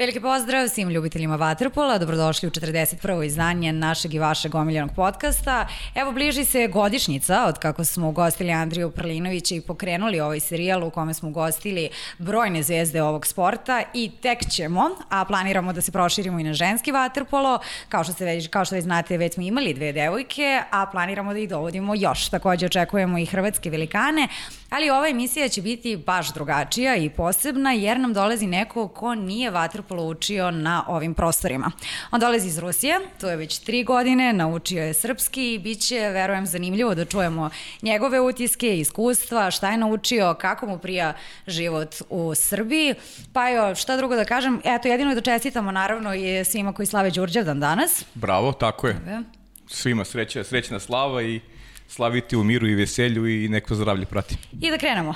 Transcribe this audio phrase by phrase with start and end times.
[0.00, 3.26] Veliki pozdrav svim ljubiteljima Vaterpola, dobrodošli u 41.
[3.26, 5.66] izdanje našeg i vašeg omiljenog podcasta.
[5.94, 10.90] Evo, bliži se godišnjica od kako smo ugostili Andriju Prlinovića i pokrenuli ovaj serijal u
[10.90, 11.88] kome smo ugostili
[12.18, 16.92] brojne zvezde ovog sporta i tek ćemo, a planiramo da se proširimo i na ženski
[16.92, 20.86] Vaterpolo, kao što, se već, kao što već znate, već smo imali dve devojke, a
[20.86, 22.28] planiramo da ih dovodimo još.
[22.28, 24.28] Takođe očekujemo i hrvatske velikane,
[24.70, 29.50] ali ova emisija će biti baš drugačija i posebna jer nam dolazi neko ko nije
[29.50, 31.70] vaterpolo učio na ovim prostorima.
[32.10, 35.98] On dolazi iz Rusije, tu je već tri godine, naučio je srpski i bit će,
[35.98, 37.50] verujem, zanimljivo da čujemo
[37.82, 41.12] njegove utiske, iskustva, šta je naučio, kako mu prija
[41.46, 42.94] život u Srbiji.
[43.32, 47.10] Pa jo, šta drugo da kažem, eto, jedino da čestitamo naravno i svima koji slave
[47.10, 48.04] Đurđevdan danas.
[48.14, 49.22] Bravo, tako je.
[49.66, 51.40] Svima sreća, srećna slava i
[51.90, 54.36] slaviti u miru i veselju i neko zdravlje prati.
[54.60, 55.14] I da krenemo.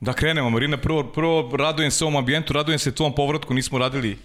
[0.00, 4.18] Da krenemo, Marina, prvo, prvo radujem se ovom ambijentu, radujem se tvom povratku, nismo radili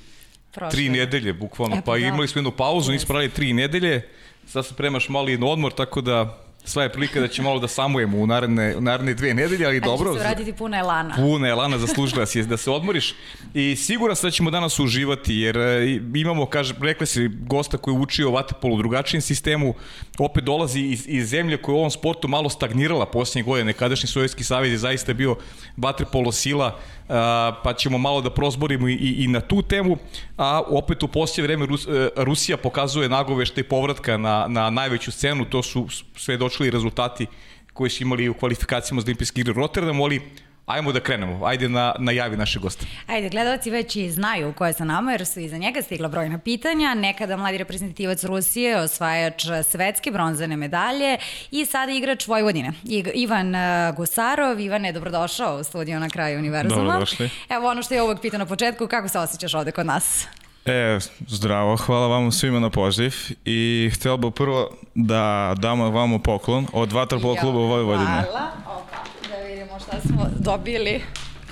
[0.52, 0.72] Prošle.
[0.72, 2.06] tri nedelje, bukvalno, E, pa pa da.
[2.06, 4.10] imali smo jednu pauzu, nismo radili tri nedelje,
[4.48, 8.18] sad se premaš mali odmor, tako da sva je prilika da će malo da samujemo
[8.18, 10.10] u naredne, u naredne dve nedelje, ali dobro.
[10.10, 11.16] Ali će se uraditi puna elana.
[11.16, 13.16] Puna je Lana, zaslužila si je da se odmoriš
[13.54, 17.96] i siguran sam da ćemo danas uživati jer e, imamo, kaže, rekli si, gosta koji
[17.96, 19.74] je učio vaterpolo u drugačijem sistemu,
[20.20, 24.08] opet dolazi iz, iz zemlje koja je u ovom sportu malo stagnirala posljednje godine, nekadašnji
[24.08, 25.36] Sovjetski savez je zaista bio
[25.78, 29.98] vaterpolo sila, a, pa ćemo malo da prozborimo i, i, i na tu temu,
[30.38, 35.46] a opet u posljednje vreme Rus, e, Rusija pokazuje nagoveštaj povratka na, na najveću scenu,
[35.46, 37.28] to su sve došli rezultati
[37.74, 40.22] koji su imali u kvalifikacijama za olimpijske igre u Rotterdamu, ali
[40.66, 41.46] ajmo da krenemo.
[41.46, 42.86] Ajde na, najavi naše goste.
[43.08, 46.38] Ajde, gledalci već i znaju ko je sa nama, jer su iza njega stigla brojna
[46.40, 46.94] pitanja.
[46.94, 51.18] Nekada mladi reprezentativac Rusije, osvajač svetske bronzane medalje
[51.52, 52.74] i sada igrač Vojvodine.
[52.84, 54.60] I- Ivan eh, Gusarov.
[54.60, 56.82] Ivane, dobrodošao u studio na kraju univerzuma.
[56.84, 57.30] Dobrodošli.
[57.50, 60.28] Evo ono što je uvek pitao na početku, kako se osjećaš ovde kod nas?
[60.66, 60.98] E,
[61.28, 63.14] zdravo, hvala vam svima na poziv
[63.46, 68.24] i htio bih prvo da damo vama poklon od Vatrpol kluba Vojvodine.
[68.32, 68.52] Hvala.
[68.66, 68.98] Opa,
[69.30, 71.02] da vidimo šta smo dobili.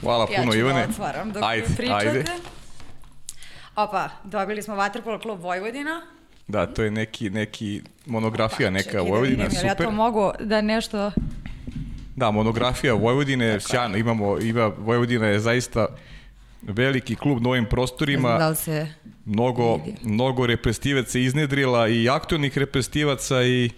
[0.02, 0.82] Hvala Ja puno, ću Ivane.
[0.82, 2.08] da otvaram dok ajde, pričate.
[2.08, 2.26] ajde.
[3.76, 6.02] Opa, dobili smo Vaterpolo klub Vojvodina.
[6.48, 9.86] Da, to je neki, neki monografija neka Čekaj da Vojvodina, vidim, jel Ja super.
[9.86, 11.12] to mogu da nešto...
[12.16, 15.88] Da, monografija Vojvodine, sjajno, imamo, ima, Vojvodina je zaista
[16.68, 18.88] veliki klub na ovim Ne prostorima, da li se...
[19.26, 19.98] mnogo, vidi.
[20.04, 23.70] mnogo reprezentivaca iznedrila i aktualnih reprezentivaca i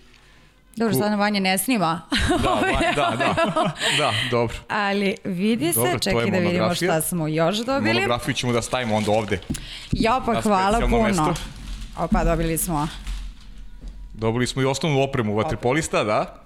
[0.75, 2.01] Dobro, sad nam Vanja ne snima.
[2.43, 2.61] da, va-
[2.95, 3.33] da, da,
[3.97, 4.55] da, dobro.
[4.67, 7.93] Ali vidi se, Dobro, čekaj da vidimo šta smo još dobili.
[7.93, 9.39] Monografiju ćemo da stavimo onda ovde.
[9.91, 11.03] Ja pa hvala puno.
[11.03, 11.33] mesto.
[11.97, 12.87] Opa, dobili smo.
[14.13, 16.43] Dobili smo i osnovnu opremu vaterpolista, da,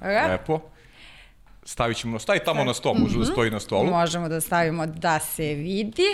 [0.00, 0.60] E, lepo.
[1.64, 3.86] Stavit ćemo, stavi tamo na stol, može da stoji na stolu.
[3.86, 6.06] možemo da stavimo da se vidi.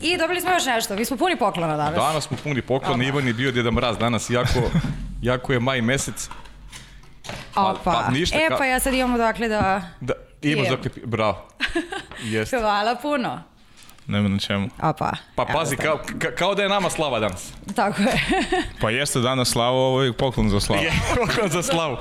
[0.00, 0.96] I dobili smo još nešto.
[0.96, 1.94] Mi smo puni poklona danas.
[1.96, 4.70] Danas smo puni poklon, Ivan je bio Deda Mraz danas, jako,
[5.22, 6.28] jako je maj mesec.
[7.54, 7.80] pa- Opa.
[7.84, 9.82] pa ništa, e, pa ja sad imamo dakle da...
[10.00, 10.12] Da,
[10.42, 10.70] ima Je.
[10.70, 11.48] zaklepi, bravo.
[12.24, 12.58] Jeste.
[12.58, 13.42] Hvala puno.
[14.06, 14.68] Nema na čemu.
[14.80, 15.10] Opa.
[15.34, 17.52] Pa evo pazi, kao, ka, kao da je nama slava danas.
[17.76, 18.12] Tako je.
[18.80, 20.82] Pa jeste danas slava, ovo je poklon za slavu.
[20.84, 21.96] Je, poklon za slavu.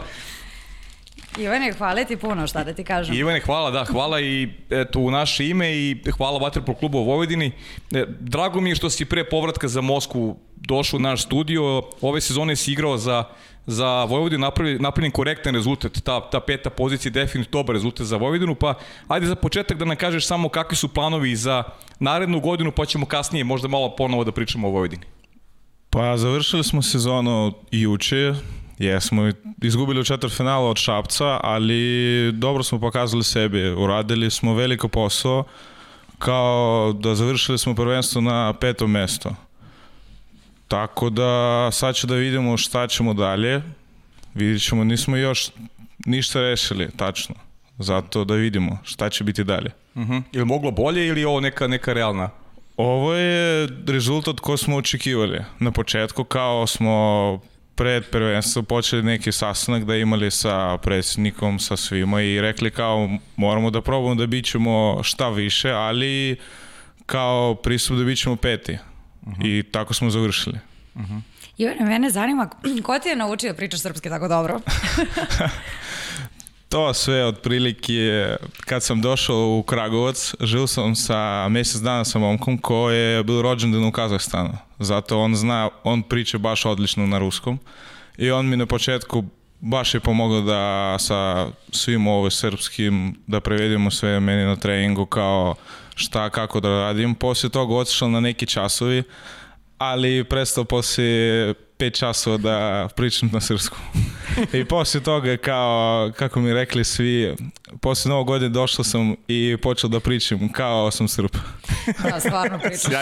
[1.38, 3.16] Ivane, hvala ti puno, šta da ti kažem.
[3.16, 7.52] Ivane, hvala, da, hvala i eto, u naše ime i hvala Vaterpol klubu u Vojvodini.
[7.92, 11.84] E, drago mi je što si pre povratka za Moskvu došao u naš studio.
[12.02, 13.24] Ove sezone si igrao za,
[13.66, 15.92] za Vojvodinu, napravi, napravljen korektan rezultat.
[16.03, 18.74] Ta, ta peta pozicija je definitivno dobar rezultat za Vojvodinu, pa
[19.08, 21.63] ajde za početak da nam kažeš samo kakvi su planovi za
[22.00, 25.03] narednu godinu, pa ćemo kasnije možda malo ponovo da pričamo o Vojvodini.
[25.90, 28.34] Pa završili smo sezonu juče,
[28.86, 29.31] jesmo
[29.62, 35.44] izgubili u četvrtfinalu od Šapca, ali dobro smo pokazali sebi, uradili smo veliko posao,
[36.19, 39.36] kao da završili smo prvenstvo na petom mesto.
[40.68, 43.62] Tako da sad ću da vidimo šta ćemo dalje.
[44.34, 45.50] Vidjet ćemo, nismo još
[46.06, 47.36] ništa rešili, tačno.
[47.80, 49.72] Zato da vidimo šta će biti dalje.
[49.95, 50.22] Uh -huh.
[50.31, 52.30] Ili moglo bolje ili je ovo neka, neka realna?
[52.77, 55.44] Ovo je rezultat koji smo očekivali.
[55.60, 57.39] Na početku kao smo
[57.81, 63.72] pred prvenstvo počeli neki sastanak da imali sa predsjednikom, sa svima i rekli kao moramo
[63.72, 66.38] da probamo da bićemo šta više, ali
[67.06, 68.78] kao pristup da bićemo peti.
[69.44, 70.60] I tako smo završili.
[71.57, 72.50] Ivane, mene zanima,
[72.83, 74.60] ko ti je naučio da pričaš srpski tako dobro?
[76.71, 78.35] To sve otprilike
[78.65, 83.41] kad sam došao u Kragovac, žil sam sa mjesec dana sa momkom koji je bil
[83.41, 84.57] rođendan u Kazahstanu.
[84.79, 87.59] Zato on zna, on priča baš odlično na ruskom.
[88.18, 89.23] I on mi na početku
[89.59, 95.56] baš je pomoglo da sa svim ovim srpskim, da prevedemo sve meni na treningu kao
[95.95, 97.15] šta, kako da radim.
[97.15, 99.03] Poslije toga otišao na neki časovi,
[99.81, 103.80] ali prestao poslije pet časova da pričam na srpskom.
[104.60, 107.36] I poslije toga, kao, kako mi rekli svi,
[107.81, 111.38] poslije novog godine došao sam i počeo da pričam kao sam srp.
[112.04, 112.94] Da, stvarno pričaš.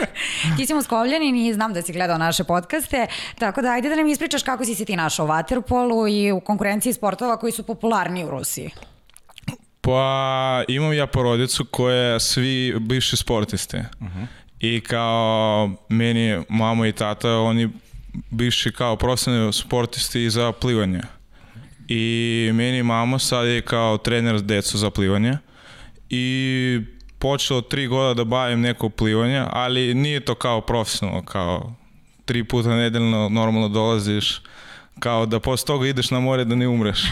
[0.56, 3.06] Ti si Moskovljanin i znam da si gledao naše podcaste,
[3.38, 6.40] tako da ajde da nam ispričaš kako si se ti našao u Waterpolu i u
[6.40, 8.70] konkurenciji sportova koji su popularni u Rusiji.
[9.80, 13.76] Pa imam ja porodicu koja svi bivši sportisti.
[13.76, 14.26] Uh-huh.
[14.60, 17.68] I kao meni mama i tata, oni
[18.30, 21.00] bivši kao profesionalni sportisti za plivanje.
[21.88, 25.38] I meni mama sad je kao trener decu za plivanje.
[26.10, 26.80] I
[27.18, 31.72] počeo tri goda da bavim neko plivanje, ali nije to kao profesionalno, kao
[32.24, 34.42] tri puta nedeljno normalno dolaziš,
[34.98, 37.02] kao da posle toga ideš na more da ne umreš.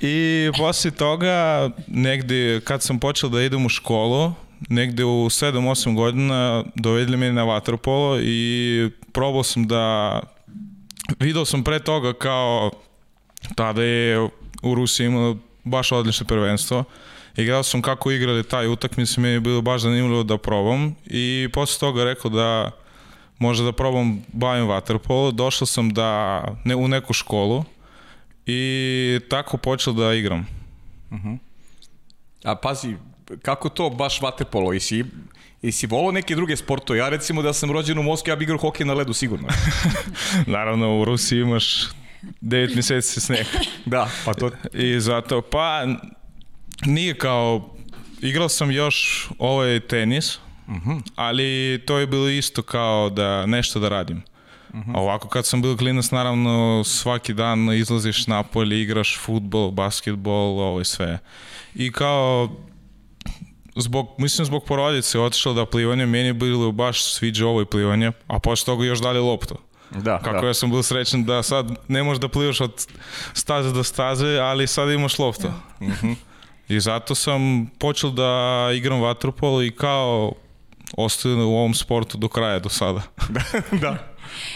[0.00, 4.32] I posle toga, negde kad sam počeo da idem u školu,
[4.68, 10.20] negde u 7-8 godina dovedli me na vaterpolo i probao sam da
[11.20, 12.70] video sam pre toga kao
[13.54, 14.18] tada je
[14.62, 16.84] u Rusiji imalo baš odlično prvenstvo.
[17.36, 21.80] Igrao sam kako igrali taj utakmice, mi je bilo baš zanimljivo da probam i posle
[21.80, 22.70] toga rekao da
[23.38, 25.30] možda da probam bavim vaterpolo.
[25.30, 27.64] Došao sam da, ne, u neku školu
[28.46, 30.46] i tako počeo da igram.
[31.10, 31.38] Uh -huh.
[32.44, 32.96] A pazi,
[33.42, 34.72] kako to baš vaterpolo?
[34.72, 35.04] I si,
[35.62, 36.98] i si volao neke druge sportove?
[36.98, 39.48] Ja recimo da sam rođen u Moskvi, ja bih igrao hokej na ledu sigurno.
[40.46, 41.88] Naravno, u Rusiji imaš
[42.42, 43.46] 9 meseci sneg.
[43.86, 44.50] da, pa to...
[44.72, 45.86] I zato, pa
[46.86, 47.74] nije kao,
[48.20, 51.00] igrao sam još ovaj tenis, uh -huh.
[51.14, 54.22] ali to je bilo isto kao da nešto da radim.
[54.68, 54.96] Uh -huh.
[54.96, 60.80] A ovako kad sam bio klinac, naravno svaki dan izlaziš napolje, igraš futbol, basketbol, ovo
[60.80, 61.18] i sve.
[61.74, 62.56] I kao
[63.78, 68.12] zbog, mislim zbog porodice otišao da plivanje, meni je bilo baš sviđa ovo i plivanje,
[68.26, 69.54] a posle toga još dalje loptu.
[69.90, 70.46] Da, Kako da.
[70.46, 72.86] ja sam bio srećan da sad ne možeš da plivaš od
[73.32, 75.48] staze do staze, ali sad imaš loptu.
[75.80, 76.14] Mm -hmm.
[76.68, 80.32] I zato sam počeo da igram vaterpolo i kao
[80.96, 83.02] ostajem u ovom sportu do kraja, do sada.
[83.28, 83.42] da,
[83.78, 83.96] da.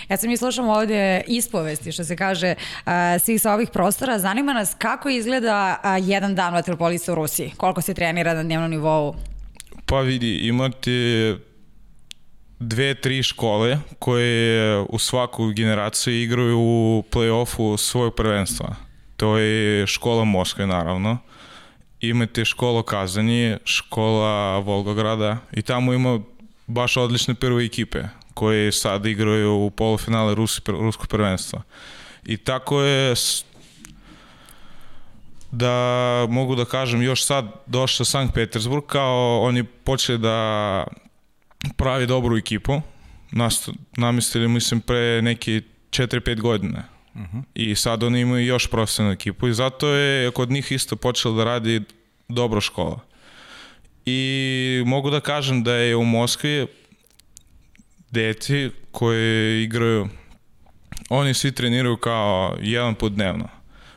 [0.08, 2.55] Ja sam i slušam ovde ispovesti, što se kaže,
[3.20, 4.19] svih sa ovih prostora.
[4.19, 7.52] Zanima nas kako izgleda jedan dan vaterpolista u Rusiji?
[7.56, 9.14] Koliko se trenira na dnevnom nivou?
[9.87, 11.37] Pa vidi, imate
[12.58, 18.75] dve, tri škole koje u svaku generaciju igraju u play-offu svojeg prvenstva.
[19.17, 21.19] To je škola Moskve, naravno.
[22.00, 26.20] Imate škola Kazanje, škola Volgograda i tamo ima
[26.67, 28.02] baš odlične prve ekipe
[28.34, 31.62] koje sad igraju u polufinale Rusi, ruskog prvenstva.
[32.25, 33.14] I tako je
[35.50, 40.84] da mogu da kažem još sad došao Sankt Petersburg kao oni počeli da
[41.76, 42.81] pravi dobru ekipu
[43.32, 46.82] Nas, namislili mislim pre neki 4-5 godine
[47.14, 47.43] uh -huh.
[47.55, 51.44] i sad oni imaju još profesionalnu ekipu i zato je kod njih isto počelo da
[51.44, 51.82] radi
[52.29, 53.00] dobro škola
[54.06, 56.67] i mogu da kažem da je u Moskvi
[58.12, 60.09] deci koji igraju,
[61.09, 63.49] oni svi treniraju kao jedan put dnevno.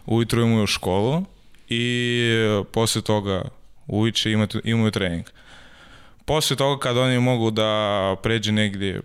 [0.06, 1.26] Ujutro imaju školu
[1.70, 2.32] i
[2.72, 3.42] posle toga
[3.88, 5.26] uviče imaju, imaju trening.
[6.26, 9.02] Posle toga kad oni mogu da pređe negdje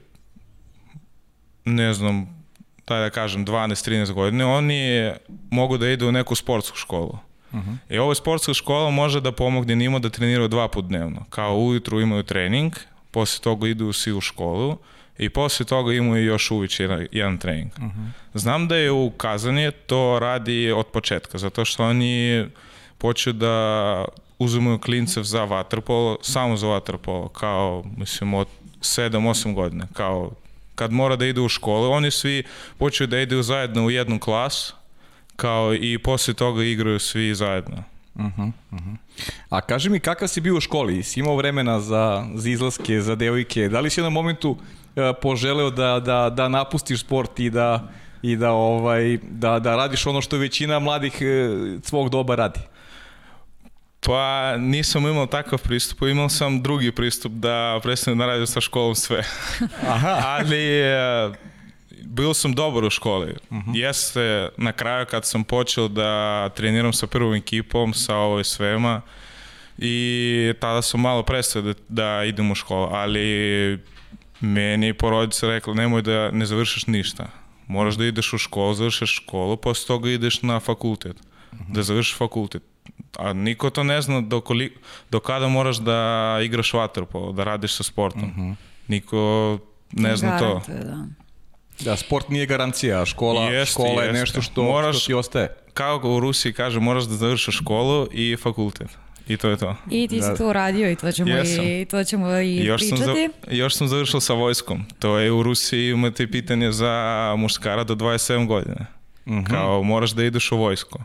[1.64, 2.44] ne znam,
[2.87, 5.11] daj da kažem 12-13 godine, oni
[5.50, 7.18] mogu da idu u neku sportsku školu.
[7.52, 7.76] Uh -huh.
[7.88, 11.25] I ovo sportska škola može da pomogne njima da treniraju dva put dnevno.
[11.30, 12.73] Kao ujutru imaju trening,
[13.11, 14.78] posle toga idu svi u školu
[15.20, 17.70] i posle toga imaju još uvić jedan, jedan trening.
[17.76, 18.08] Uh -huh.
[18.34, 22.46] Znam da je u Kazanje to radi od početka, zato što oni
[22.98, 24.04] počeo da
[24.38, 28.48] uzimaju klincev za vaterpolo, samo za vaterpolo, kao, mislim, od
[28.80, 30.30] 7-8 godina, kao
[30.74, 32.42] kad mora da ide u školu, oni svi
[32.78, 34.74] počeo da idu zajedno u jednu klas,
[35.36, 37.76] kao i posle toga igraju svi zajedno.
[38.14, 38.96] Uh -huh, uh -huh.
[39.48, 41.02] A kaži mi kakav si bio u školi?
[41.02, 43.68] Si imao vremena za, za izlaske, za devojke?
[43.68, 44.58] Da li si na momentu uh,
[45.23, 47.88] poželeo da, da, da napustiš sport i da,
[48.23, 52.61] i da, ovaj, da, da radiš ono što većina mladih uh, svog doba radi?
[54.00, 58.94] Pa nisam imao takav pristup, imao sam drugi pristup da prestanem da radim sa školom
[58.94, 59.25] sve.
[59.94, 60.20] Aha.
[60.25, 60.82] Ali
[62.04, 63.35] bio sam dobar u školi.
[63.50, 63.76] Uh -huh.
[63.76, 69.00] Jeste na kraju kad sam počeo da treniram sa prvom ekipom, sa ovoj svema
[69.78, 73.78] i tada sam malo prestao da, da idem u školu, ali
[74.40, 77.26] meni porodica rekla nemoj da ne završiš ništa.
[77.66, 81.16] Moraš da ideš u školu, završiš školu, posle toga ideš na fakultet.
[81.68, 82.62] Da završiš fakultet.
[83.16, 84.42] A niko to ne zna do,
[85.11, 85.99] do kada moraš da
[86.42, 88.56] igraš vaterpolo, da radiš sa sportom.
[88.88, 89.59] Niko
[89.92, 90.44] ne zna to.
[90.66, 91.06] Garantuje, Da.
[91.80, 94.20] Da, sport nije garancija, a škola, Jeste, škola je jeste.
[94.20, 95.49] nešto što, Moraš- što ti ostaje.
[95.75, 98.88] Kao u Rusiji kaže, moraš da završiš školu i fakultet.
[99.30, 99.76] I to je to.
[99.90, 100.37] I ti si Da.
[100.37, 101.64] to uradio i to ćemo, Jesam.
[101.64, 103.56] i, to ćemo i Još sam, za, pričati.
[103.56, 104.84] još sam završil sa vojskom.
[104.99, 106.94] To je u Rusiji imate pitanje za
[107.38, 108.87] muškara do 27 godina.
[109.46, 110.99] Kao moraš da ideš u vojsku.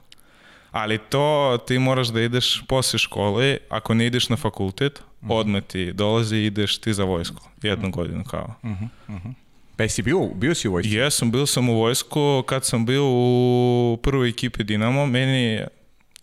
[0.71, 5.93] Ali to ti moraš da ideš posle škole, ako ne ideš na fakultet, odmah ti
[5.93, 7.41] dolazi i ideš ti za vojsku.
[7.61, 8.53] Jednu godinu kao.
[9.77, 10.91] Pa jesi bio, bio si u vojsci?
[10.91, 15.59] Jesam, bil sam u vojsku kad sam bio u prvoj ekipi Dinamo, meni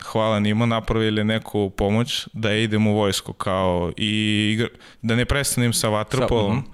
[0.05, 4.69] hvala njima napravili neku pomoć da idem u vojsku kao i igra,
[5.03, 6.57] da ne prestanem sa vaterpolom.
[6.57, 6.67] mhm.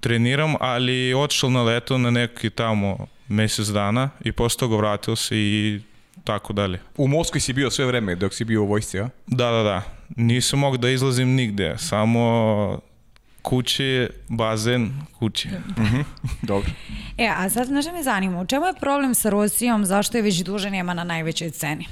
[0.00, 5.36] Treniram, ali otišao na leto na neki tamo mesec dana i posle toga vratio se
[5.36, 5.80] i
[6.24, 6.80] tako dalje.
[6.96, 9.08] U Moskvi si bio sve vreme dok si bio u vojsci, a?
[9.26, 9.82] Da, da, da.
[10.16, 12.80] Nisam mogu da izlazim nigde, samo
[13.42, 15.48] kući, bazen, kući.
[16.42, 16.70] Dobro.
[17.18, 20.38] E, a sad, znaš me zanima, u čemu je problem sa Rusijom, zašto je već
[20.38, 21.86] duže nema na najvećoj sceni?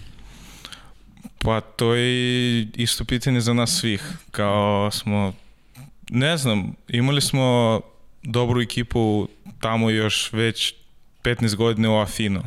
[1.44, 4.02] Pa to je isto pitanje za nas svih.
[4.30, 5.32] Kao smo,
[6.10, 7.80] ne znam, imali smo
[8.22, 9.28] dobru ekipu
[9.60, 10.74] tamo još već
[11.22, 12.42] 15 godina u Afinu.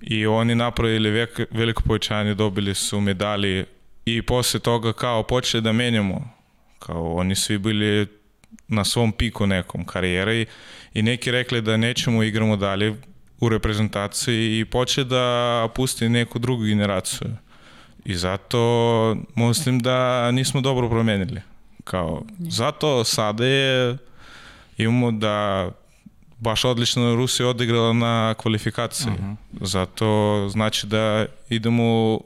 [0.00, 3.64] I oni napravili veliko povećanje, dobili su medali
[4.04, 6.30] i posle toga kao počeli da menjamo.
[6.78, 8.06] Kao oni svi bili
[8.68, 10.46] na svom piku nekom karijere i,
[10.94, 12.94] i neki rekli da nećemo igramo dalje
[13.40, 17.28] u reprezentaciji i počeli da pusti neku drugu generaciju.
[18.04, 18.58] I zato
[19.36, 21.40] mislim da nismo dobro promenili.
[21.84, 23.96] Kao, zato sada je
[24.78, 25.68] imamo da
[26.38, 29.12] baš odlično Rusija odigrala na kvalifikaciji.
[29.52, 30.06] Zato
[30.50, 32.20] znači da idemo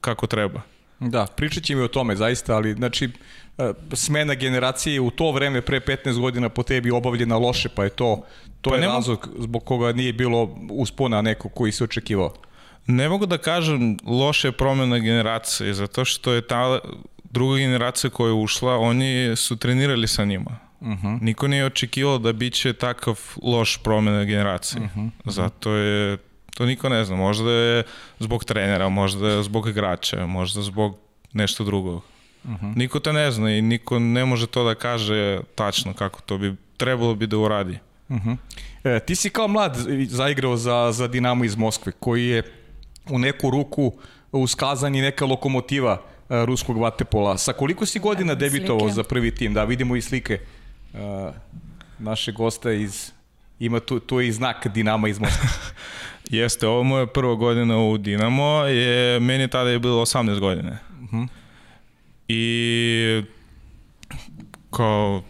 [0.00, 0.60] kako treba.
[1.00, 3.10] Da, pričat ćemo i o tome zaista, ali znači
[3.58, 7.90] e, smena generacije u to vreme pre 15 godina po tebi obavljena loše, pa je
[7.90, 8.22] to
[8.60, 12.34] to Pa je nema- razlog zbog koga nije bilo uspona neko koji se očekivao.
[12.86, 16.78] Ne mogu da kažem loše promjena generacije, zato što je ta
[17.24, 20.58] druga generacija koja je ušla, oni su trenirali sa njima.
[21.20, 24.88] Niko nije očekivao da bit će takav loš promjena generacije.
[25.24, 26.16] Zato je,
[26.54, 27.16] to niko ne zna.
[27.16, 27.82] Možda je
[28.18, 30.98] zbog trenera, možda je zbog igrača, možda zbog
[31.32, 32.02] nešto drugog.
[32.76, 36.54] Niko to ne zna i niko ne može to da kaže tačno kako to bi
[36.76, 37.78] trebalo bi da uradi.
[38.84, 39.76] E, ti si kao mlad
[40.08, 42.42] zaigrao za, za Dinamo iz Moskve, koji je
[43.10, 43.92] u neku ruku
[44.32, 47.38] uskazan i neka lokomotiva e, ruskog vatepola.
[47.38, 49.54] Sa koliko si godina debitovao za prvi tim?
[49.54, 50.98] Da, vidimo i slike e,
[51.98, 53.10] naše gosta iz...
[53.58, 55.48] Ima tu, tu je i znak Dinama iz Moskve.
[56.30, 60.78] Jeste, ovo moja prva godina u Dinamo, je, meni tada je bilo 18 godine.
[62.28, 63.22] I
[64.70, 65.22] kao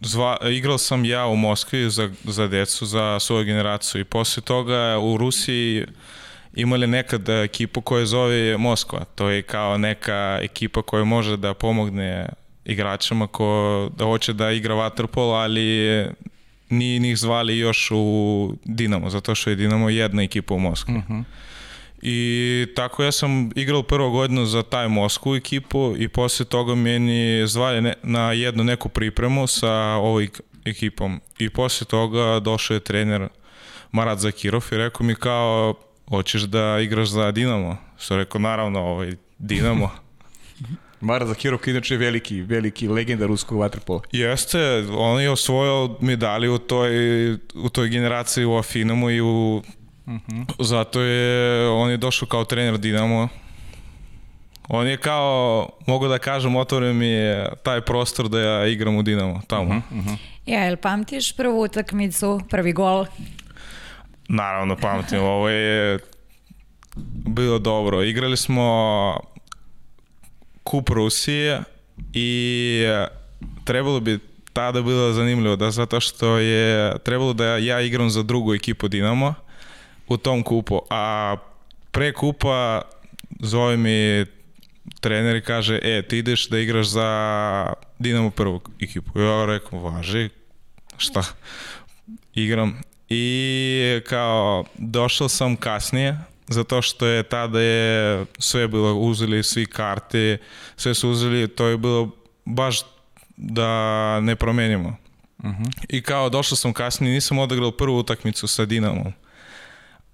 [0.00, 4.98] zva, igrao sam ja u Moskvi za, za decu, za svoju generaciju i posle toga
[4.98, 5.86] u Rusiji
[6.54, 9.04] imali nekad ekipu koja zove Moskva.
[9.14, 12.28] To je kao neka ekipa koja može da pomogne
[12.64, 16.06] igračima ko da hoće da igra vaterpolo, ali
[16.68, 21.02] nije njih zvali još u Dinamo, zato što je Dinamo jedna ekipa u Moskvi.
[22.02, 27.46] I tako ja sam igrao prvu godinu za taj Moskvu ekipu i posle toga meni
[27.46, 30.28] zvali ne, na jednu neku pripremu sa ovoj
[30.64, 31.20] ekipom.
[31.38, 33.28] I posle toga došao je trener
[33.92, 35.74] Marat Zakirov i rekao mi kao,
[36.10, 37.76] hoćeš da igraš za Dinamo?
[37.98, 39.90] Što rekao, naravno, ovaj, Dinamo.
[41.00, 44.00] Mara Zakirov, inače je veliki, veliki legenda ruskog vaterpola.
[44.12, 46.90] Jeste, on je osvojio medalje u toj,
[47.54, 49.62] u toj generaciji u Afinamu i u,
[50.58, 53.28] zato je on je došao kao trener Dinamo.
[54.68, 59.02] On je kao, mogu da kažem, otvorio mi je taj prostor da ja igram u
[59.02, 59.82] Dinamo tamo.
[60.46, 63.06] Ja, jel pamtiš prvu utakmicu, prvi gol?
[64.32, 65.98] Naravno, pamtim, ovo je
[67.26, 68.02] bilo dobro.
[68.02, 69.20] Igrali smo
[70.64, 71.62] kup Rusije
[72.12, 72.82] i
[73.64, 74.18] trebalo bi
[74.52, 79.34] tada bilo zanimljivo da zato što je trebalo da ja igram za drugu ekipu Dinamo
[80.08, 81.36] u tom kupu, a
[81.90, 82.82] pre kupa
[83.40, 84.26] zove mi
[85.00, 89.20] trener i kaže, e, ti ideš da igraš za Dinamo prvu ekipu.
[89.20, 90.28] Ja rekao, važi,
[90.96, 91.22] šta,
[92.34, 92.80] igram.
[93.10, 100.38] I kao, došao sam kasnije, zato što je tada je sve bilo, uzeli svi karte,
[100.76, 102.10] sve su uzeli, to je bilo
[102.44, 102.80] baš
[103.36, 104.96] da ne promenimo.
[105.88, 109.12] I kao došao sam kasnije, nisam odigrao prvu utakmicu sa Dinamom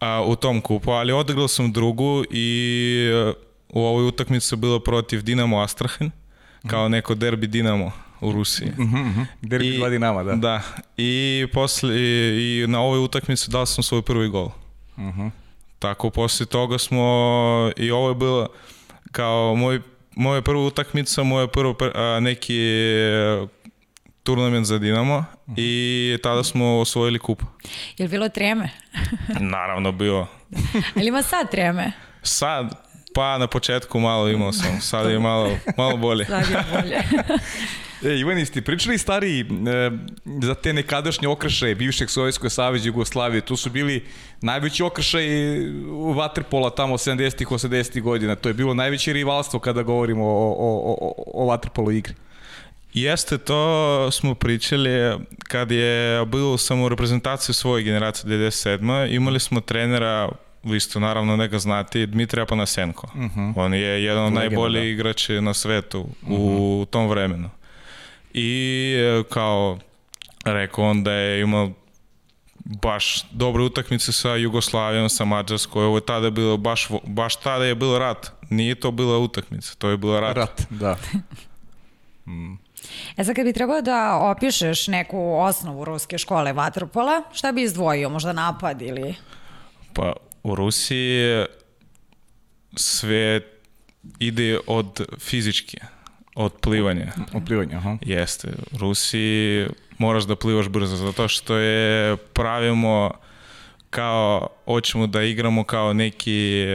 [0.00, 3.32] a, u tom kupu, ali odigrao sam drugu i e,
[3.68, 6.10] u ovoj utakmici je bilo protiv Dinamo Astrahan,
[6.66, 8.72] kao neko derbi Dinamo u Rusiji.
[9.42, 10.34] Derbi dva Dinama, da.
[10.34, 10.62] Da,
[10.96, 14.50] i, posle, i, i na ovoj utakmici dao sam svoj prvi gol.
[15.78, 17.02] Tako, posle toga smo,
[17.76, 18.48] i ovo je bilo
[19.12, 19.80] kao moj,
[20.16, 23.46] moja prva utakmica, moja prvo pr- a, neki e,
[24.22, 25.24] turnament za Dinamo
[25.56, 27.42] i tada smo osvojili kup.
[27.98, 28.70] Je li bilo treme?
[29.52, 30.26] Naravno bilo.
[30.96, 31.92] Ali ima sad treme?
[32.22, 32.74] Sad,
[33.14, 36.24] pa na početku malo imao sam, sad je malo, malo bolje.
[36.24, 37.02] Sad je bolje.
[38.04, 39.44] E, Ivan, ste pričali stariji e,
[40.42, 44.04] za te nekadašnje okršaje bivšeg Sovjetskog saveza Jugoslavije, tu su bili
[44.40, 45.26] najveći okršaj
[45.88, 48.34] u Waterpola tamo 70-ih, 80-ih godina.
[48.34, 52.14] To je bilo najveće rivalstvo kada govorimo o, o, o, o Waterpolo igri.
[52.94, 59.14] Jeste, to smo pričali kad je bilo sam u reprezentaciji svoje generacije 97.
[59.14, 60.28] Imali smo trenera
[60.62, 63.06] vi ste naravno ne ga znati, Dmitrija Panasenko.
[63.14, 63.52] Uh -huh.
[63.56, 64.88] On je jedan od najboljih da.
[64.88, 66.82] igrača na svetu uh -huh.
[66.82, 67.50] u tom vremenu.
[68.38, 69.78] I e, kao
[70.44, 71.70] rekao on da je imao
[72.82, 75.82] baš dobre utakmice sa Jugoslavijom, sa Mađarskom.
[75.82, 78.32] Ovo je tada bilo baš, baš tada je bilo rat.
[78.50, 80.36] Nije to bila utakmica, to je bilo rat.
[80.36, 80.96] Rat, da.
[82.26, 82.58] mm.
[83.16, 88.08] E sad kad bi trebao da opišeš neku osnovu ruske škole vaterpola, šta bi izdvojio?
[88.08, 89.14] Možda napad ili...
[89.92, 90.12] Pa
[90.42, 91.46] u Rusiji
[92.76, 93.40] sve
[94.18, 95.76] ide od fizički,
[96.36, 97.12] od plivanja.
[97.34, 97.96] Od plivanja, aha.
[98.00, 98.48] Jeste.
[98.72, 99.66] U Rusiji
[99.98, 103.10] moraš da plivaš brzo, zato što je pravimo
[103.90, 106.66] kao, hoćemo da igramo kao neki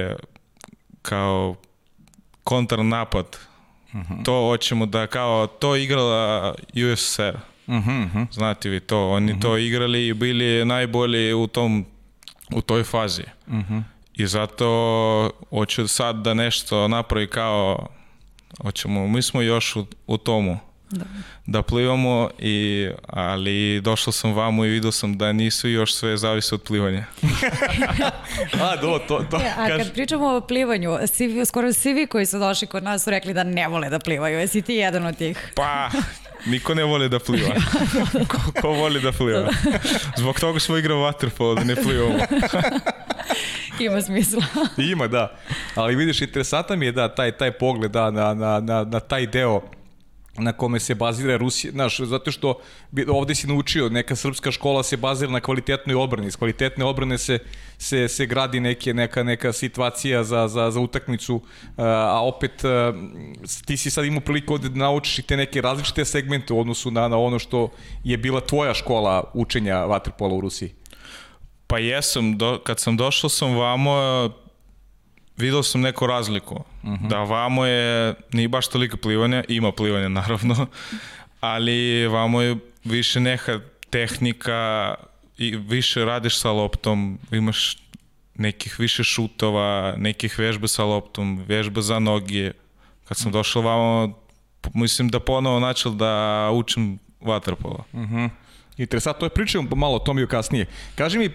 [1.02, 1.56] kao
[2.44, 3.38] kontrnapad.
[3.94, 4.26] Uh -huh.
[4.26, 6.56] To hoćemo da kao, to igrala
[6.94, 7.36] USSR.
[7.68, 8.26] Uh uh -huh.
[8.32, 9.42] Znate vi to, oni uh -huh.
[9.42, 11.86] to igrali i bili najbolji u tom
[12.54, 13.24] u toj fazi.
[13.48, 13.84] Uh -huh.
[14.14, 17.88] I zato hoću sad da nešto napravi kao
[18.62, 20.60] hoćemo, mi smo još u, u tomu
[20.92, 21.06] da.
[21.46, 26.56] da plivamo, i, ali došao sam vamo i vidio sam da nisu još sve zavisi
[26.56, 27.06] od plivanja.
[28.62, 29.78] a, do, to, to e, a kaž...
[29.78, 33.34] kad pričamo o plivanju, svi, skoro svi vi koji su došli kod nas su rekli
[33.34, 34.40] da ne vole da plivaju.
[34.40, 35.52] Jesi ti jedan od tih?
[35.56, 35.90] Pa,
[36.46, 37.56] Niko ne voli da pliva.
[38.32, 39.50] ko, ko voli da pliva?
[40.18, 42.20] Zbog toga smo igrao waterpolo, da ne plivamo.
[43.86, 44.44] Ima smisla.
[44.92, 45.38] Ima, da.
[45.76, 49.28] Ali vidiš, interesantan mi je da taj, taj pogled da, na, na, na, na taj
[49.28, 49.62] deo
[50.38, 52.60] na kome se bazira Rusija, znaš, zato što
[53.08, 57.40] ovde si naučio, neka srpska škola se bazira na kvalitetnoj odbrani, iz kvalitetne odbrane se,
[57.78, 61.42] se, se gradi neke, neka, neka situacija za, za, za utakmicu,
[61.78, 62.52] a opet
[63.66, 66.92] ti si sad imao priliku ovde da naučiš i te neke različite segmente u odnosu
[66.92, 67.72] na, na ono što
[68.04, 70.81] je bila tvoja škola učenja vaterpola u Rusiji.
[71.72, 73.94] Pa jesam, do, kad sam došao sam vamo,
[75.38, 76.56] Vidao sam neku razliku.
[76.56, 77.08] Uh -huh.
[77.08, 80.68] Da vamo je, nije baš toliko plivanja, ima plivanja naravno,
[81.40, 84.96] ali vamo je više neka tehnika
[85.38, 87.78] i više radiš sa loptom, imaš
[88.36, 92.52] nekih više šutova, nekih vežba sa loptom, vežba za noge.
[93.08, 94.20] Kad sam došao vamo,
[94.74, 97.86] mislim da ponovo načel da učim vaterpolo.
[97.94, 98.30] Uh -huh.
[98.82, 100.66] Interesantno, to je pričamo malo o tome kasnije.
[100.96, 101.30] Kaži mi,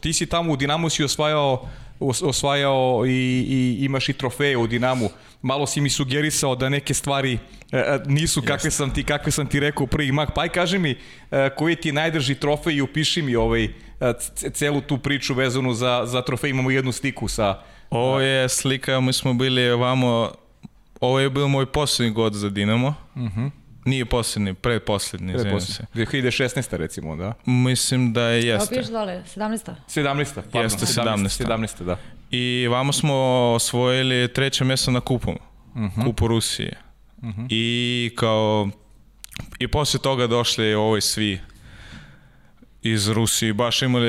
[0.00, 1.68] ti si tamo u Dinamu si osvajao
[2.00, 3.10] osvajao i,
[3.48, 5.08] i imaš i trofeje u Dinamu.
[5.42, 7.38] Malo si mi sugerisao da neke stvari
[7.72, 10.34] e, e nisu kakve sam ti kakve sam ti rekao prvi mak.
[10.34, 13.68] Pa aj kaži mi e, koji ti najdrži trofej i upiši mi ovaj
[14.52, 16.50] celu tu priču vezanu za za trofej.
[16.50, 20.32] Imamo jednu sliku sa Ovo je slika, mi smo bili ovamo
[21.00, 22.94] Ovo je bio moj poslednji god za Dinamo.
[23.16, 23.26] Mhm.
[23.26, 23.50] Uh -huh.
[23.86, 25.84] Nije posljednji, predposlednji, izvijem se.
[25.94, 26.76] 2016.
[26.76, 27.32] recimo, da?
[27.44, 28.74] Mislim da je jeste.
[28.74, 29.74] Evo piš dole, 17.
[29.88, 30.34] 17.
[30.34, 31.44] Pardon, jeste 17.
[31.44, 31.84] 17.
[31.84, 31.96] da.
[32.30, 33.14] I vamo smo
[33.54, 35.30] osvojili treće mjesto na kupu.
[35.30, 35.36] Uh
[35.76, 36.00] mhm.
[36.00, 36.04] -huh.
[36.04, 36.76] Kupu Rusije.
[37.16, 37.40] Uh mhm.
[37.40, 37.46] -huh.
[37.50, 38.68] I kao...
[39.58, 41.40] I posle toga došli ovoj svi
[42.82, 43.54] iz Rusije.
[43.54, 44.08] Baš imali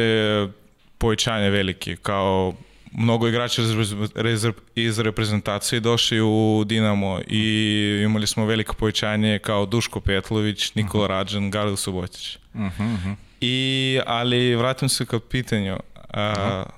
[0.98, 1.96] povećanje velike.
[1.96, 2.54] Kao
[2.98, 3.62] mnogo igrača
[4.76, 11.10] iz reprezentacije došli u Dinamo i imali smo veliko povećanje kao Duško Petlović, Nikola uh
[11.10, 11.14] -huh.
[11.14, 12.36] Rađan, Garil Subotić.
[12.54, 13.16] Uh -huh, uh -huh.
[13.42, 15.78] I, ali vratim se kao pitanju.
[16.14, 16.78] A, uh -huh.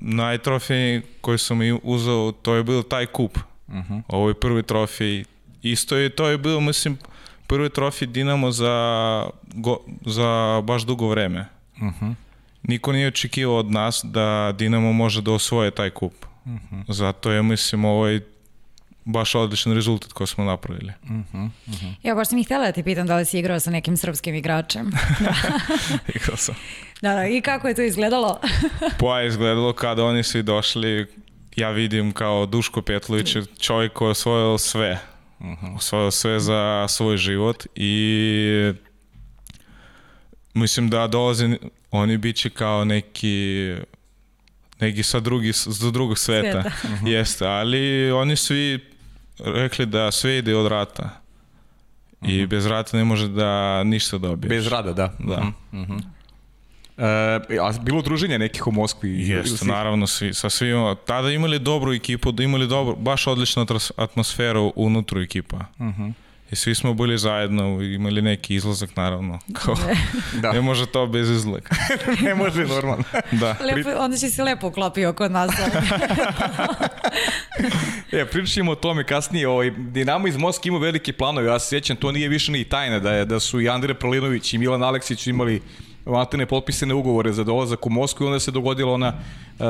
[0.00, 3.38] Najtrofej koji sam i uzao, to je bio taj kup.
[3.68, 4.02] Uh -huh.
[4.08, 5.24] Ovo je prvi trofej.
[5.62, 6.98] Isto je, to je bilo, mislim,
[7.46, 11.46] prvi trofej Dinamo za, go, za baš dugo vreme.
[11.76, 12.14] Uh -huh.
[12.62, 16.14] Niko nije očekivao od nas da Dinamo može da osvoje taj kup.
[16.44, 16.84] Uh -huh.
[16.88, 18.20] Zato je, mislim, ovaj
[19.04, 20.92] baš odličan rezultat koji smo napravili.
[22.02, 24.34] Ja, baš sam ih htjela da ti pitam da li si igrao sa nekim srpskim
[24.34, 24.90] igračem.
[26.14, 26.54] Igrao sam.
[27.02, 28.40] da, da, i kako je to izgledalo?
[29.00, 31.06] Pa je izgledalo kada oni svi došli,
[31.56, 34.98] ja vidim kao Duško Petlović je čovjek koji je osvojio sve.
[35.76, 38.72] Osvojio sve za svoj život i
[40.54, 41.56] mislim da dolaze,
[41.90, 43.74] oni bit će kao neki
[44.80, 46.62] neki sa, drugi, sa drugog sveta.
[46.62, 47.06] Sveta.
[47.10, 48.80] Jeste, ali oni svi
[49.38, 51.20] rekli da sve ide od rata.
[52.22, 54.48] I bez rata ne može da ništa dobije.
[54.48, 55.12] Bez rada, da.
[55.18, 55.52] Da.
[55.72, 55.96] Mhm.
[56.98, 57.04] E,
[57.60, 59.28] a bilo druženje nekih u Moskvi?
[59.28, 60.94] Jeste, si- naravno, svi, sa svima.
[61.06, 65.64] Tada imali dobru ekipu, da imali dobro, baš odličnu atmosferu unutra ekipa.
[66.52, 69.38] I svi smo bili zajedno, imali neki izlazak, naravno.
[69.52, 69.76] Kao,
[70.42, 70.52] Da.
[70.52, 71.76] Ne može to bez izlaka.
[72.24, 73.04] ne može normalno.
[73.32, 73.56] Da.
[73.60, 75.50] Lepo, onda si se lepo uklopio kod nas.
[78.12, 79.48] E, pričat ćemo o tome kasnije.
[79.48, 81.48] Ovaj, Dinamo iz Moskve ima velike planove.
[81.48, 84.52] Ja se sjećam, to nije više ni tajna da, je, da su i Andrej Pralinović
[84.52, 85.62] i Milan Aleksić imali
[86.06, 89.12] Matene potpisane ugovore za dolazak u Moskvu i onda se dogodila ona
[89.58, 89.66] uh,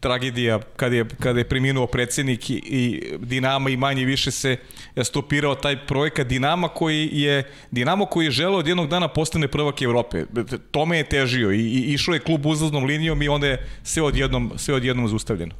[0.00, 4.56] tragedija kada je, kada je preminuo predsjednik i, i Dinama i manje više se
[5.02, 9.82] stopirao taj projekat Dinama koji je Dinamo koji je želeo od jednog dana postane prvak
[9.82, 10.24] Evrope.
[10.70, 14.52] Tome je težio i, i išao je klub uzlaznom linijom i onda je sve odjednom,
[14.56, 15.54] sve odjednom zaustavljeno.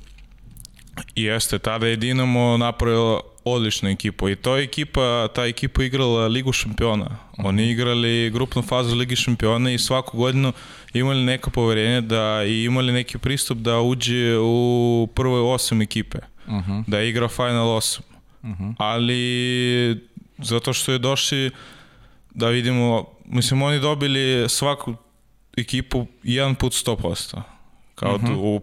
[1.14, 3.20] Jeste, tada je Dinamo napravila
[3.52, 7.16] odličnu ekipu i to je ekipa, ta ekipa igrala Ligu šampiona.
[7.38, 10.52] Oni igrali grupnu fazu Ligi šampiona i svaku godinu
[10.94, 16.18] imali neko poverenje da i imali neki pristup da uđe u prvoj osam ekipe.
[16.86, 18.00] Da igra Final 8.
[18.78, 20.00] Ali
[20.38, 21.50] zato što je došli
[22.34, 24.94] da vidimo, mislim oni dobili svaku
[25.56, 27.42] ekipu jedan put 100%.
[27.94, 28.60] Kao tu, u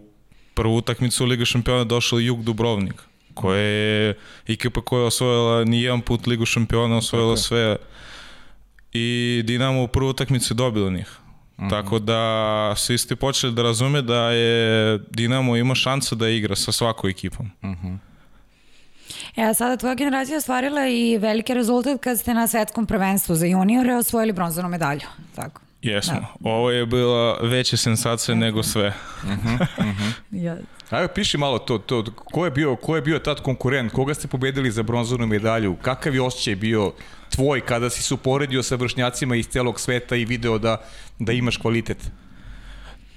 [0.54, 3.07] prvu utakmicu Liga šampiona došao Jug Dubrovnik,
[3.40, 4.14] koja je
[4.46, 7.76] ekipa koja je osvojila ni jedan put Ligu šampiona, osvojila sve.
[8.92, 11.18] I Dinamo u prvu utakmicu je dobilo njih.
[11.70, 16.72] Tako da svi ste počeli da razume da je Dinamo ima šansa da igra sa
[16.72, 17.50] svakom ekipom.
[19.36, 23.34] E, a sada tvoja generacija je ostvarila i veliki rezultat kad ste na svetskom prvenstvu
[23.34, 25.06] za juniore osvojili bronzanu medalju.
[25.34, 25.60] Tako.
[25.82, 26.26] Jesmo.
[26.44, 28.94] Ovo je bila veća sensacija nego sve.
[30.30, 30.56] Ja.
[30.90, 34.28] Ajde, piši malo to, to, ko je bio, ko je bio tad konkurent, koga ste
[34.28, 36.92] pobedili za bronzanu medalju, kakav je osjećaj bio
[37.34, 40.82] tvoj kada si se uporedio sa vršnjacima iz celog sveta i video da,
[41.18, 41.98] da imaš kvalitet?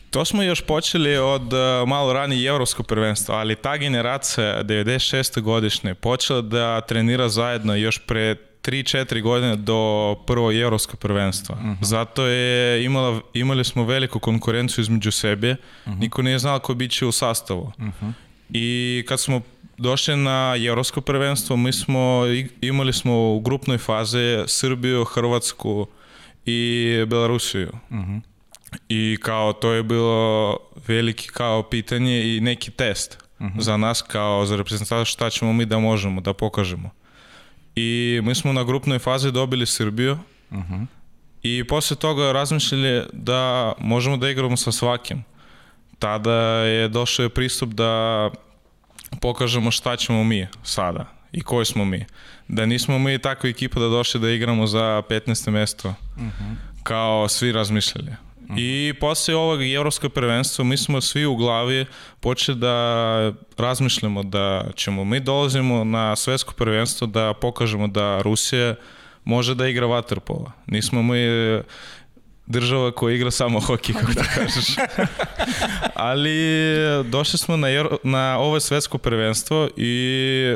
[0.09, 5.41] To smo još počeli od uh, malo ranije evropsko prvenstvo, ali ta generacija 96.
[5.41, 11.57] godišnje počela da trenira zajedno još pre 3-4 godine do prvo evropsko prvenstva.
[11.81, 17.11] Zato je imala, imali smo veliku konkurenciju između sebe, niko nije znao ko biće u
[17.11, 17.71] sastavu.
[18.49, 19.41] I kad smo
[19.77, 22.21] došli na evropsko prvenstvo, mi smo
[22.61, 25.87] imali smo u grupnoj fazi Srbiju, Hrvatsku
[26.45, 27.71] i Belorusiju.
[28.89, 33.17] I kao to je bilo veliki kao pitanje i neki test
[33.59, 36.89] za nas kao za reprezentaciju šta ćemo mi da možemo da pokažemo.
[37.75, 40.17] I mi smo na grupnoj fazi dobili Srbiju
[41.43, 45.23] i posle toga razmišljali da možemo da igramo sa svakim.
[45.99, 46.33] Tada
[46.65, 48.29] je došao je pristup da
[49.21, 52.05] pokažemo šta ćemo mi sada i koji smo mi.
[52.47, 55.49] Da nismo mi takva ekipa da došli da igramo za 15.
[55.49, 55.93] mesto
[56.83, 58.11] kao svi razmišljali.
[58.57, 61.85] I posle ovog evropskog prvenstva mi smo svi u glavi
[62.19, 68.75] počeli da razmišljamo da ćemo mi dolazimo na svetsko prvenstvo da pokažemo da Rusija
[69.23, 70.51] može da igra vaterpola.
[70.67, 71.17] Nismo mi
[72.45, 74.75] država koja igra samo hokej, kako da kažeš.
[75.93, 76.37] Ali
[77.05, 77.67] došli smo na,
[78.03, 80.55] na ovo svetsko prvenstvo i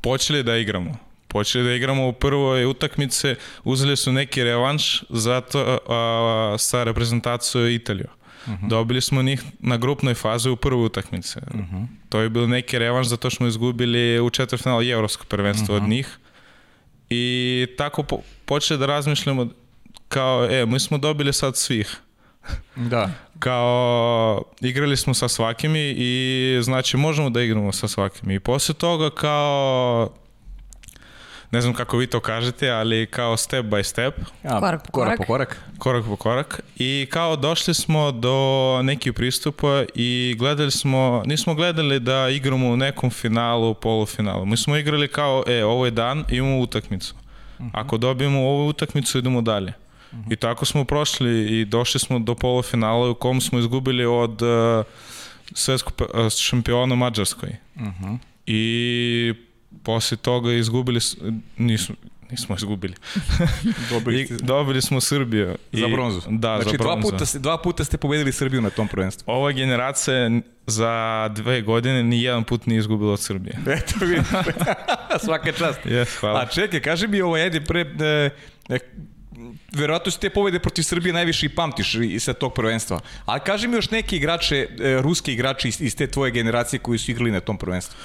[0.00, 1.03] počeli da igramo.
[1.34, 8.08] Počeli da igramo u prvoj utakmice, uzeli su neki revanš zato, a, sa reprezentacijom Italiju.
[8.68, 11.38] Dobili smo njih na grupnoj fazi u prvoj utakmici.
[12.08, 16.18] To je bio neki revanš zato što smo izgubili u četvrtfinalu evropskog prvenstva od njih.
[17.10, 19.48] I tako po, počeli da razmišljamo
[20.08, 21.96] kao, e, mi smo dobili sad svih
[22.76, 23.10] Da.
[23.38, 29.10] kao igrali smo sa svakimi i znači možemo da igramo sa svakim i posle toga
[29.10, 30.10] kao
[31.54, 35.16] ne znam kako vi to kažete, ali kao step by step, A, Korak po korak.
[35.16, 35.18] korak.
[35.18, 35.58] po korak.
[35.78, 42.00] korak po korak i kao došli smo do nekih pristupa i gledali smo, nismo gledali
[42.00, 44.46] da igramo u nekom finalu, polufinalu.
[44.46, 47.14] Mi smo igrali kao, e, ovo je dan, imamo utakmicu.
[47.72, 49.72] Ako dobijemo ovu utakmicu, idemo dalje.
[50.30, 54.84] I tako smo prošli i došli smo do polufinala u kom smo izgubili od uh,
[55.54, 57.56] svetskog uh, šampiona Mađarskoj.
[58.46, 59.34] i
[59.84, 61.00] posle toga izgubili,
[61.56, 61.94] nismo,
[62.30, 62.94] nismo izgubili.
[63.90, 65.56] Dobili I, ste dobili smo Srbiju.
[65.72, 66.20] za I- bronzu.
[66.28, 67.10] Da, znači, za dva bronzu.
[67.10, 69.24] puta, ste, dva puta ste pobedili Srbiju na tom prvenstvu.
[69.32, 70.30] Ova generacija
[70.66, 73.58] za dve godine ni jedan put nije izgubila od Srbije.
[73.78, 74.26] Eto vidiš.
[75.24, 75.80] Svaka čast.
[75.84, 76.40] Yes, hvala.
[76.40, 77.80] A čekaj, kaži mi ovo, ajde, pre...
[77.80, 78.30] E,
[78.68, 78.78] e,
[79.72, 83.00] verovatno su te pobede protiv Srbije najviše i pamtiš i sa tog prvenstva.
[83.26, 86.98] A kaži mi još neke igrače, e, ruski igrači iz, iz te tvoje generacije koji
[86.98, 87.96] su igrali na tom prvenstvu.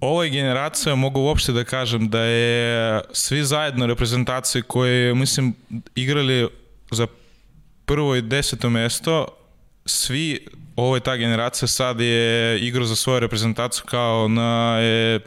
[0.00, 5.54] Ovoj generacija mogu uopšte da kažem da je svi zajedno reprezentacije koje, mislim,
[5.94, 6.48] igrali
[6.90, 7.06] za
[7.84, 9.26] prvo i deseto mesto,
[9.86, 15.20] svi, ovo je ta generacija sad je igrao za svoju reprezentaciju kao na je,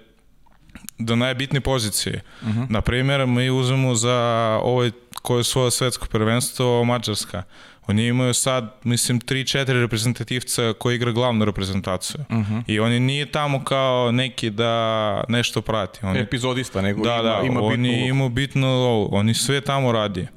[0.98, 2.22] do najbitnije pozicije.
[2.42, 2.70] Uh -huh.
[2.70, 7.44] Na primjer, mi uzmemo za ovaj koje je svoje svetsko prvenstvo Mađarska.
[7.88, 12.22] Oni imaju sad, mislim, 3-4 reprezentativca koji igra glavnu reprezentaciju.
[12.30, 12.64] Uh -huh.
[12.68, 16.06] I oni nije tamo kao neki da nešto prati.
[16.06, 19.16] Oni, Epizodista, nego da, ima, da, ima bitnu oni imaju bitnu ulogu.
[19.16, 20.28] Oni sve tamo radi.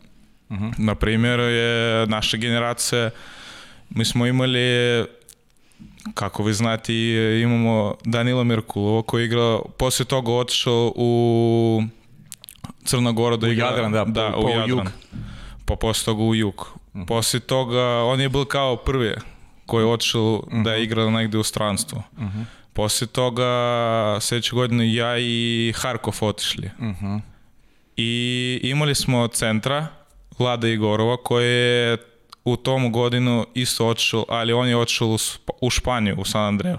[0.48, 0.72] Uh -huh.
[0.78, 3.10] Na primjer, je naša generacija,
[3.90, 4.58] mi smo imali
[6.14, 6.92] kako vi znate,
[7.42, 11.82] imamo Danila Merkulova koji igra, posle toga otišao u
[12.84, 13.66] Crna Gora da U igra.
[13.66, 14.68] Jadran, da, da pa u Jadran.
[14.68, 14.80] jug.
[15.64, 16.75] Pa posle toga u jug.
[17.06, 19.14] Posle toga, on je bil kao prvi
[19.66, 22.02] koji je otišao da igra negde u stranstvu.
[22.72, 23.46] Posle toga,
[24.20, 26.70] sledeće godine ja i Harkov otišli.
[27.96, 29.86] I imali smo centra,
[30.38, 31.96] Vlada Igorova, koji je
[32.44, 36.44] u tom godinu isto otišao, ali on je otišao u, Sp- u Španiju, u San
[36.44, 36.78] Andreju.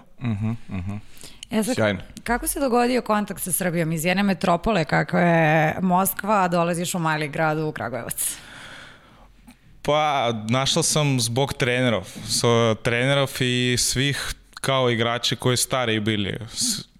[1.51, 1.99] E sad, Sjajno.
[2.23, 6.99] kako se dogodio kontakt sa Srbijom iz jedne metropole kakva je Moskva, a dolaziš u
[6.99, 8.37] mali grad u Kragujevac?
[9.87, 12.07] Pa, našao sam zbog trenerov.
[12.29, 16.37] So, trenerov i svih kao igrači koji stari bili.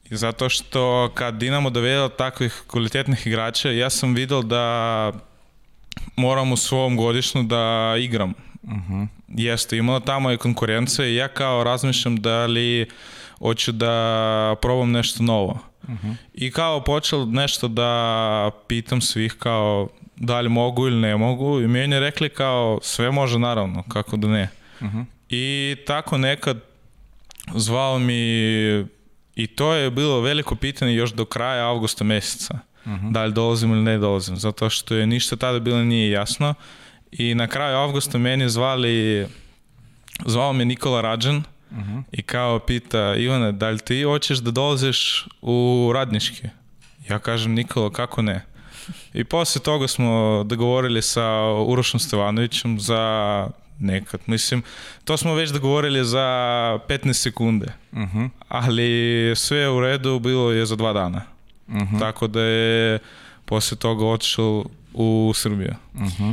[0.10, 5.12] Zato što kad Dinamo dovedao takvih kvalitetnih igrača, ja sam vidio da
[6.15, 8.34] moram u svom godišnju da igram.
[9.28, 12.89] Jeste, imala tamo je konkurencija i ja kao razmišljam da li
[13.39, 15.60] hoću da probam nešto novo.
[16.34, 21.67] I kao počel nešto da pitam svih kao da li mogu ili ne mogu i
[21.67, 24.49] meni je rekli kao sve može naravno, kako da ne.
[25.30, 26.60] I tako nekad
[27.56, 28.21] zvao mi
[29.36, 32.60] i to je bilo veliko pitanje još do kraja avgusta meseca.
[33.12, 36.53] Da li dolazim ili ne dolazim, zato što je ništa tada bilo nije jasno.
[37.12, 39.27] I na kraju avgusta meni zvali,
[40.25, 41.43] zvao me Nikola Rađan
[42.12, 46.47] i kao pita Ivane, da li ti hoćeš da dolaziš u radnički?
[47.10, 48.45] Ja kažem Nikola, kako ne?
[49.17, 51.25] I posle toga smo dogovorili sa
[51.67, 53.47] Urošom Stevanovićem za
[53.80, 54.63] nekad, mislim,
[55.03, 56.19] to smo već dogovorili za
[56.88, 57.73] 15 sekunde,
[58.47, 61.21] ali sve u redu bilo je za dva dana.
[61.99, 62.99] Tako da je
[63.45, 65.73] posle toga otišao u Srbiju.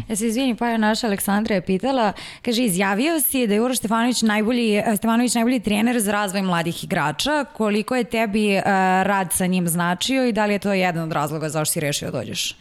[0.08, 3.78] Ja se izvini, pa je naša Aleksandra je pitala, kaže, izjavio si da je Uroš
[3.78, 7.44] Stefanović najbolji, eh, Stefanović najbolji trener za razvoj mladih igrača.
[7.44, 8.62] Koliko je tebi uh,
[9.02, 12.10] rad sa njim značio i da li je to jedan od razloga zašto si rešio
[12.10, 12.56] da dođeš?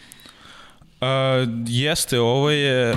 [1.03, 2.95] A, jeste, ovo je,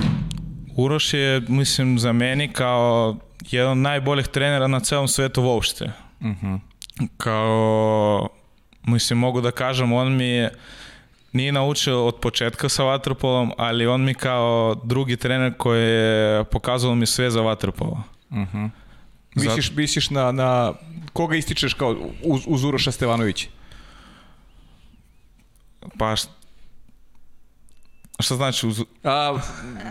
[0.75, 3.17] Uroš je, mislim, za meni kao
[3.51, 5.91] jedan od najboljih trenera na celom svetu uopšte.
[7.17, 8.29] Kao,
[8.83, 10.51] mislim, mogu da kažem, on mi je,
[11.33, 16.95] nije naučio od početka sa vaterpolom, ali on mi kao drugi trener koji je pokazao
[16.95, 18.03] mi sve za vaterpolo.
[19.35, 20.73] Misliš, misliš na, na
[21.13, 23.47] koga ističeš kao uz, uz Uroša Stevanovića?
[25.97, 26.15] Pa,
[28.19, 28.81] šta znači uz...
[29.03, 29.39] A,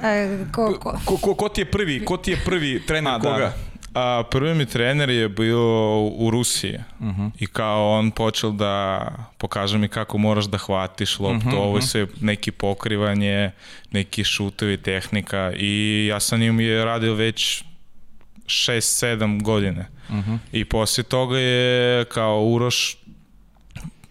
[0.03, 0.99] E, ko, ko?
[1.05, 3.39] ko, ko, ko ti je prvi, ko ti je prvi trener A, koga?
[3.39, 3.53] Da.
[3.95, 5.61] A, prvi mi trener je bio
[6.07, 7.31] u Rusiji uh -huh.
[7.39, 9.09] i kao on počeo da
[9.39, 13.51] pokaže mi kako moraš da hvatiš loptu, uh -huh, ovo je sve neki pokrivanje,
[13.91, 17.65] neki šutovi, tehnika i ja sa njim je radio već
[18.47, 19.87] 6-7 godine.
[20.09, 20.39] Uh -huh.
[20.53, 22.97] I poslije toga je kao Uroš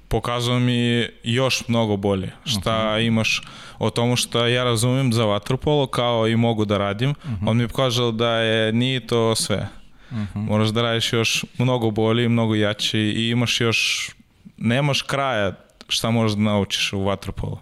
[0.08, 3.08] pokazao mi još mnogo bolje šta uh -huh.
[3.08, 3.42] imaš
[3.80, 7.10] o tomu što ja razumem za vaterpolo kao i mogu da radim.
[7.10, 7.50] Uh -huh.
[7.50, 9.68] On mi je pokazao da je nije to sve.
[10.12, 10.48] Uh -huh.
[10.48, 14.12] Moraš da radiš još mnogo bolje, mnogo jače i imaš još
[14.58, 15.54] nemaš kraja
[15.88, 17.58] šta možeš da naučiš u vaterpolu.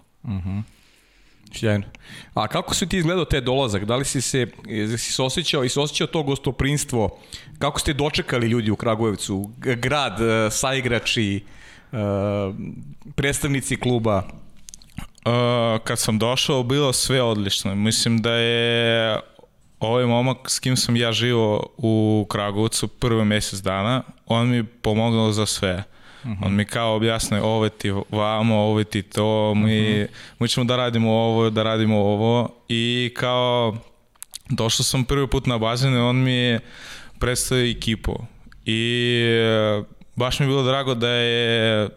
[1.54, 1.84] Sjajno.
[2.34, 3.84] A kako su ti izgledao te dolazak?
[3.84, 7.18] Da li si se, jesi se osjećao i se osjećao to gostoprinstvo?
[7.58, 9.50] Kako ste dočekali ljudi u Kragujevcu?
[9.58, 11.44] Grad, e, saigrači,
[13.14, 14.22] predstavnici kluba?
[15.26, 17.74] Uh, kad sam došao, bilo sve odlično.
[17.74, 19.20] Mislim da je
[19.80, 25.32] ovaj momak s kim sam ja živo u Kragovcu prvi mjesec dana, on mi pomogao
[25.32, 25.84] za sve.
[26.42, 30.06] On mi kao objasne ovo ti vamo, ovo ti to, mi,
[30.38, 33.76] mi ćemo da radimo ovo, da radimo ovo i kao
[34.50, 36.60] došao sam prvi put na bazen i on mi je
[37.18, 38.14] predstavio ekipu
[38.64, 39.20] i
[40.16, 41.88] baš mi je bilo drago da je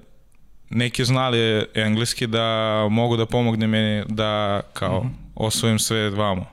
[0.69, 6.45] neki znali engleski da mogu da pomogne meni da kao osvojim sve vamo.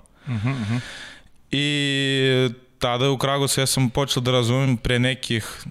[1.50, 2.48] I
[2.78, 5.64] tada u Kragovcu ja sam počeo da razumem pre nekih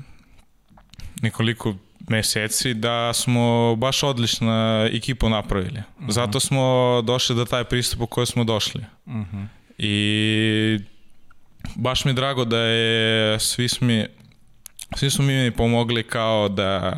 [1.22, 1.76] nekoliko
[2.10, 5.84] meseci da smo baš odlična ekipu napravili.
[6.08, 8.86] Zato smo došli do taj pristup u koji smo došli.
[9.78, 10.80] I
[11.76, 13.88] baš mi je drago da je svi smo,
[14.96, 16.94] svi smo mi pomogli kao da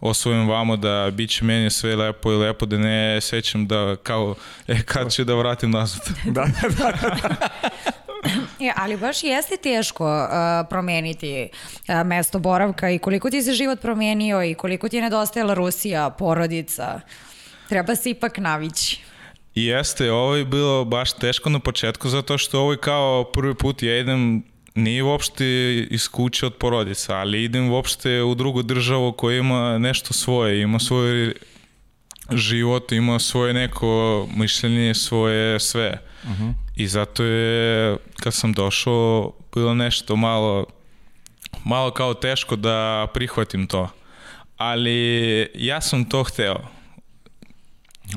[0.00, 4.34] osvojim vamo da bit će meni sve lepo i lepo da ne sećam da kao
[4.68, 6.02] e kad ću da vratim nazad.
[6.24, 7.48] Da, da, da.
[8.58, 11.48] Ja, ali baš jeste teško uh, promeniti
[11.88, 16.10] uh, mesto boravka i koliko ti se život promenio i koliko ti je nedostajala Rusija,
[16.10, 17.00] porodica.
[17.68, 19.00] Treba se ipak navići.
[19.54, 23.54] I jeste, ovo je bilo baš teško na početku zato što ovo je kao prvi
[23.54, 24.42] put ja idem
[24.74, 30.12] nije uopšte iz kuće od porodica, ali idem uopšte u drugu državu koja ima nešto
[30.12, 31.34] svoje, ima svoj
[32.32, 35.98] život, ima svoje neko mišljenje, svoje sve.
[36.24, 36.52] Uh -huh.
[36.76, 40.66] I zato je, kad sam došao, bilo nešto malo,
[41.64, 43.88] malo kao teško da prihvatim to.
[44.56, 46.56] Ali ja sam to hteo.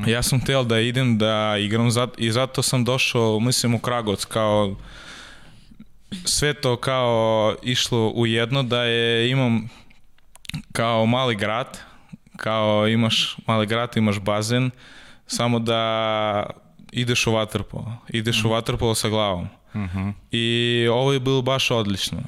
[0.07, 4.75] Ja sam hteo da idem da igram i zato sam došao, mislim, u Kragovac kao
[6.25, 9.69] sve to kao išlo u jedno da je imam
[10.71, 11.79] kao mali grad,
[12.37, 14.71] kao imaš mali grad, imaš bazen,
[15.27, 16.43] samo da
[16.91, 18.47] ideš u vaterpolo, ideš mm.
[18.47, 19.47] u vaterpolo sa glavom.
[19.75, 20.13] Mm -hmm.
[20.31, 22.21] I ovo je bilo baš odlično.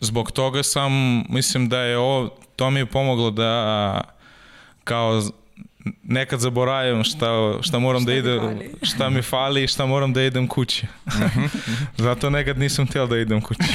[0.00, 0.92] Zbog toga sam,
[1.28, 4.00] mislim da je ovo, to mi je pomoglo da
[4.84, 5.22] kao
[6.02, 10.22] nekad zaboravim šta, šta moram šta da idem, šta mi fali i šta moram da
[10.22, 10.86] idem kući.
[11.96, 13.62] Zato nekad nisam htio da idem kući.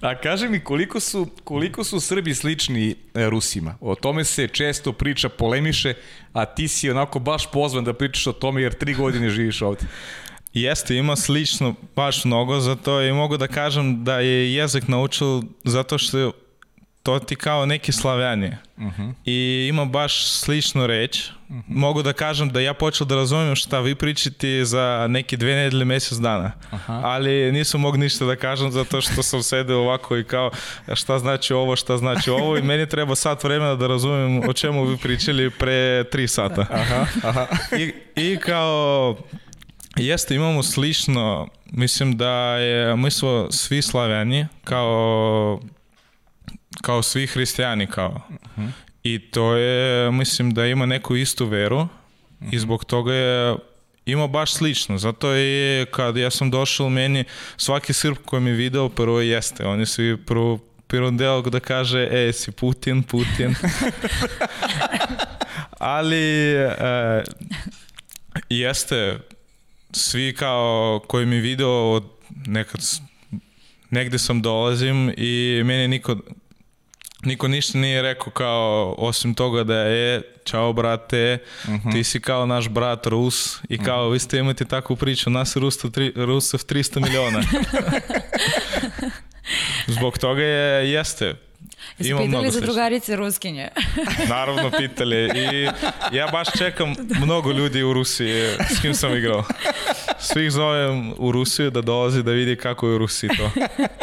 [0.00, 3.74] A kaži mi koliko su, koliko su Srbi slični e, Rusima?
[3.80, 5.94] O tome se često priča, polemiše,
[6.32, 9.86] a ti si onako baš pozvan da pričaš o tome jer tri godine živiš ovde.
[10.54, 15.98] Jeste, ima slično baš mnogo, zato i mogu da kažem da je jezik naučio zato
[15.98, 16.32] što
[17.02, 18.58] to ti kao neki slavljanje.
[18.76, 19.12] Uh -huh.
[19.24, 21.28] I ima baš sličnu reč.
[21.48, 21.62] Uh -huh.
[21.68, 25.84] Mogu da kažem da ja počeo da razumijem šta vi pričate za neke dve nedelje,
[25.84, 26.52] mesec dana.
[26.72, 27.00] Uh -huh.
[27.04, 30.50] Ali nisam mogu ništa da kažem zato što sam sedeo ovako i kao
[30.94, 34.84] šta znači ovo, šta znači ovo i meni treba sat vremena da razumijem o čemu
[34.84, 36.66] vi pričali pre tri sata.
[36.70, 37.46] Aha, aha.
[37.78, 39.16] I, I kao
[39.96, 45.60] Jeste, imamo slično, mislim da je, mi smo svi slavljani, kao
[46.82, 48.22] kao svi hrišćani kao.
[48.30, 48.70] Uh -huh.
[49.02, 51.88] I to je, mislim da ima neku istu veru uh
[52.40, 52.54] -huh.
[52.54, 53.56] i zbog toga je
[54.06, 54.98] ima baš slično.
[54.98, 57.24] Zato je kad ja sam došao meni,
[57.56, 59.66] svaki Srb koji mi video prvo jeste.
[59.66, 60.58] Oni su prvo
[60.90, 63.54] prvo deo da kaže, e, si Putin, Putin.
[65.78, 67.22] Ali e,
[68.48, 69.18] jeste,
[69.92, 72.04] svi kao koji mi video od
[72.46, 72.80] nekad
[73.90, 76.16] negde sam dolazim i meni niko
[77.24, 81.92] niko ništa nije rekao kao osim toga da je čao brate, uh -huh.
[81.92, 84.12] ti si kao naš brat Rus i kao uh -huh.
[84.12, 87.42] vi ste imate takvu priču, nas je Rusov, tri, Rusov 300 miliona.
[89.86, 91.34] Zbog toga je, jeste,
[91.98, 93.68] Jesi Ima pitali za drugarice Ruskinje?
[94.28, 95.68] Naravno pitali i
[96.12, 99.44] ja baš čekam mnogo ljudi u Rusiji s kim sam igrao.
[100.18, 103.50] Svih zovem u Rusiju da dolazi da vidi kako je u Rusiji to.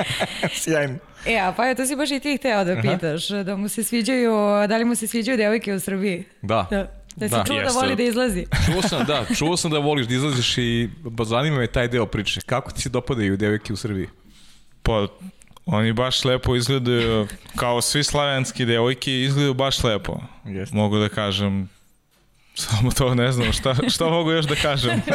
[0.61, 0.97] Sjajno.
[1.25, 3.43] E, a pa je, to si baš i ti hteo da pitaš, Aha.
[3.43, 4.31] da mu se sviđaju,
[4.67, 6.23] da li mu se sviđaju devojke u Srbiji?
[6.41, 6.67] Da.
[6.69, 7.43] Da, da si da.
[7.47, 8.45] čuo da voli da izlazi.
[8.65, 10.89] Čuo sam, da, čuo sam da voliš da izlaziš i
[11.25, 12.41] zanima me taj deo priče.
[12.45, 14.07] Kako ti se dopadaju devojke u Srbiji?
[14.83, 15.07] Pa,
[15.67, 20.19] oni baš lepo izgledaju, kao svi slavenski devojke, izgledaju baš lepo.
[20.45, 20.73] Yes.
[20.73, 21.69] Mogu da kažem,
[22.55, 25.01] samo to ne znam, šta, šta mogu još da kažem?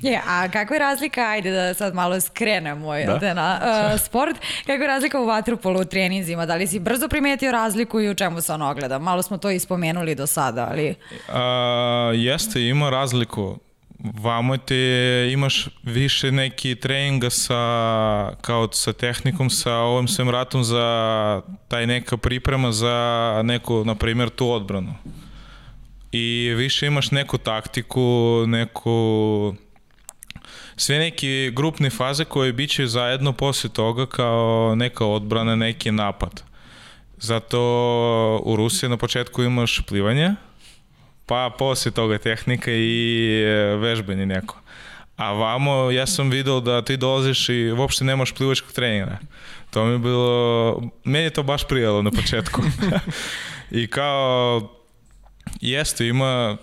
[0.00, 3.34] Je, a kakva je razlika, ajde da sad malo skrenem moj da?
[3.34, 4.36] na uh, sport,
[4.66, 6.46] kakva je razlika u vaterpolu u treninzima?
[6.46, 8.98] Da li si brzo primetio razliku i u čemu se ono ogleda?
[8.98, 10.94] Malo smo to ispomenuli do sada, ali...
[11.28, 11.34] Uh,
[12.14, 13.58] jeste, ima razliku.
[13.98, 17.54] Vamo te imaš više neki treninga sa,
[18.40, 24.30] kao sa tehnikom, sa ovim svem ratom za taj neka priprema za neku, na primjer,
[24.30, 24.94] tu odbranu.
[26.12, 29.54] I više imaš neku taktiku, neku
[30.76, 36.42] sve neki grupne faze koje bit će zajedno posle toga kao neka odbrana, neki napad.
[37.16, 37.60] Zato
[38.44, 40.34] u Rusiji na početku imaš plivanje,
[41.28, 44.56] pa posle toga tehnika i e, vežbanje neko.
[45.16, 49.18] A vamo ja sam video da ti dolaziš i uopšte nemaš plivačkog treninga.
[49.70, 52.62] To mi je bilo, meni je to baš prijelo na početku.
[53.80, 54.68] I kao,
[55.60, 56.56] jeste, ima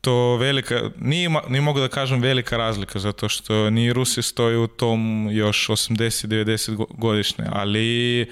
[0.00, 4.66] to velika, nije, nije mogu da kažem velika razlika, zato što ni Rusi stoji u
[4.66, 8.26] tom još 80-90 godišnje, ali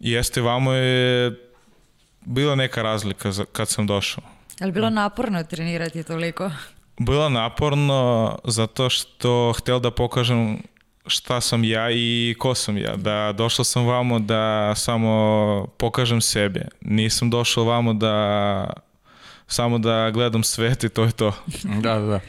[0.00, 1.32] jeste, vamo je
[2.24, 4.24] bila neka razlika kad sam došao.
[4.60, 6.50] Je li bilo naporno trenirati toliko?
[6.98, 10.62] Bilo naporno zato što htio da pokažem
[11.06, 12.96] šta sam ja i ko sam ja.
[12.96, 16.68] Da došao sam vamo da samo pokažem sebe.
[16.80, 18.66] Nisam došao vamo da
[19.46, 21.32] samo da gledam svet i to je to.
[21.64, 22.20] da, da, da.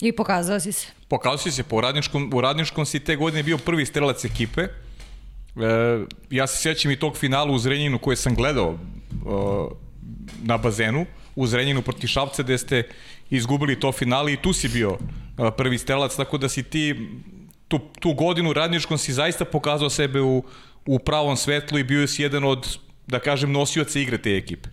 [0.00, 0.86] I pokazao si se.
[1.08, 4.62] Pokazao si se, po radničkom, u radničkom si te godine bio prvi strelac ekipe.
[4.62, 4.68] E,
[6.30, 8.78] ja se sjećam i tog finala u Zrenjinu koje sam gledao
[10.42, 11.06] na bazenu,
[11.36, 12.82] u Zrenjinu proti Šavca gde ste
[13.30, 14.98] izgubili to finale i tu si bio
[15.56, 16.94] prvi strelac, tako da si ti
[17.68, 20.44] tu, tu godinu radničkom si zaista pokazao sebe u,
[20.86, 24.68] u pravom svetlu i bio si jedan od, da kažem, nosioca igre te ekipe.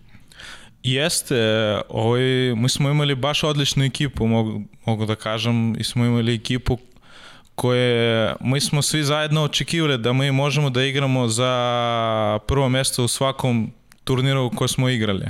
[0.82, 1.36] Jeste,
[1.88, 6.78] ovaj, mi smo imali baš odličnu ekipu, mogu, mogu da kažem, i smo imali ekipu
[7.54, 13.08] koje mi smo svi zajedno očekivali da mi možemo da igramo za prvo mesto u
[13.08, 13.72] svakom
[14.08, 15.26] turniru koje smo igrali.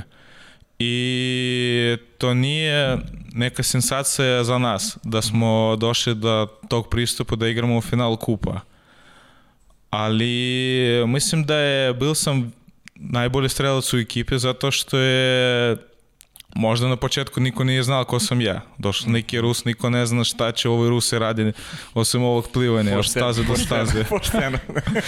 [0.79, 2.97] I to nije
[3.33, 8.59] neka sensacija za nas da smo došli do tog pristupa da igramo u final kupa.
[9.89, 12.53] Ali mislim da je, bil sam
[12.95, 15.77] najbolji strelac u ekipi zato što je
[16.55, 18.61] Možda na početku niko nije znao ko sam ja.
[18.77, 21.51] Došao neki Rus, niko ne zna šta će ovoj Ruse radi
[21.93, 24.03] osim ovog plivanja, od staze do staze.
[24.09, 24.57] Pošteno.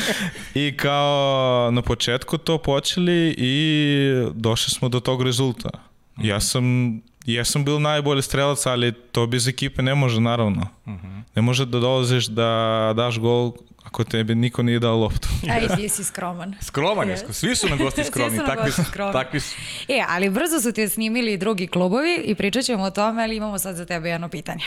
[0.55, 5.69] I kao na početku to počeli i došli smo do tog rezulta.
[6.17, 10.67] Ja sam ja sam bil najbolji strelac, ali to bez ekipe ne može naravno.
[10.85, 11.21] Uh -huh.
[11.35, 13.51] Ne može da dolaziš da daš gol
[13.91, 15.27] ako tebi niko nije dao loptu.
[15.53, 16.55] Aj, ti si skroman.
[16.61, 19.13] Skroman je, svi su na gosti skromni, svi su takvi, su, skromni.
[19.13, 19.55] takvi su.
[19.87, 23.59] E, ali brzo su te snimili drugi klubovi i pričat ćemo o tome, ali imamo
[23.59, 24.63] sad za tebe jedno pitanje.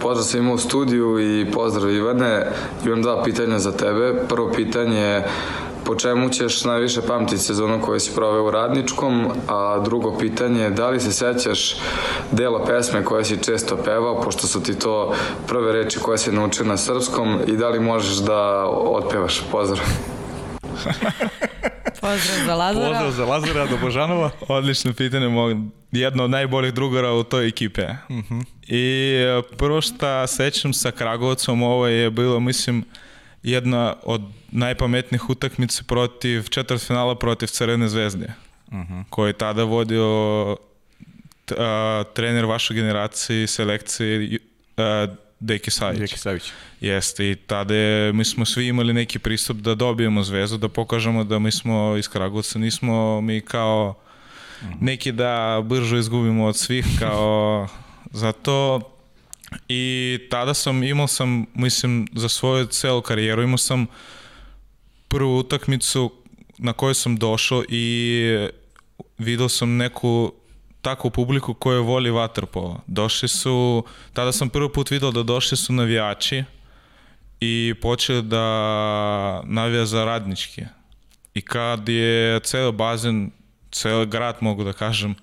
[0.00, 2.46] Pozdrav svima u studiju i pozdrav Ivane.
[2.86, 4.14] Imam dva pitanja za tebe.
[4.28, 5.28] Prvo pitanje je
[5.84, 10.70] po čemu ćeš najviše pamtiti sezonu koju si proveo u Radničkom, a drugo pitanje je
[10.70, 11.76] da li se sećaš
[12.32, 15.14] dela pesme koje si često pevao, pošto su ti to
[15.48, 19.42] prve reči koje si naučio na srpskom i da li možeš da otpevaš?
[19.52, 19.86] Pozdrav.
[22.00, 22.88] Pozdrav za Lazara.
[22.88, 24.30] Pozdrav za Lazara do Božanova.
[24.48, 25.56] Odlično pitanje, mog,
[25.92, 27.82] jedno od najboljih drugara u toj ekipe.
[27.82, 28.44] Uh -huh.
[28.66, 32.84] I e, prvo što sećam sa Kragovcom, ovo je bilo, mislim,
[33.42, 34.22] jedna od
[34.54, 38.32] najpametnijih utakmica protiv četvrtfinala protiv Crvene zvezde,
[38.66, 39.04] uh -huh.
[39.10, 40.56] koji je tada vodio
[41.58, 44.38] a, trener vaše generacije selekcije
[44.76, 45.06] a,
[45.40, 45.98] Deki Savić.
[45.98, 46.52] Deki Savić.
[46.80, 51.24] Jeste, i tada je, mi smo svi imali neki pristup da dobijemo zvezdu, da pokažemo
[51.24, 53.94] da mi smo iz Kragovca, nismo mi kao
[54.80, 57.68] neki da bržo izgubimo od svih, kao
[58.24, 58.80] zato
[59.68, 63.86] I tada sam, imao sam, mislim, za svoju celu karijeru, imao sam
[65.14, 66.10] prvu utakmicu
[66.58, 68.48] na kojoj sam došao i
[69.18, 70.32] video sam neku
[70.82, 72.80] takvu publiku koja voli vaterpolo.
[72.86, 76.44] Došli su, tada sam prvi put video da došli su navijači
[77.40, 80.62] i počeli da navija za radnički.
[81.34, 83.30] I kad je ceo bazen,
[83.72, 85.14] ceo grad mogu da kažem,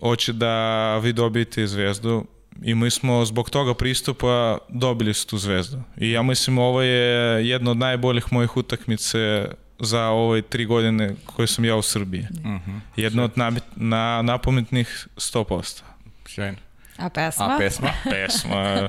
[0.00, 2.24] hoće da vi dobijete zvezdu,
[2.62, 5.78] i mi smo zbog toga pristupa dobili su tu zvezdu.
[5.96, 9.48] I ja mislim ovo je jedna od najboljih mojih utakmice
[9.78, 12.26] za ove tri godine koje sam ja u Srbiji.
[12.30, 12.70] Uh mhm.
[12.70, 12.80] -huh.
[12.96, 15.82] Jedna od na, na, napometnih 100%.
[16.26, 16.58] Sjajno.
[16.96, 17.44] A pesma?
[17.44, 17.92] A pesma?
[18.12, 18.88] pesma.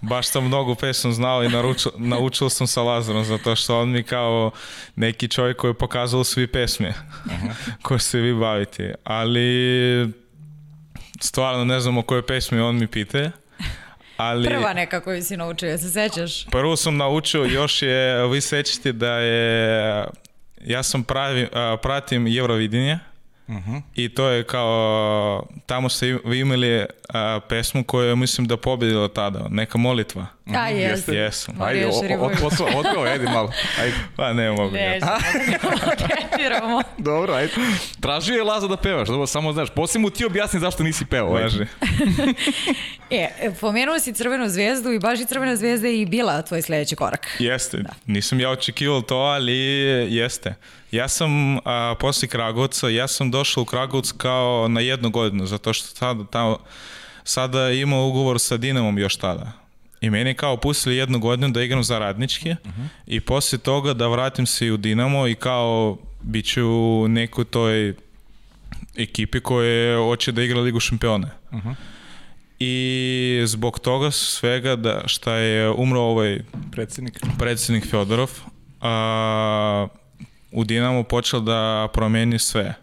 [0.00, 4.02] Baš sam mnogo pesma znao i naručio, naučio sam sa Lazarom, zato što on mi
[4.02, 4.50] kao
[4.96, 7.52] neki čovjek koji je pokazao svi pesme uh -huh.
[7.82, 8.94] koje se vi bavite.
[9.04, 9.48] Ali
[11.20, 13.30] stvarno ne znam o kojoj pesmi on mi pite.
[14.16, 16.46] Ali, Prva neka koju si naučio, se sećaš?
[16.46, 20.04] Prvo sam naučio, još je, vi sećate da je,
[20.64, 21.48] ja sam pravi,
[21.82, 22.98] pratim Eurovidinje
[23.48, 23.70] uh mhm.
[23.70, 23.82] -huh.
[23.94, 29.46] i to je kao, tamo ste vi imali a, pesmu koju mislim da pobedila tada,
[29.50, 30.26] neka molitva.
[30.54, 31.14] A, jeste.
[31.14, 31.54] Jesam.
[31.58, 32.38] Marija Ajde, o- o- Šerivović.
[32.42, 33.52] otvao, otvao, ajde malo.
[33.80, 33.94] Ajde.
[34.16, 34.70] Pa ne mogu.
[34.70, 35.18] Ne, ja.
[36.98, 37.52] Dobro, ajde.
[38.00, 39.68] Tražio je Laza da pevaš, dobro, samo znaš.
[39.70, 41.36] Poslije mu ti objasni zašto nisi pevao.
[41.36, 41.44] ajde.
[41.44, 41.66] Važi.
[43.10, 43.28] E,
[43.60, 47.36] pomenuo si Crvenu zvezdu i baš i Crvena zvezda je i bila tvoj sledeći korak.
[47.38, 49.52] Jeste, nisam ja očekivao to, ali
[50.10, 50.54] jeste.
[50.90, 55.72] Ja sam a, posle Kragovca, ja sam došao u Kragovac kao na jednu godinu, zato
[55.72, 56.58] što sada, tamo,
[57.24, 59.52] sada imao ugovor sa Dinamom još tada.
[60.00, 62.54] I meni kao pustili jednu godinu da igram za radnički
[63.06, 67.44] i posle toga da vratim se i u Dinamo i kao bit ću u nekoj
[67.44, 67.94] toj
[68.96, 71.30] ekipi koje hoće da igra Ligu šampiona.
[72.58, 76.38] I zbog toga svega da šta je umro ovaj
[76.72, 77.20] Predsednik.
[77.38, 78.30] predsjednik Fjodorov
[78.80, 79.86] a,
[80.52, 82.74] u Dinamo počeo da promeni sve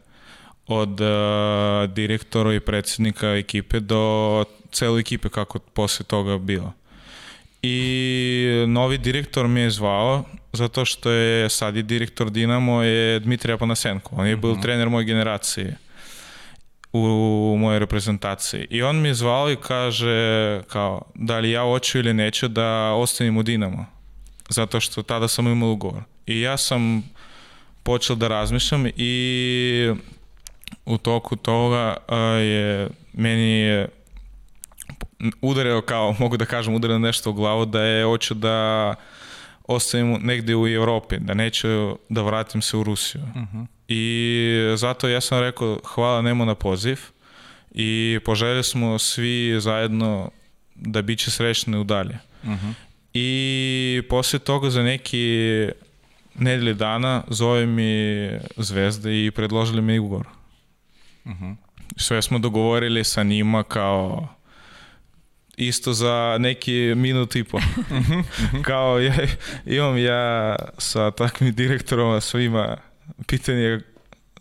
[0.67, 6.73] od a, direktora i predsjednika ekipe do cele ekipe kako posle toga bilo.
[7.65, 13.57] I novi direktor mi je zvao zato što je sad i direktor Dinamo je Dmitrija
[13.57, 14.15] Panasenko.
[14.15, 15.77] On je bio trener moje generacije
[16.93, 18.67] u mojoj reprezentaciji.
[18.69, 22.93] I on mi je zvao i kaže kao, da li ja hoću ili neću da
[22.93, 23.85] ostanem u Dinamo.
[24.49, 26.03] Zato što tada sam imao ugovor.
[26.25, 27.03] I ja sam
[27.83, 29.93] počeo da razmišljam i
[30.85, 31.97] u toku toga
[32.39, 33.87] je meni je
[35.41, 38.95] udario kao, mogu da kažem, udario nešto u glavu da je hoću da
[39.67, 41.67] ostavim negde u Evropi, da neću
[42.09, 43.21] da vratim se u Rusiju.
[43.87, 46.99] I zato ja sam rekao hvala Nemo na poziv
[47.71, 50.31] i poželjeli smo svi zajedno
[50.75, 52.17] da bit će srećni u dalje.
[53.13, 55.37] I posle toga za neki
[56.35, 60.27] nedelje dana zove mi Zvezda i predložili mi ugovor.
[61.97, 64.34] Sve smo dogovorili sa njima kao
[65.57, 67.59] isto za neki minut i po.
[68.67, 69.13] kao ja,
[69.65, 72.77] imam ja sa takvim direktorom svima
[73.27, 73.79] pitanje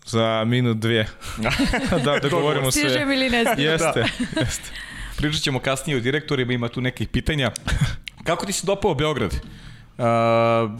[0.06, 1.06] za minut dvije.
[2.04, 2.82] da dogovorimo sve.
[2.82, 3.72] Stižem ili ne stižem?
[3.72, 4.04] Jeste,
[4.40, 4.70] jeste.
[5.16, 7.50] Pričat ćemo kasnije o direktorima, ima tu nekih pitanja.
[8.24, 9.34] Kako ti se dopao Beograd?
[9.34, 10.04] Uh,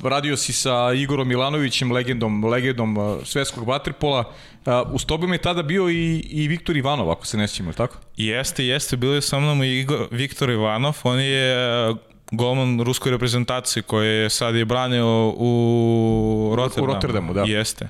[0.02, 4.32] radio si sa Igorom Milanovićem, legendom, legendom uh, svetskog vaterpola.
[4.66, 7.74] Uh, uz tobom je tada bio i, i Viktor Ivanov, ako se ne sjećamo, je
[7.74, 7.96] tako?
[8.16, 11.94] Jeste, jeste, bio je sa mnom i Igor, Viktor Ivanov, on je e,
[12.30, 16.90] golman ruskoj reprezentaciji koji je sad je branio u Rotterdamu.
[16.90, 17.42] U Rotterdamu, da.
[17.42, 17.88] Jeste.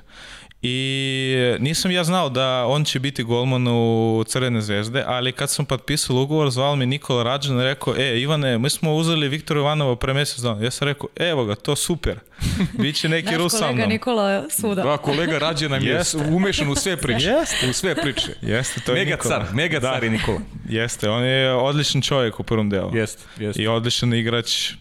[0.67, 5.65] I nisam ja znao da on će biti golman u Crvene zvezde, ali kad sam
[5.65, 9.95] potpisao ugovor, zvao mi Nikola Rađan i rekao, e, Ivane, mi smo uzeli Viktora Ivanova
[9.95, 10.63] pre mesec dana.
[10.63, 12.19] Ja sam rekao, evo ga, to super.
[12.81, 13.89] Biće neki Naš Rus sa kolega mnom.
[13.89, 14.83] Nikola Suda.
[14.83, 17.27] Da, kolega Rađe nam je umešan u sve priče.
[17.27, 17.69] Jeste.
[17.69, 18.35] U sve priče.
[18.41, 19.39] Jeste, to je Mega Nikola.
[19.39, 20.39] car, mega car je Nikola.
[20.69, 22.95] Jeste, on je odličan čovjek u prvom delu.
[22.95, 23.61] Jeste, jeste.
[23.61, 24.71] I odličan igrač.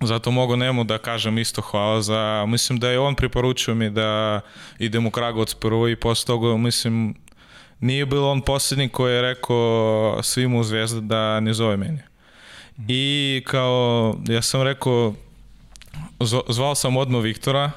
[0.00, 2.44] Zato mogu njemu da kažem isto hvala za...
[2.48, 4.40] Mislim da je on preporučio mi da
[4.78, 7.14] idem u Kragovac prvo i posle toga, mislim,
[7.80, 11.98] nije bilo on posljednji koji je rekao svima u Zvezda da ne zove meni.
[12.88, 15.14] I kao, ja sam rekao,
[16.20, 17.70] zv- zvao sam odmah Viktora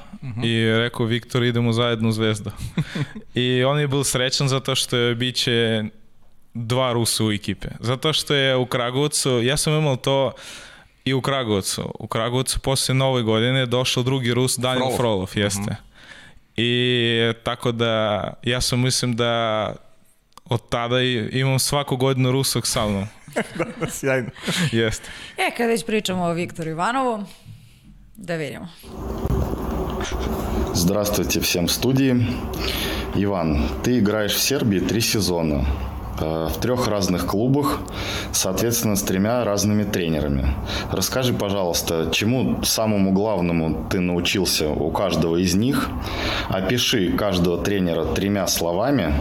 [0.44, 2.52] i rekao, Viktor, idemo zajedno u Zvezdu.
[3.36, 5.84] I on je bil srećan zato što je biće
[6.54, 7.68] dva Rusa u ekipe.
[7.80, 10.32] Zato što je u Kragovcu, ja sam imao to
[11.10, 11.92] i u Kragovcu.
[12.00, 14.98] U Kragovcu posle nove godine je došao drugi Rus, Daniel Frolov.
[14.98, 15.76] Frolov, jeste.
[16.56, 19.76] I tako da, ja sam mislim da
[20.46, 21.02] od tada
[21.32, 23.08] imam svaku godinu Rusog sa mnom.
[23.98, 24.30] Sjajno.
[24.72, 25.10] Jeste.
[25.38, 27.24] E, kad već pričamo o Viktoru Ivanovu,
[28.16, 28.68] da vidimo.
[30.74, 32.28] Здравствуйте всем в студии.
[33.16, 35.66] Иван, ты играешь в Сербии три сезона
[36.20, 37.80] в трех разных клубах,
[38.32, 40.54] соответственно, с тремя разными тренерами.
[40.92, 45.90] Расскажи, пожалуйста, чему самому главному ты научился у каждого из них?
[46.50, 49.14] Опиши каждого тренера тремя словами.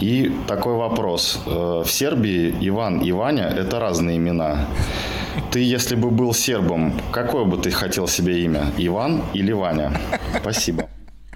[0.00, 1.40] И такой вопрос.
[1.46, 4.66] Э, В Сербии Иван и Ваня– это разные имена.
[5.50, 8.66] Ты, если бы был сербом, какое бы ты хотел себе имя?
[8.78, 9.92] Иван или Ваня?
[10.40, 10.88] Спасибо.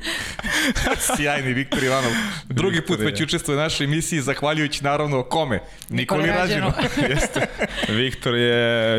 [1.16, 2.10] Sjajni Viktor Ivanov.
[2.44, 5.60] Drugi put već učestvuje u našoj emisiji, zahvaljujući naravno kome?
[5.88, 6.72] Nikoli Rađenu.
[7.10, 7.46] Jeste.
[7.88, 8.54] Viktor je,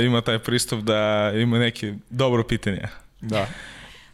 [0.06, 2.82] ima taj pristup da ima neki dobro pitanje.
[3.22, 3.48] da.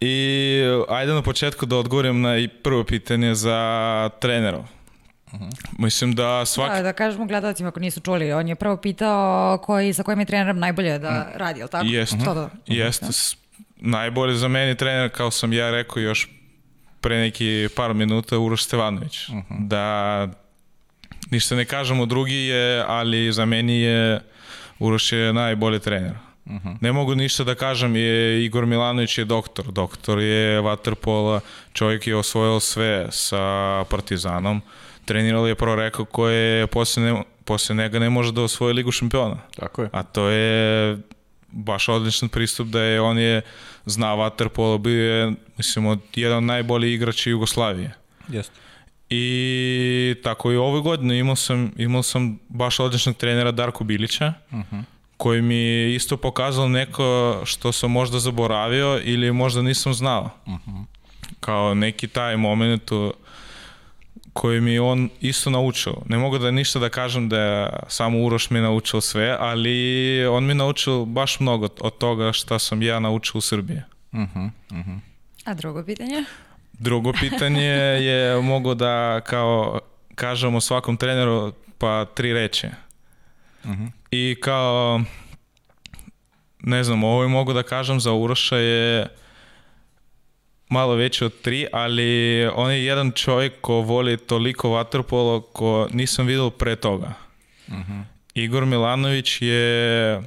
[0.01, 0.57] I
[0.89, 2.33] ajde na početku da odgovorim na
[2.63, 3.59] prvo pitanje za
[4.19, 4.63] trenerov.
[5.77, 6.75] Mislim da svaki...
[6.75, 10.25] Da, da kažemo gledalcima ako nisu čuli, on je prvo pitao koji, sa kojim je
[10.25, 11.85] trenerom najbolje da radi, jel tako?
[11.85, 12.17] Jeste.
[12.25, 12.49] To da.
[12.67, 13.05] Jeste.
[13.05, 13.35] S-
[13.77, 16.29] Najbolje za meni trener, kao sam ja rekao još
[17.07, 19.29] pre neki par minuta, Uroš Stevanović.
[19.49, 20.27] Da
[21.31, 24.19] ništa ne kažemo drugi je, ali za meni je
[24.79, 26.13] Uroš je najbolji trener.
[26.81, 29.71] Ne mogu ništa da kažem, je Igor Milanović je doktor.
[29.71, 31.39] Doktor je Waterpola,
[31.73, 34.61] čovjek je osvojio sve sa Partizanom.
[35.05, 39.37] Trenirali je pro rekao koje posle, ne, posle njega ne može da osvoji Ligu šampiona.
[39.59, 39.89] Tako je.
[39.91, 40.97] A to je
[41.51, 43.41] baš odličan pristup da je on je
[43.87, 47.93] zna Waterpolo, bio je mislim od jedan od najboljih igrača Jugoslavije.
[48.27, 48.59] Jeste.
[49.09, 54.57] I tako i ove godine imao sam, imao sam baš odličnog trenera Darko Bilića, uh
[54.57, 54.83] -huh.
[55.17, 60.29] koji mi je isto pokazao neko što sam možda zaboravio ili možda nisam znao.
[60.45, 60.85] Uh -huh.
[61.39, 63.13] Kao neki taj moment u,
[64.37, 65.93] koji mi on isto naučio.
[66.05, 70.45] Ne mogu da ništa da kažem da je samo Uroš mi naučio sve, ali on
[70.45, 73.77] mi naučio baš mnogo od toga šta sam ja naučio u Srbiji.
[74.11, 74.99] Uh -huh, uh -huh.
[75.45, 76.23] A drugo pitanje?
[76.73, 79.79] Drugo pitanje je mogu da kao
[80.15, 82.67] kažemo svakom treneru pa tri reči.
[83.63, 83.89] Uh -huh.
[84.11, 85.01] I kao
[86.59, 89.07] ne znam, ovo mogu da kažem za Uroša je
[90.69, 96.25] malo veći od tri, ali on je jedan čovjek ko voli toliko vaterpolo ko nisam
[96.25, 97.13] vidio pre toga.
[97.67, 98.03] Uh -huh.
[98.33, 100.21] Igor Milanović je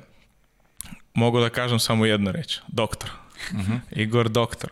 [1.14, 3.11] mogu da kažem samo jednu reč, doktor.
[3.53, 3.80] Uh -huh.
[3.91, 4.70] Igor doktor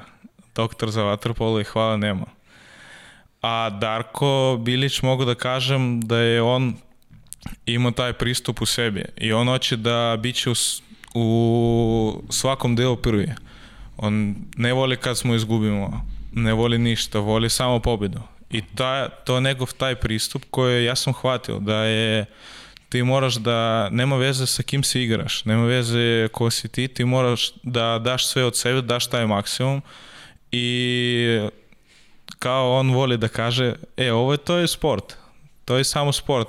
[0.59, 2.27] doktor za vaterpolo i hvala nema.
[3.43, 6.75] A Darko Bilić mogu da kažem da je on
[7.67, 10.55] imao taj pristup u sebi i on hoće da biće u,
[11.15, 13.29] u svakom delu prvi.
[13.99, 18.21] On ne voli kad smo izgubimo, ne voli ništa, voli samo pobedu.
[18.51, 22.27] I ta, to je njegov taj pristup koji ja sam hvatio, da je
[22.89, 27.05] ti moraš da, nema veze sa kim se igraš, nema veze ko si ti, ti
[27.05, 29.83] moraš da daš sve od sebe, daš taj maksimum
[30.53, 31.49] i
[32.39, 35.17] kao on voli da kaže, e, ovo je, to je sport,
[35.65, 36.49] to je samo sport,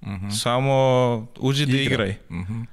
[0.00, 0.42] uh -huh.
[0.42, 2.16] samo uđi da igraj.
[2.28, 2.66] Uh -huh.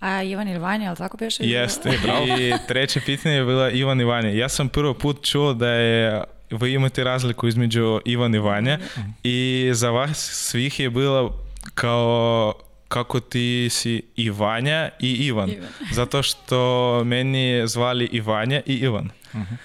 [0.00, 1.44] A Ivan ili Vanja, ali tako beše?
[1.44, 1.90] Jeste,
[2.38, 4.28] i treće pitanje je bila Ivan i Vanja.
[4.28, 8.78] Ja sam prvo put čuo da je vi imate razliku između Ivan i Vanja
[9.22, 11.44] i za vas svih je bilo
[11.74, 12.54] kao
[12.88, 15.50] kako ti si i Vanja i Ivan.
[15.50, 15.68] Ivan.
[15.98, 19.10] Zato što meni zvali i Vanja i Ivan.
[19.32, 19.56] Uh -huh.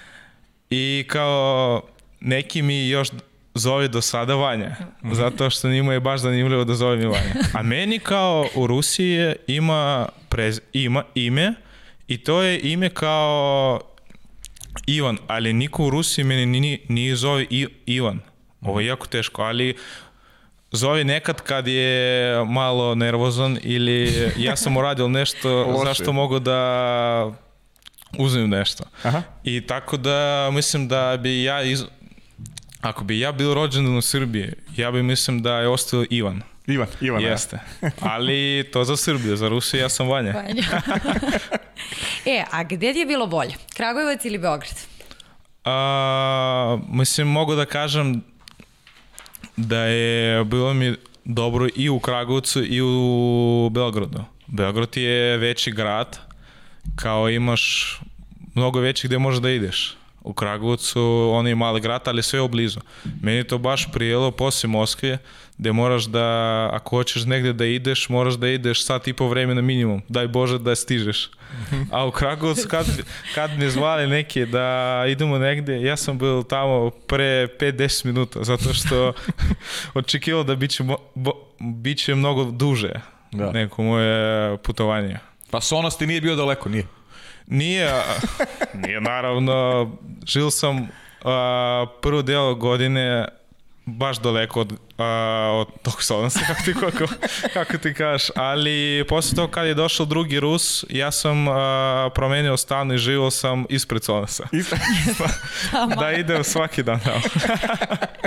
[0.70, 1.82] I kao
[2.20, 3.08] neki mi još
[3.54, 4.76] zove do sada Vanja.
[5.02, 5.14] -huh.
[5.14, 7.34] Zato što njima je baš zanimljivo da zove mi Vanja.
[7.52, 11.54] A meni kao u Rusiji ima, prez, ima ime
[12.08, 13.80] i to je ime kao
[14.86, 18.20] Ivan, ali niko u Rusiji meni nije, nije zove I, Ivan.
[18.60, 19.76] Ovo je jako teško, ali
[20.72, 24.12] Zovi nekad kad je malo nervozan ili
[24.46, 27.30] ja sam uradio nešto zašto mogu da
[28.18, 28.84] uzmem nešto.
[29.02, 29.22] Aha.
[29.44, 31.84] I tako da mislim da bi ja iz...
[32.80, 36.42] ako bi ja bio rođen u Srbiji, ja bi mislim da je ostao Ivan.
[36.66, 37.22] Ivan, Ivan.
[37.22, 37.58] Jeste.
[38.00, 40.32] Ali to za Srbiju, za Rusiju ja sam Vanja.
[40.32, 40.62] Vanja.
[42.36, 43.54] e, a gde ti je bilo bolje?
[43.76, 44.80] Kragujevac ili Beograd?
[45.64, 48.22] A, mislim, mogu da kažem
[49.56, 50.94] da je bilo mi
[51.24, 54.24] dobro i u Kragovcu i u Beogradu.
[54.46, 56.18] Beograd je veći grad,
[56.96, 58.00] kao imaš
[58.54, 59.96] mnogo veći gde možeš da ideš.
[60.24, 62.80] U Kragovcu on je mali grad, ali sve je blizu.
[63.22, 65.18] Meni to baš prijelo posle Moskve,
[65.58, 69.60] gde moraš da, ako hoćeš negde da ideš, moraš da ideš sat i po vremena
[69.60, 70.02] minimum.
[70.08, 71.30] Daj Bože da stižeš.
[71.90, 72.86] A u Kragovcu kad,
[73.34, 78.74] kad me zvali neki da idemo negde, ja sam bio tamo pre 5-10 minuta, zato
[78.74, 79.12] što
[79.94, 82.92] očekivao da biće, bo, biće mnogo duže
[83.32, 83.52] da.
[83.52, 85.18] neko moje putovanje.
[85.50, 86.86] Pa Sonos ti nije bio daleko, nije?
[87.52, 87.92] Nije,
[88.74, 89.90] nije naravno,
[90.26, 90.88] žil sam
[91.24, 93.28] a, prvo delo godine
[93.84, 97.12] baš daleko od, a, od tog Sonosa, kako ti, kako,
[97.52, 102.56] kako ti kažeš, ali posle toga kad je došao drugi Rus, ja sam a, promenio
[102.56, 104.44] stan i živo sam ispred Sonosa.
[106.00, 107.20] da idem svaki dan tamo.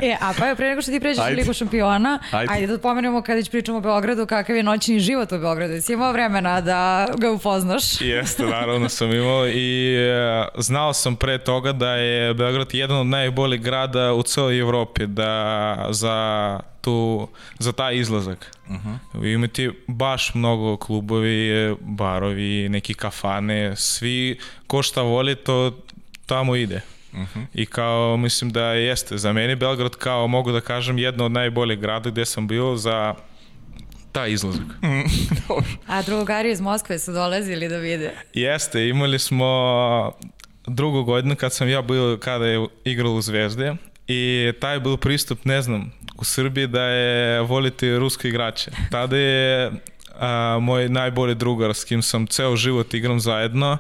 [0.01, 2.53] e, a pa je pre nego što ti pređeš u Ligu šampiona, ajde.
[2.53, 5.74] ajde da pomenemo kada već pričamo o Beogradu, kakav je noćni život u Beogradu.
[5.74, 8.01] Jesi imao vremena da ga upoznaš?
[8.01, 13.07] Jeste, naravno sam imao i e, znao sam pre toga da je Beograd jedan od
[13.07, 17.27] najboljih grada u celoj Evropi, da za tu,
[17.59, 18.51] za taj izlazak.
[18.67, 19.33] Uh -huh.
[19.33, 25.83] Imate baš mnogo klubovi, barovi, neki kafane, svi ko šta voli to
[26.25, 26.81] tamo ide.
[27.13, 27.45] Uh -huh.
[27.53, 31.79] I kao mislim da jeste, za mene Belgrad kao mogu da kažem jedno od najboljih
[31.79, 33.13] grada gde sam bio za
[34.11, 34.65] taj izlazak.
[35.87, 38.13] A drugari iz Moskve su dolazili da vide?
[38.33, 39.45] Jeste, imali smo
[40.67, 43.75] drugu godinu kad sam ja bio kada je igrao u Zvezde
[44.07, 48.72] I taj byl pristup, ne znam, u Srbiji da je voliti ruske igrače.
[48.91, 49.72] Tada je
[50.20, 53.78] a, moj najbolji drugar s kim sam ceo život igram zajedno,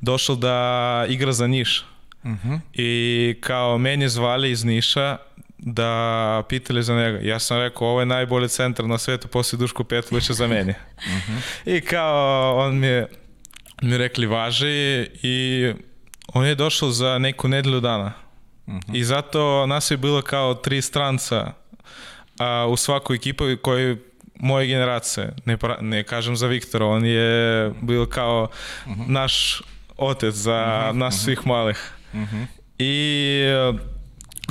[0.00, 1.84] došao da igra za Niš.
[2.22, 2.60] Uh -huh.
[2.72, 5.16] I kao meni zvali iz Niša
[5.58, 7.18] da pitali za njega.
[7.22, 10.74] Ja sam rekao, ovo je najbolji centar na svetu poslije Duško Petkovića za meni.
[10.96, 11.40] Uh -huh.
[11.76, 13.06] I kao on mi je
[13.82, 15.72] mi rekli važi i
[16.34, 18.12] on je došao za neku nedelju dana.
[18.66, 18.96] Uh -huh.
[18.96, 21.52] I zato nas je bilo kao tri stranca
[22.38, 23.96] a, u svakoj ekipi koji
[24.40, 28.48] moje generacije, ne, pra, ne kažem za Viktora, on je bio kao
[28.86, 29.08] uh -huh.
[29.08, 29.62] naš
[29.96, 30.98] otec za uh -huh.
[30.98, 31.92] nas svih malih.
[32.12, 32.46] Uh -huh.
[32.78, 33.42] I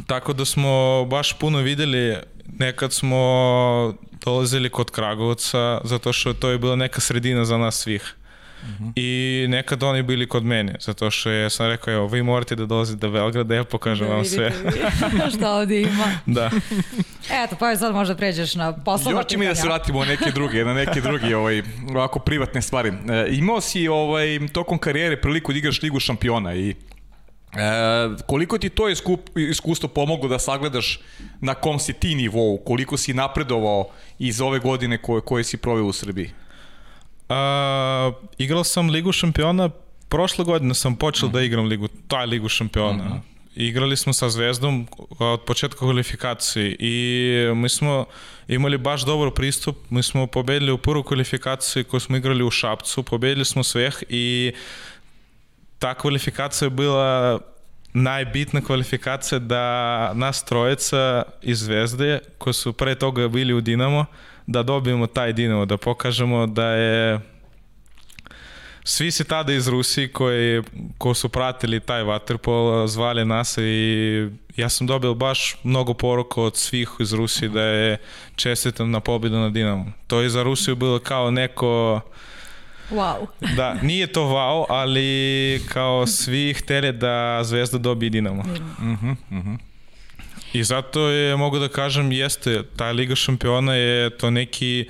[0.07, 2.17] tako da smo baš puno videli,
[2.59, 3.93] nekad smo
[4.25, 8.15] dolazili kod Kragovca, zato što to je bila neka sredina za nas svih.
[8.65, 8.91] Uh -huh.
[8.95, 12.65] I nekad oni bili kod mene, zato što ja sam rekao, evo, vi morate da
[12.65, 14.51] dolazite do Belgrada, ja pokažem da, vam sve.
[15.35, 16.05] šta ovdje ima.
[16.25, 16.51] da.
[17.43, 20.65] Eto, pa sad možda pređeš na poslovno Još mi da se vratimo na neke druge,
[20.65, 22.89] na neke druge ovaj, ovako privatne stvari.
[22.89, 26.75] E, imao si ovaj, tokom karijere priliku da igraš Ligu šampiona i
[27.55, 30.99] E, koliko ti to iskup, iskustvo pomoglo da sagledaš
[31.41, 33.87] na kom si ti nivou, koliko si napredovao
[34.19, 36.31] iz ove godine koje, koje si proveo u Srbiji?
[37.29, 39.69] A, igrao sam Ligu šampiona,
[40.09, 41.31] prošle godine sam počeo mm.
[41.31, 43.03] da igram ligu, taj Ligu šampiona.
[43.03, 43.35] Mm -hmm.
[43.55, 44.87] Igrali smo sa Zvezdom
[45.19, 48.05] od početka kvalifikacije i mi smo
[48.47, 49.77] imali baš dobar pristup.
[49.89, 54.53] Mi smo pobedili u prvu kvalifikaciju koju smo igrali u Šapcu, pobedili smo sveh i
[55.79, 57.39] ta kvalifikacija je bila
[57.93, 64.05] najbitna kvalifikacija da nas trojica iz Zvezde, koji su pre toga bili u Dinamo,
[64.47, 67.19] da dobijemo taj Dinamo, da pokažemo da je
[68.83, 70.61] svi se tada iz Rusije koji,
[70.97, 76.57] ko su pratili taj waterpol zvali nas i ja sam dobio baš mnogo poruka od
[76.57, 77.97] svih iz Rusije da je
[78.35, 79.91] čestitam na pobjedu na Dinamo.
[80.07, 82.01] To je za Rusiju bilo kao neko
[82.91, 83.27] Wow.
[83.57, 88.43] da, nije to wow, ali kao svi hteli da Zvezda dobije Dinamo.
[88.43, 89.57] Mm -hmm, mm.
[90.53, 94.89] I zato je, mogu da kažem, jeste, ta Liga šampiona je to neki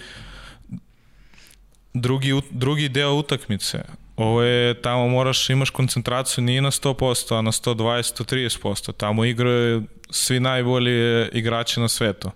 [1.93, 3.83] drugi, drugi deo utakmice.
[4.15, 8.93] Ovo je, tamo moraš, imaš koncentraciju nije na 100%, a na 120, 130%.
[8.97, 12.31] Tamo igraju svi najbolji igrači na svetu.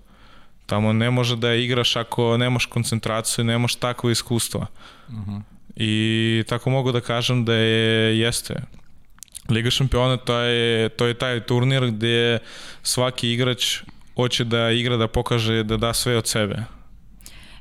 [0.66, 4.68] Tamo ne može da igraš ako nemaš koncentraciju, nemaš takvo iskustva.
[5.08, 5.32] Uh mhm.
[5.32, 5.42] -huh.
[5.76, 8.62] I tako mogu da kažem da je, jeste.
[9.50, 12.40] Liga šampiona to je, to je taj turnir gde
[12.84, 13.82] svaki igrač
[14.16, 16.64] hoće da igra, da pokaže, da da sve od sebe.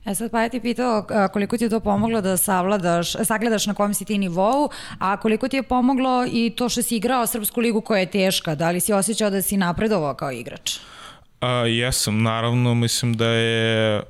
[0.07, 3.74] E sad pa ja ti pitao koliko ti je to pomoglo da savladaš, sagledaš na
[3.74, 7.61] kom si ti nivou, a koliko ti je pomoglo i to što si igrao Srpsku
[7.61, 10.78] ligu koja je teška, da li si osjećao da si napredovao kao igrač?
[11.41, 14.03] A, jesam, naravno, mislim da je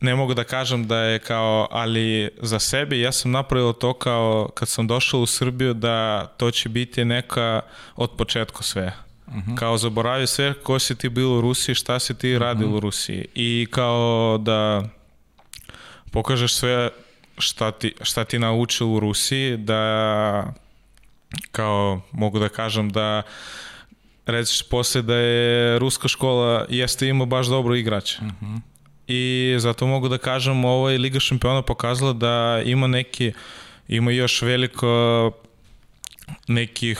[0.00, 4.50] ne mogu da kažem da je kao, ali za sebe ja sam napravio to kao
[4.54, 7.60] kad sam došao u Srbiju da to će biti neka
[7.96, 8.92] od početka sve.
[9.26, 9.50] Uh mhm.
[9.50, 9.58] -huh.
[9.58, 12.76] Kao zaboravi sve ko si ti bio u Rusiji, šta si ti radio uh -huh.
[12.76, 13.26] u Rusiji.
[13.34, 14.84] I kao da
[16.10, 16.90] pokažeš sve
[17.38, 20.54] šta ti, šta ti naučio u Rusiji, da
[21.52, 23.22] kao mogu da kažem da
[24.26, 28.18] rećeš posle da je ruska škola jeste ima baš dobro igrače.
[28.20, 28.60] Uh -huh
[29.08, 33.32] i zato mogu da kažem ovo je Liga šampiona pokazala da ima neki
[33.88, 35.32] ima još veliko
[36.48, 36.98] nekih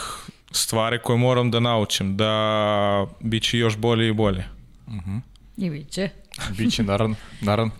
[0.51, 4.43] stvari koje moram da naučim da biće još bolje i bolje.
[4.87, 5.11] Uh mhm.
[5.11, 5.21] -huh.
[5.57, 6.09] I biće.
[6.57, 7.71] Biće, naravno, naravno.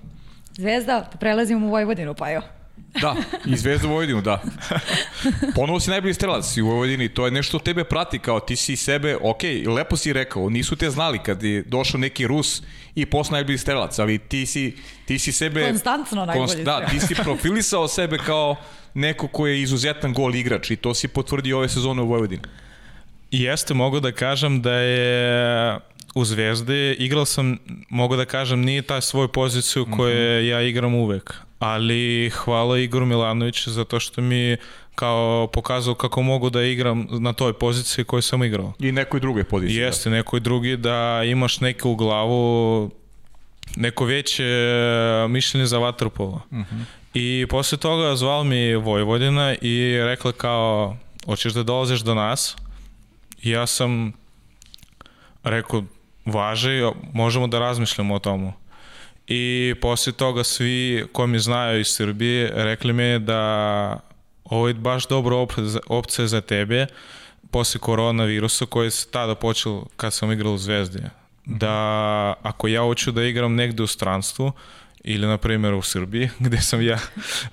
[0.52, 2.42] Zvezda, prelazimo u Vojvodinu, pa jo.
[3.02, 3.16] Da,
[3.46, 4.42] i Zvezda u Vojvodinu, da.
[5.56, 9.18] Ponovo si najbolji strelac u Vojvodini, to je nešto tebe prati, kao ti si sebe,
[9.22, 12.62] ok, lepo si rekao, nisu te znali kad je došao neki Rus
[12.96, 14.76] i posle najbolji strelac, ali ti si,
[15.06, 15.68] ti si sebe...
[15.68, 18.56] Konstantno najbolji konst, Da, ti si profilisao sebe kao
[18.94, 22.42] neko ko je izuzetan gol igrač i to si potvrdio ove sezone u Vojvodini.
[23.32, 25.80] Jeste, mogu da kažem da je
[26.16, 27.58] u Zvezdi igrao sam,
[27.90, 30.50] mogu da kažem, nije taj svoj poziciju koju mm -hmm.
[30.50, 34.58] ja igram uvek, ali hvala Igoru Milanoviću zato što mi
[34.96, 38.74] kao pokazao kako mogu da igram na toj poziciji koju sam igrao.
[38.80, 39.80] I nekoj drugoj poziciji.
[39.80, 39.86] Da.
[39.86, 40.16] Jeste, da.
[40.16, 42.92] nekoj drugi da imaš neke u glavu
[43.76, 44.46] neko veće
[45.30, 46.42] mišljenje za vaterpolo.
[46.52, 46.76] Uh mhm.
[46.76, 46.84] -huh.
[47.14, 52.56] I posle toga zval mi Vojvodina i rekla kao, hoćeš da dolaziš do nas?
[53.42, 54.14] I ja sam
[55.44, 55.84] rekao,
[56.26, 58.54] važe, možemo da razmišljamo o tomu.
[59.28, 64.00] I posle toga svi koji mi znaju iz Srbije rekli mi da
[64.44, 65.36] ovo je baš dobra
[65.88, 66.88] opcija za tebe
[67.52, 71.00] posle koronavirusa koji se tada počeo kad sam igrao u Zvezdi.
[71.46, 74.52] Da ako ja hoću da igram negde u stranstvu,
[75.04, 77.00] ili na primjer u Srbiji, gde sam ja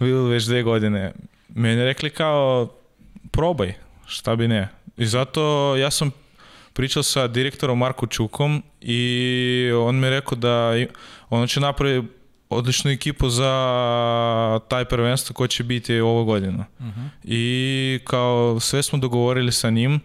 [0.00, 1.12] bio već dve godine,
[1.48, 2.68] meni rekli kao
[3.30, 3.74] probaj,
[4.06, 4.68] šta bi ne.
[4.96, 6.10] I zato ja sam
[6.72, 10.72] pričao sa direktorom Marko Čukom i on mi je rekao da
[11.34, 12.08] i- on će napraviti
[12.50, 13.50] odličnu ekipu za
[14.60, 16.64] taj prvenstvo koje će biti ovo godinu.
[17.24, 20.00] I kao sve smo dogovorili sa njim,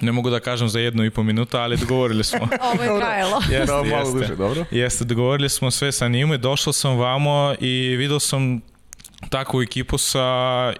[0.00, 2.38] ne mogu da kažem za jednu i po minuta, ali dogovorili smo.
[2.64, 3.40] Ovo je trajalo.
[3.42, 4.12] Jeste, Da, malo jeste.
[4.14, 4.64] duže, dobro.
[4.70, 8.60] Jeste, dogovorili smo sve sa njim i došao sam vamo i vidio sam
[9.30, 10.26] takvu ekipu sa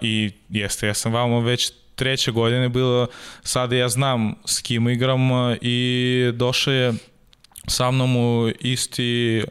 [0.01, 3.07] i jeste, ja sam vamo već treće godine bilo,
[3.43, 5.19] sada ja znam s kim igram
[5.61, 5.79] i
[6.33, 6.93] došao je
[7.69, 9.43] sa mnom u isti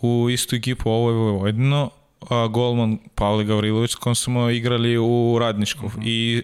[0.00, 1.90] u istu ekipu ovo je Vojvodino,
[2.30, 6.42] a golman Pavle Gavrilović s kojom smo igrali u Radničku i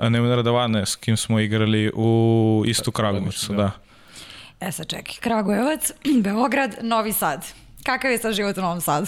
[0.00, 3.70] Nemanja Radavane s kim smo igrali u istu Kragovicu, da.
[4.60, 5.90] E sad čekaj, Kragujevac,
[6.24, 7.63] Beograd, Novi Sad.
[7.84, 9.06] Kakav je sad život u Novom Sadu?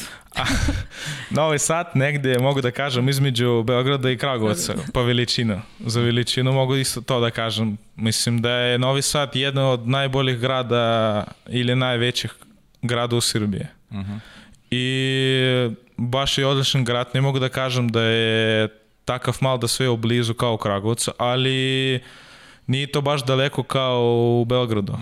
[1.31, 5.62] Novi Sad negde, mogu da kažem, između Beograda i Kragovca, pa veličina.
[5.87, 7.79] Za veličinu mogu isto to da kažem.
[7.97, 12.35] Mislim da je Novi Sad jedan od najboljih grada ili najvećih
[12.83, 13.66] grada u Srbiji.
[14.70, 18.68] I baš je odličan grad, ne mogu da kažem da je
[19.05, 22.01] takav mal da sve je blizu kao u Kragovcu, ali
[22.66, 24.01] nije to baš daleko kao
[24.41, 24.99] u Beogradu.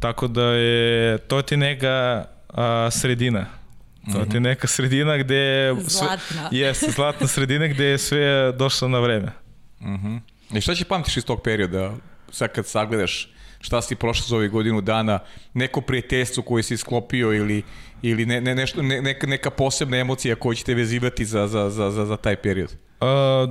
[0.00, 2.24] Tako da je, to ti neka
[2.54, 3.46] a, sredina.
[4.12, 5.74] To ti je neka sredina gde je...
[5.74, 6.48] sve- Zlatna.
[6.52, 9.32] Jeste, zlatna sredina gde je sve došlo na vreme.
[10.50, 11.94] I šta će pamtiš iz tog perioda,
[12.30, 13.30] sad kad sagledaš
[13.60, 15.18] šta si prošao za ovih godinu dana,
[15.54, 17.62] neko prijateljstvo koje si sklopio ili,
[18.02, 21.90] ili ne, ne, nešto, ne, neka, neka posebna emocija koju ćete vezivati za, za, za,
[21.90, 22.76] za, za taj period?
[23.00, 23.46] A,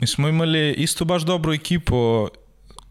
[0.00, 2.28] mi smo imali isto baš dobru ekipu.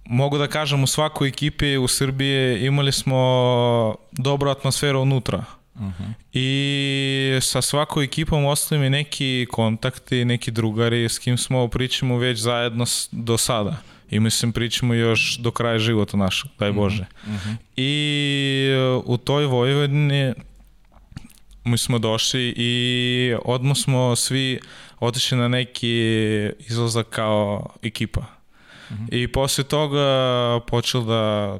[0.09, 5.43] Mogu da kažem u svakoj ekipi u Srbiji imali smo dobru atmosferu unutra.
[6.33, 12.39] I sa svakoj ekipom ostali mi neki kontakti, neki drugari s kim smo pričamo već
[12.39, 13.77] zajedno do sada.
[14.09, 17.05] I mislim pričamo još do kraja života našeg, daj Bože.
[17.75, 20.33] I e, u toj Vojvodini
[21.63, 24.59] mi smo došli i odmah smo svi
[24.99, 25.97] otišli na neki
[26.59, 28.36] izlazak kao ekipa.
[29.11, 30.05] I posle toga
[30.67, 31.59] počeli da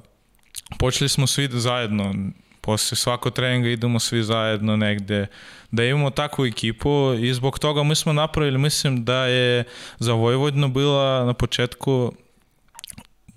[0.80, 2.14] počeli smo svi da zajedno
[2.62, 5.28] posle svakog treninga idemo svi zajedno negde
[5.72, 9.64] da imamo takvu ekipu i zbog toga mi smo napravili mislim da je
[10.00, 12.14] za Vojvodinu bila na početku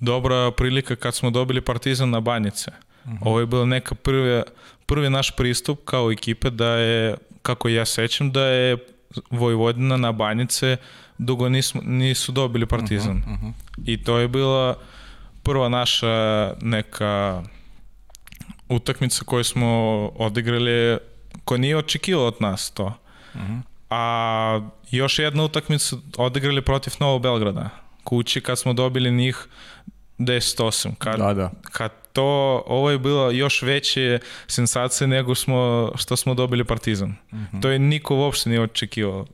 [0.00, 2.70] dobra prilika kad smo dobili Partizan na Banjice.
[3.20, 4.42] Ovo je bila neka prvi,
[4.86, 8.76] prvi naš pristup kao ekipe da je, kako ja sećam, da je
[9.30, 10.76] Vojvodina na Banjice
[11.20, 13.22] dugo nismo, nisu dobili Partizan.
[13.84, 14.74] I to je bila
[15.42, 16.06] prva naša
[16.60, 17.42] neka
[18.68, 19.66] utakmica koju smo
[20.16, 20.98] odigrali
[21.44, 22.92] ko nije očekivao od nas to.
[23.90, 24.60] A
[24.90, 27.70] još jedna utakmica odigrali protiv Novog Belgrada.
[28.04, 29.46] Kući kad smo dobili njih
[30.18, 30.94] 10-8.
[30.98, 31.50] Kad, Da, da.
[31.62, 37.14] kad to, ovo je bilo još veće sensacije nego smo, što smo dobili Partizan.
[37.62, 39.26] To je niko uopšte nije očekivao.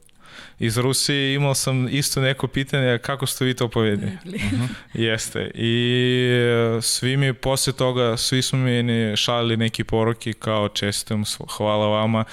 [0.59, 4.13] Iz Rusije imao sam isto neko pitanje kako ste vi to povedali.
[4.95, 5.51] Jeste.
[5.55, 6.23] I
[6.79, 11.25] e, svi mi posle toga, svi smo mi šalili neki poruki kao čestim,
[11.57, 12.25] hvala vama.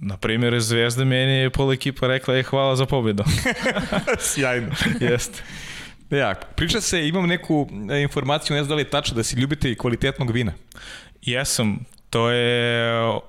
[0.00, 3.24] Na primjer, Zvezda meni je pola ekipa rekla je hvala za pobedu.
[4.18, 4.72] Sjajno.
[5.10, 5.42] Jeste.
[6.10, 9.36] Ja, priča se, imam neku e, informaciju, ne znam da li je tačno, da si
[9.36, 10.52] ljubitelj kvalitetnog vina.
[11.22, 11.78] Jesam,
[12.10, 13.20] to je,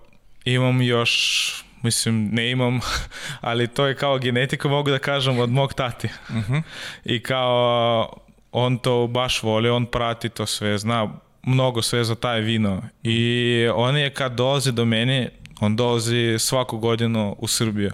[0.46, 2.80] imam još, mislim, ne imam,
[3.42, 6.10] ali to je kao genetika, mogu da kažem, od mog tati.
[7.06, 8.20] I kao,
[8.52, 11.08] on to baš voli, on prati to sve, zna
[11.44, 12.82] mnogo sve za taj vino.
[13.04, 17.92] I on je kad dolazi do meni, on dolazi svaku godinu u Srbiju.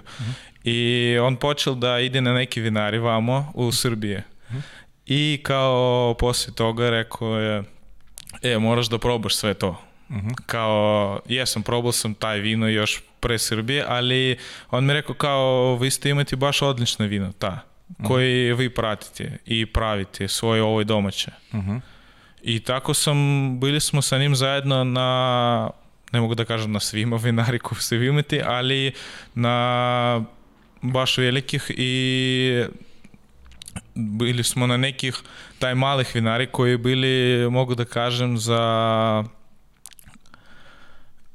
[0.64, 4.24] I on počeo da ide na neki vinari vamo u Srbije.
[5.06, 7.64] I kao posle toga rekao je,
[8.42, 9.82] e, moraš da probaš sve to.
[10.46, 14.38] Kao, jesam, probao sam taj vino još pre Srbije, ali
[14.72, 17.60] on mi rekao kao, vi ste imati baš odlično vino, ta,
[18.08, 21.32] koji vi pratite i pravite svoje ovoj domaće.
[22.42, 23.18] I tako sam,
[23.60, 25.70] bili smo sa njim zajedno na,
[26.12, 28.92] ne mogu da kažem na svima vinari koji se vi imate, ali
[29.36, 30.24] na
[30.82, 32.64] baš velikih i
[33.96, 35.16] bili smo na nekih
[35.60, 39.24] taj malih vinari koji bili, mogu da kažem, za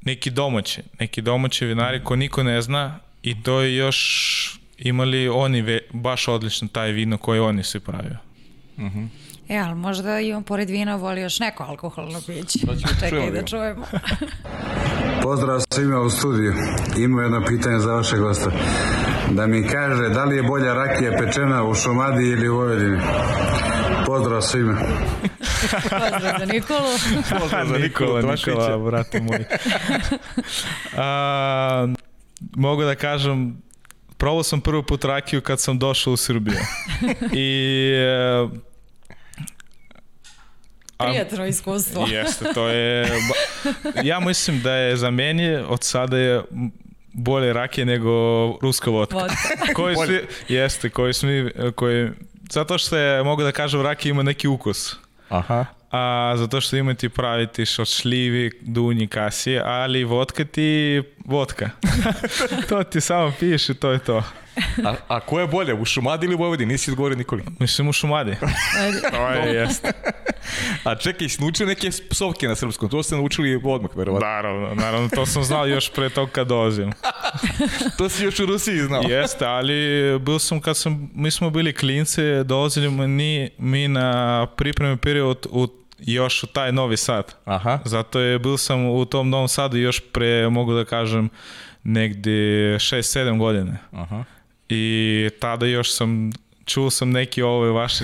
[0.09, 3.99] neki domaći, neki domaći vinari ko niko ne zna i to je još
[4.77, 8.17] imali oni ve, baš odlično taj vino koje oni se pravio.
[9.49, 12.59] E, ali možda i on pored vina voli još neko alkoholno piće.
[12.65, 13.85] Da ćemo Čekaj da čujemo.
[15.23, 16.53] Pozdrav svima u studiju.
[16.97, 18.51] Ima jedno pitanje za vaše gosta.
[19.31, 22.99] Da mi kaže da li je bolja rakija pečena u Šumadi ili u Vojvodini?
[24.05, 24.77] Pozdrav svima.
[25.83, 26.89] Pozdrav za Nikolu.
[27.39, 28.61] Pozdrav za Nikola Tomaševića.
[28.61, 29.45] Nikola, brate moj.
[30.97, 31.87] A,
[32.55, 33.61] mogu da kažem,
[34.17, 36.57] probao sam prvi put rakiju kad sam došao u Srbiju.
[37.33, 38.47] I e,
[40.97, 42.05] a- Prijatno iskustvo.
[42.09, 43.07] Jeste, to je...
[44.03, 46.41] Ja mislim da je za meni od sada je
[47.13, 48.09] bolje rakije nego
[48.61, 49.15] ruska vodka.
[49.15, 49.73] Vodka.
[49.75, 52.09] koji svi, jeste, koji smi, koji,
[52.49, 54.95] zato što je, mogu da kažem, rakija ima neki ukus.
[55.29, 55.65] Aha.
[55.91, 61.69] A zato što ima ti pravi ti šošljivi, dunji kasije, ali vodka ti vodka.
[62.69, 64.23] to ti samo piješ i to je to.
[64.85, 66.71] A, a ko je bolje, u Šumadi ili u Vojvodini?
[66.71, 67.43] Nisi odgovorio Nikoli.
[67.59, 68.35] Mislim u šumadi.
[69.11, 69.91] to je, jeste.
[70.83, 74.27] A čekaj, si naučio neke psovke na srpskom, to ste naučili odmah, verovatno.
[74.27, 76.91] Naravno, naravno, to sam znao još pre tog kad dolazim.
[77.97, 79.01] To si još u Rusiji znao.
[79.01, 84.97] Jeste, ali bil sam kad sam, mi smo bili klinci, dolazili mi, mi na pripremi
[84.97, 85.67] period u,
[85.99, 87.35] još u taj Novi Sad.
[87.45, 87.79] Aha.
[87.85, 91.29] Zato je bil sam u tom Novom Sadu još pre, mogu da kažem,
[91.83, 93.77] negdje 6-7 godine.
[93.91, 94.23] Aha.
[94.69, 96.31] I tada još sam,
[96.65, 98.03] čuo sam neki ove vaše,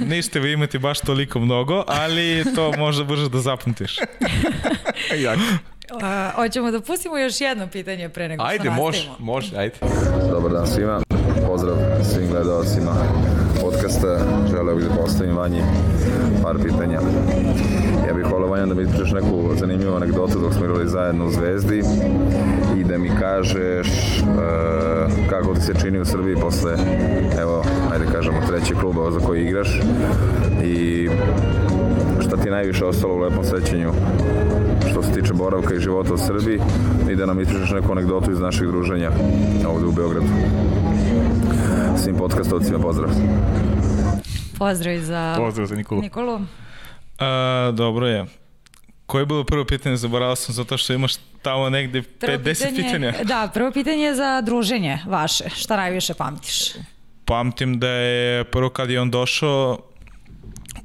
[0.00, 3.96] niste vi imati baš toliko mnogo, ali to možda brže da zapamtiš.
[5.24, 5.38] Jak.
[6.02, 9.32] A, hoćemo da pustimo još jedno pitanje pre nego Ajde, što može, nastavimo.
[9.32, 9.74] može, ajde.
[10.30, 11.00] Dobar dan svima,
[11.46, 11.76] pozdrav
[12.14, 12.94] svim gledalcima
[13.60, 14.18] podcasta.
[14.50, 15.62] Želeo bih da postavim Vanji
[16.42, 17.00] par pitanja.
[18.14, 21.30] Ja bih volio Vanja da mi ispričaš neku zanimljivu anegdotu dok smo igrali zajedno u
[21.30, 21.82] Zvezdi
[22.76, 23.88] i da mi kažeš
[24.18, 24.24] e,
[25.30, 26.72] kako ti se čini u Srbiji posle,
[27.40, 29.80] evo, ajde kažemo, trećeg kluba za koji igraš
[30.64, 31.08] i
[32.20, 33.92] šta ti najviše ostalo u lepom sećanju
[34.90, 36.60] što se tiče boravka i života u Srbiji
[37.10, 39.10] i da nam ispričaš neku anegdotu iz našeg druženja
[39.68, 40.26] ovde u Beogradu.
[41.96, 43.10] Svim podcastovcima pozdrav.
[44.58, 46.00] Pozdrav i za Pozdrav za Nikolu.
[46.00, 46.40] Nikolu.
[47.18, 48.24] A, dobro je.
[49.06, 49.96] Koje je bilo prvo pitanje?
[49.96, 51.12] Zaboravio sam zato što imaš
[51.42, 53.12] tamo negdje Prvo 5-10 pitanja.
[53.24, 55.44] Da, prvo pitanje je za druženje vaše.
[55.48, 56.72] Šta najviše pamtiš?
[57.24, 59.78] Pamtim da je prvo kad je on došao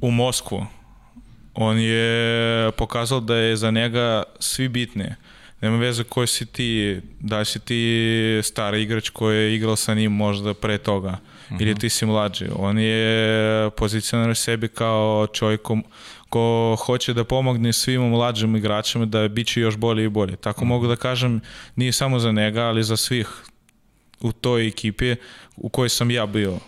[0.00, 0.66] u Moskvu,
[1.54, 5.04] on je pokazao da je za njega svi bitni.
[5.60, 9.94] Nema veze koji si ti, da li si ti stari igrač koji je igrao sa
[9.94, 11.18] njim možda pre toga
[11.60, 12.46] ili ti si mlađi.
[12.56, 15.60] On je pozicionirao sebi kao čovjek
[16.30, 20.36] ko, hoće da pomogne svim mlađim igračima da bit će još bolje i bolje.
[20.36, 21.40] Tako mogu da kažem,
[21.76, 23.28] nije samo za njega, ali za svih
[24.20, 25.16] u toj ekipi
[25.56, 26.58] u kojoj sam ja bio.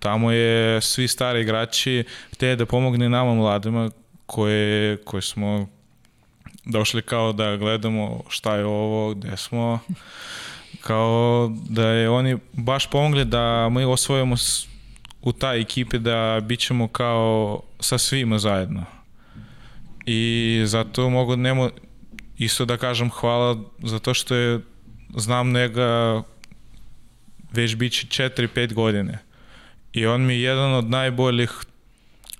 [0.00, 3.90] Tamo je svi stari igrači htjeli da pomogne nama mladima
[4.26, 5.68] koje, koje smo
[6.64, 9.78] došli kao da gledamo šta je ovo, gde smo,
[10.80, 14.36] kao da je oni baš pomogli da mi osvojimo
[15.22, 18.97] u taj ekipi da bit ćemo kao sa svima zajedno.
[20.10, 21.70] I zato mogu nemo
[22.38, 24.60] isto da kažem hvala zato što je
[25.16, 26.22] znam njega
[27.52, 29.18] već bit će 4-5 godine.
[29.92, 31.50] I on mi je jedan od najboljih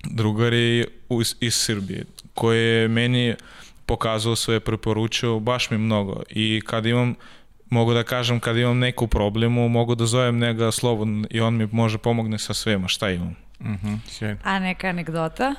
[0.04, 0.86] drugari
[1.20, 2.04] iz, iz Srbije,
[2.34, 3.34] koji je meni
[3.86, 6.22] pokazao sve, preporučio baš mi mnogo.
[6.30, 7.14] I kad imam,
[7.70, 11.68] mogu da kažem, kad imam neku problemu, mogu da zovem njega slobodno i on mi
[11.72, 13.36] može pomogne sa svema šta imam.
[13.60, 14.40] Mhm, sjajno.
[14.44, 15.54] A neka anegdota?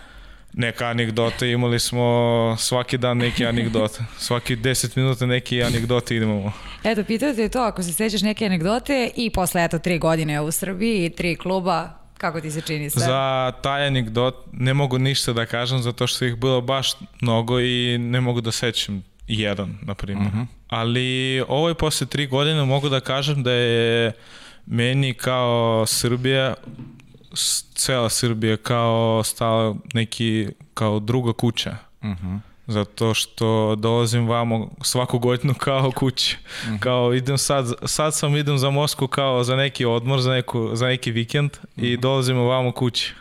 [0.54, 4.00] Neka anegdota, imali smo svaki dan neke anegdote.
[4.18, 6.52] Svaki 10 minuta neke anegdote idemo.
[6.84, 10.52] Eto, pitao te to, ako se sećaš neke anegdote i posle, eto, tri godine u
[10.52, 13.02] Srbiji i tri kluba, kako ti se čini sve?
[13.02, 16.91] Za taj anegdot ne mogu ništa da kažem zato što ih bilo baš
[17.22, 20.32] mnogo i ne mogu da sećam jedan, na primjer.
[20.68, 24.12] Ali ovo je posle tri godine mogu da kažem da je
[24.66, 26.54] meni kao Srbija
[27.73, 31.77] cela Srbija kao stala neki kao druga kuća.
[32.67, 36.38] Zato što dolazim vamo svaku godinu kao kući.
[36.80, 40.88] Kao idem sad, sad sam idem za Moskvu kao za neki odmor, za, neku, za
[40.88, 43.13] neki vikend i dolazim vamo kući.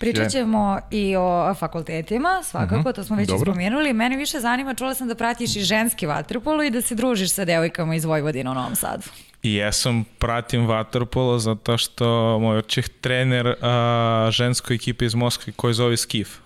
[0.00, 3.52] Pričat ćemo i o fakultetima, svakako, to smo već Dobro.
[3.52, 3.92] spomenuli.
[3.92, 7.44] Mene više zanima, čula sam da pratiš i ženski vaterpolo i da se družiš sa
[7.44, 9.02] devojkama iz Vojvodine u Novom Sadu.
[9.44, 15.74] I jesam, pratim vaterpolo zato što moj očih trener a, ženskoj ekipi iz Moskve koji
[15.74, 16.38] zove Skif.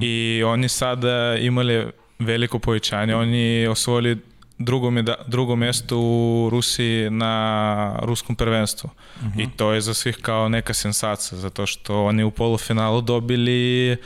[0.00, 1.86] I oni sada imali
[2.18, 4.18] veliko povećanje, oni osvojili
[4.58, 8.90] drugo, meda, drugo mesto u Rusiji na ruskom prvenstvu.
[9.20, 9.42] Uh -huh.
[9.42, 13.96] I to je za svih kao neka sensacija, zato što oni u polufinalu dobili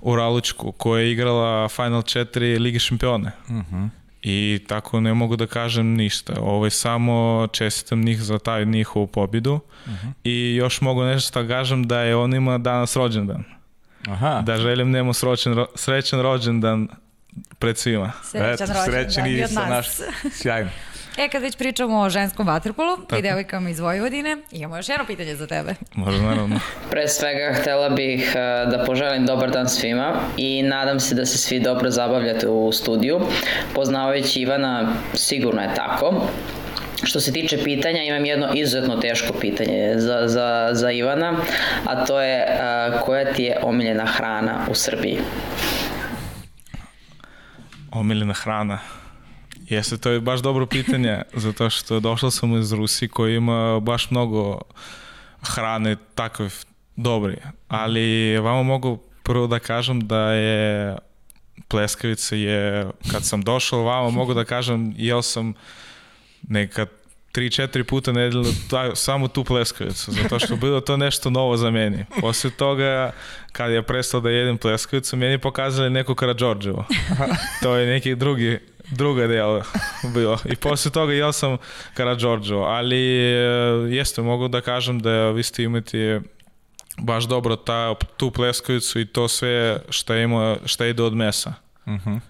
[0.00, 3.32] Uralučku koja je igrala Final 4 Lige šampione.
[3.48, 3.88] Uh -huh.
[4.22, 6.32] I tako ne mogu da kažem ništa.
[6.40, 9.54] Ovo je samo čestitam njih za taj njihovu pobjedu.
[9.54, 10.12] Uh -huh.
[10.24, 13.44] I još mogu nešto da kažem da je on ima danas rođendan.
[14.08, 14.42] Aha.
[14.46, 16.88] Da želim njemu srećan, srećan rođendan
[17.58, 18.12] pred svima.
[18.24, 19.86] Srećan Eto, rođendan i sa naš.
[20.32, 20.70] Sjajno.
[21.18, 25.36] E, kad već pričamo o ženskom vaterpolu i devojkama iz Vojvodine, imamo još jedno pitanje
[25.36, 25.74] za tebe.
[25.94, 26.60] Možda, naravno.
[26.90, 31.38] Pre svega, htela bih uh, da poželim dobar dan svima i nadam se da se
[31.38, 33.20] svi dobro zabavljate u studiju.
[33.74, 36.26] Poznavajući Ivana, sigurno je tako.
[37.02, 41.36] Što se tiče pitanja, imam jedno izuzetno teško pitanje za, za, za Ivana,
[41.84, 45.18] a to je uh, koja ti je omiljena hrana u Srbiji?
[47.90, 48.78] Omiljena hrana?
[49.68, 54.10] Jeste, to je baš dobro pitanje, zato što došao sam iz Rusije koji ima baš
[54.10, 54.60] mnogo
[55.42, 56.48] hrane takve
[56.96, 57.36] dobri,
[57.68, 60.96] ali vama mogu prvo da kažem da je
[61.68, 65.54] pleskavica je, kad sam došao vama mogu da kažem, jel sam
[66.42, 66.88] nekad
[67.34, 68.44] 3-4 puta nedeljno
[68.94, 72.04] samo tu pleskavicu, zato što bilo to nešto novo za meni.
[72.20, 73.12] Posle toga,
[73.52, 76.84] kad je prestao da jedem pleskavicu, meni pokazali neko Karadžorđevo.
[77.62, 78.58] to je neki drugi
[78.90, 79.62] druga deo
[80.14, 80.38] bilo.
[80.44, 81.56] I posle toga jel sam
[81.94, 83.38] Karadžorđevo, ali e,
[83.90, 86.20] jeste, mogu da kažem da vi ste imati
[86.98, 91.54] baš dobro ta, tu pleskavicu i to sve šta, ima, šta ide od mesa.
[91.86, 92.10] Uh mhm.
[92.10, 92.20] -huh.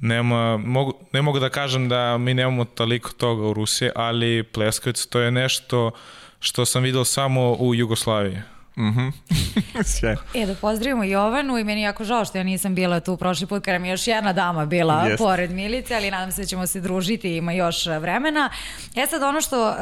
[0.00, 5.08] Nema, mogu, ne mogu da kažem da mi nemamo toliko toga u Rusiji, ali pleskavica
[5.10, 5.90] to je nešto
[6.40, 8.38] što sam vidio samo u Jugoslaviji.
[8.88, 9.00] Mhm.
[9.00, 9.12] Mm
[10.34, 13.46] e, da pozdravimo Jovanu i meni je jako žao što ja nisam bila tu prošli
[13.46, 15.18] put kada mi je još jedna dama bila Jest.
[15.18, 18.50] pored Milice, ali nadam se da ćemo se družiti, ima još vremena.
[18.96, 19.76] E sad ono što uh,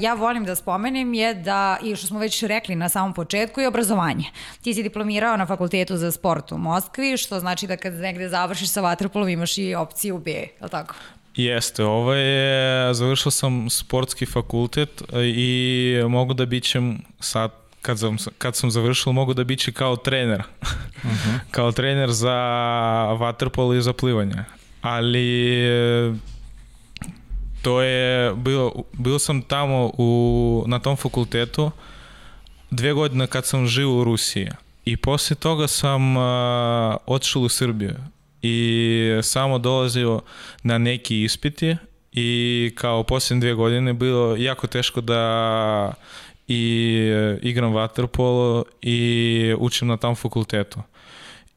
[0.00, 3.68] ja volim da spomenem je da, i što smo već rekli na samom početku, je
[3.68, 4.24] obrazovanje.
[4.62, 8.68] Ti si diplomirao na fakultetu za sport u Moskvi, što znači da kad negde završiš
[8.68, 10.94] sa vaterpolom imaš i opciju B, je li tako?
[11.36, 15.02] Jeste, ovo je, završio sam sportski fakultet
[15.34, 20.42] i mogu da bićem sad kad sam, kad sam završil, mogu da biće kao trener.
[20.62, 21.14] Uh mhm.
[21.14, 21.38] -huh.
[21.56, 22.34] kao trener za
[23.20, 24.44] waterpolo i za plivanje.
[24.82, 25.60] Ali
[27.62, 31.70] to je bilo, bio sam tamo u, na tom fakultetu
[32.70, 34.48] dve godine kad sam živo u Rusiji.
[34.84, 36.22] I posle toga sam uh,
[37.06, 37.94] otišao u Srbiju
[38.42, 40.20] i samo dolazio
[40.62, 41.76] na neki ispiti
[42.12, 45.92] i kao posljednje dve godine bilo jako teško da
[46.48, 50.80] i e, igram vaterpolo i učim na tom fakultetu.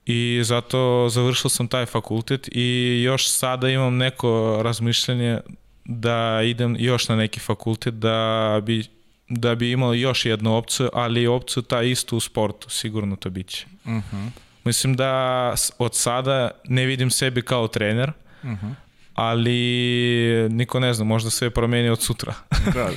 [0.05, 5.39] I zato završio sam taj fakultet i još sada imam neko razmišljanje
[5.85, 8.83] da idem još na neki fakultet da bi
[9.31, 13.65] da bi imao još jednu opciju, ali opciju ta istu u sportu, sigurno to biće.
[13.85, 13.99] Uh mhm.
[14.15, 14.29] -huh.
[14.63, 18.11] Mislim da od sada ne vidim sebi kao trener,
[18.43, 18.65] uh mhm.
[18.65, 18.88] -huh
[19.20, 22.34] ali niko ne zna, možda se promeni od sutra.
[22.74, 22.89] da, da.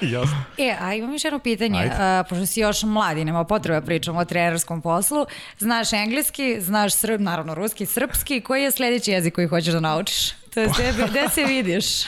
[0.16, 0.44] Jasno.
[0.58, 4.24] E, a imam još jedno pitanje, a, pošto si još mladi, nema potreba pričamo o
[4.24, 5.26] trenerskom poslu,
[5.58, 10.30] znaš engleski, znaš srb, naravno ruski, srpski, koji je sledeći jezik koji hoćeš da naučiš?
[10.54, 11.86] To je gde, gde se vidiš?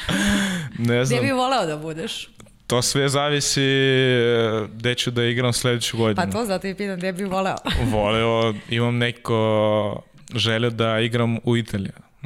[0.79, 1.19] Ne znam.
[1.19, 2.29] Gde bi voleo da budeš?
[2.67, 6.17] To sve zavisi e, gde ću da igram sledeću godinu.
[6.17, 7.57] Pa to zato i pitam gde bi voleo.
[7.85, 10.03] voleo, imam neko
[10.35, 11.57] želju da igram u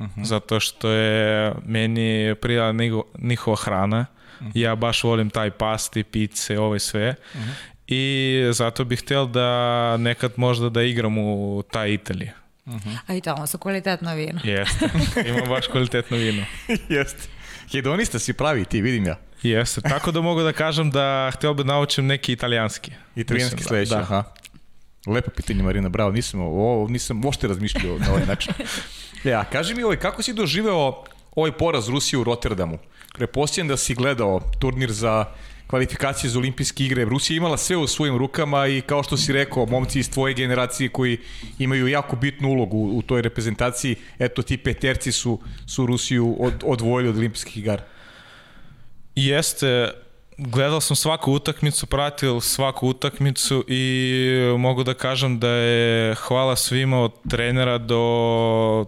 [0.02, 0.16] -huh.
[0.16, 0.24] Mhm.
[0.24, 2.74] zato što je meni prijela
[3.18, 4.06] njihova hrana.
[4.40, 4.50] Uh mhm.
[4.50, 4.60] -huh.
[4.62, 7.14] Ja baš volim taj pasti, pice, ove sve.
[7.34, 7.48] Uh mhm.
[7.48, 7.54] -huh.
[7.86, 12.30] I zato bih htjel da nekad možda da igram u taj Italiji.
[12.64, 12.96] Uh -huh.
[13.06, 14.40] A i tamo su kvalitetno vino.
[14.44, 14.88] Jeste,
[15.28, 16.44] ima baš kvalitetno vino.
[16.96, 17.28] Jeste.
[17.72, 19.16] Hedonista si pravi ti, vidim ja.
[19.42, 22.92] Jeste, tako da mogu da kažem da htio bi da naučim neki italijanski.
[23.16, 24.00] Italijanski da, sledeći, da.
[24.00, 24.24] aha.
[25.06, 28.54] Lepo pitanje Marina, bravo, nisam, ovo, nisam ošte razmišljao na ovaj način.
[29.24, 31.04] Ja, kaži mi ovaj, kako si doživeo
[31.36, 32.78] ovaj poraz Rusije u Rotterdamu?
[33.14, 35.24] Prepostavljam da si gledao turnir za
[35.66, 37.04] kvalifikacije za olimpijske igre.
[37.04, 40.88] Rusija imala sve u svojim rukama i kao što si rekao, momci iz tvoje generacije
[40.88, 41.18] koji
[41.58, 47.08] imaju jako bitnu ulogu u toj reprezentaciji, eto ti peterci su, su Rusiju od, odvojili
[47.08, 47.82] od olimpijskih igara.
[49.14, 49.90] Jeste,
[50.46, 57.00] gledao sam svaku utakmicu, pratio svaku utakmicu i mogu da kažem da je hvala svima
[57.02, 58.86] od trenera do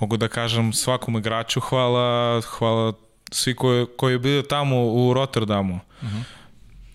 [0.00, 2.92] mogu da kažem svakom igraču hvala, hvala
[3.30, 5.80] svi koji, koji bili tamo u Rotterdamu.
[6.02, 6.16] Uh mhm.
[6.16, 6.22] -huh.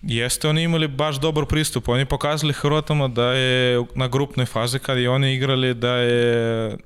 [0.02, 1.88] Jeste oni imali baš dobar pristup.
[1.88, 6.76] Oni pokazali Hrvatama da je na grupnoj fazi kad je oni igrali da je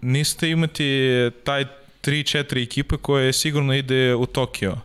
[0.00, 1.10] niste imati
[1.44, 1.64] taj
[2.02, 4.76] 3-4 ekipe koje sigurno ide u Tokio.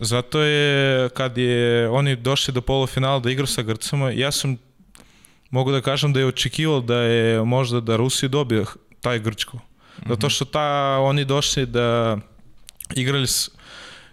[0.00, 4.56] Zato je, kad je oni došli do polufinala da igra sa Grcama, ja sam,
[5.50, 8.66] mogu da kažem da je očekivao da je možda da Rusi dobio
[9.00, 9.58] taj Grčko.
[10.08, 12.18] Zato što ta, oni došli da
[12.94, 13.50] igrali s,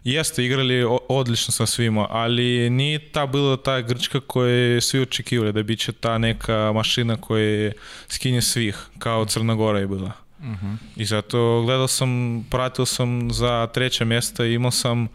[0.03, 5.64] jeste igrali odlično sa svima, ali nije ta bila ta Grčka koju svi očekivali, da
[5.64, 7.72] biće ta neka mašina koja
[8.10, 10.12] skinje svih, kao Crna Gora je bila.
[10.95, 15.07] I zato gledao sam, pratio sam za treće mjesto i imao sam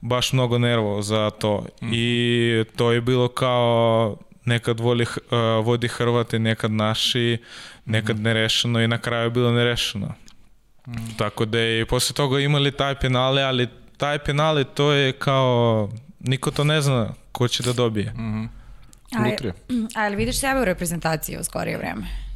[0.00, 1.66] baš mnogo nervova za to.
[1.92, 7.38] I to je bilo kao nekad voli, uh, vodi Hrvati, nekad naši,
[7.84, 10.14] nekad nerešeno i na kraju je bilo nerešeno.
[11.16, 15.90] Tako da je i posle toga imali taj penale, ali taj penale to je kao,
[16.20, 18.14] niko to ne zna ko će da dobije.
[19.16, 19.52] A, Lutrija.
[19.96, 22.27] a jel vidiš sebe u reprezentaciji u skorije vreme?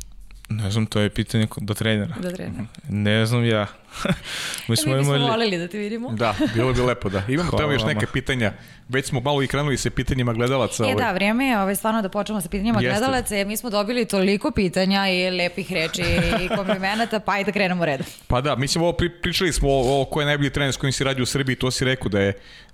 [0.52, 2.14] Ne znam, to je pitanje do trenera.
[2.20, 2.64] Da trenera.
[2.88, 3.66] Ne znam ja.
[4.68, 5.30] Mi smo Mi bismo imali...
[5.30, 6.12] volili da te vidimo.
[6.12, 7.22] Da, bilo bi lepo, da.
[7.28, 7.94] Imamo Hvala tamo još vama.
[7.94, 8.52] neke pitanja.
[8.88, 10.84] Već smo malo i krenuli sa pitanjima gledalaca.
[10.84, 11.04] E ovaj.
[11.04, 12.98] da, vrijeme je ovaj, stvarno da počnemo sa pitanjima Jeste.
[13.00, 16.02] gledalaca, jer mi smo dobili toliko pitanja i lepih reči
[16.40, 18.06] i komplimenata, pa i da krenemo redom.
[18.26, 20.92] Pa da, mislim, ovo pri, pričali smo o, o ko je najbolji trener s kojim
[20.92, 22.32] si radio u Srbiji, to si rekao da je,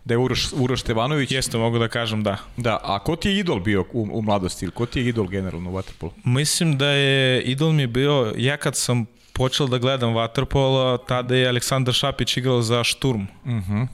[0.09, 1.33] da je Uroš, Uroš Stevanović.
[1.33, 2.37] Jeste, mogu da kažem da.
[2.57, 4.65] Da, a ko ti je idol bio u, u mladosti?
[4.65, 6.11] ili Ko ti je idol generalno u Waterpolu?
[6.25, 11.49] Mislim da je idol mi bio, ja kad sam počeo da gledam Waterpolo, tada je
[11.49, 13.23] Aleksandar Šapić igrao za Šturm.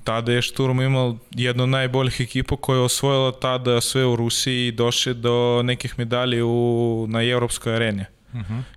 [0.05, 4.69] Tada je Šturm imao jednu od najboljih ekipa koja je osvojila tada sve u Rusiji
[4.69, 8.05] i došli do nekih medalji u, na evropskoj areni.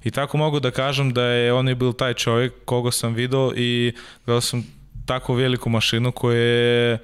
[0.03, 3.51] I tako mogu da kažem da je on je bil taj čovjek koga sam video
[3.55, 3.93] i
[4.25, 4.76] gledao sam
[5.07, 6.97] tako veliku mašinu koja je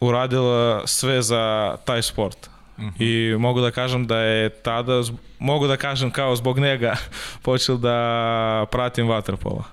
[0.00, 2.50] uradila sve za taj sport.
[2.98, 5.02] I mogu da kažem da je tada,
[5.38, 6.96] mogu da kažem kao zbog njega
[7.42, 7.96] počeo da
[8.70, 9.64] pratim vaterpola.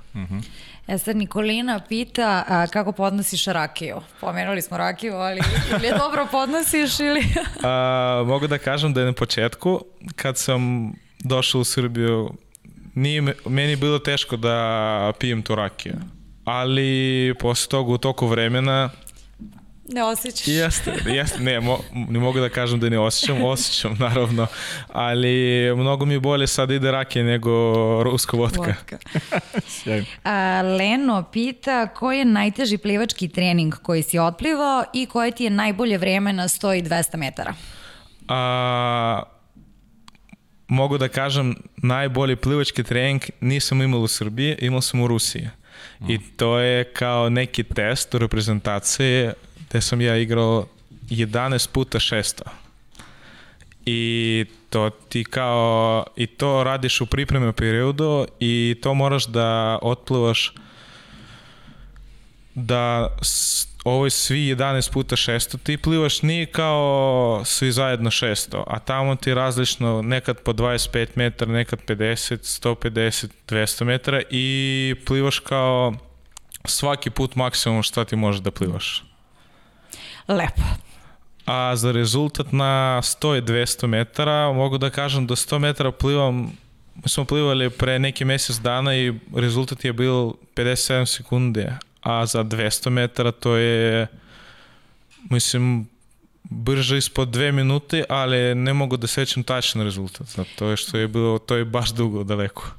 [0.88, 3.96] E sad Nikolina pita a, kako podnosiš rakiju.
[4.22, 5.42] Pomenuli smo rakiju, ali
[5.72, 7.22] ili je dobro podnosiš ili...
[7.64, 9.82] A, mogu da kažem da je na početku,
[10.16, 12.34] kad sam došao u Srbiju,
[12.96, 14.58] nije, me- meni je bilo teško da
[15.20, 15.94] pijem tu rakiju.
[16.46, 18.90] Ali posle toga u toku vremena
[19.94, 20.48] Ne osjećaš.
[20.48, 24.48] Jeste, jeste, ne, mo, ne mogu da kažem da ne osjećam, osjećam naravno,
[24.88, 27.50] ali mnogo mi je bolje sad ide rakije nego
[28.04, 28.62] ruska vodka.
[28.62, 28.98] Vodka.
[30.24, 35.50] A, Leno pita koji je najteži plivački trening koji si otplivao i koje ti je
[35.50, 37.54] najbolje vreme na 100 i 200 metara?
[38.28, 39.24] A,
[40.68, 45.50] mogu da kažem, najbolji plivački trening nisam imao u Srbiji, imao sam u Rusiji.
[46.08, 49.30] I to je kao neki test u reprezentaciji
[49.70, 50.68] gde sam ja igrao
[51.10, 52.42] 11 puta 600.
[53.86, 60.54] I to ti kao, i to radiš u pripremnom periodu i to moraš da otplivaš
[62.56, 63.10] da
[63.84, 69.16] ovo je svi 11 puta 600 ti plivaš nije kao svi zajedno 600 a tamo
[69.16, 75.94] ti je različno nekad po 25 metara nekad 50, 150, 200 metara i plivaš kao
[76.66, 79.04] svaki put maksimum šta ti možeš da plivaš
[80.28, 80.62] Lepo.
[81.46, 86.52] a za rezultat na 100 i 200 metara mogu da kažem da 100 metara plivam
[86.96, 92.44] mi smo plivali pre neki mjesec dana i rezultat je bil 57 sekunde a za
[92.44, 94.08] 200 metara to je
[95.30, 95.88] mislim
[96.44, 101.08] brže ispod dve minute, ali ne mogu da sećam tačan rezultat, zato je što je
[101.08, 102.72] bilo, to je baš dugo daleko.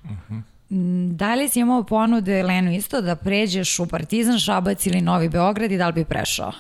[1.11, 5.73] Da li si imao ponude, Leno, isto da pređeš u Partizan, Šabac ili Novi Beograd
[5.73, 6.53] i da li bi prešao?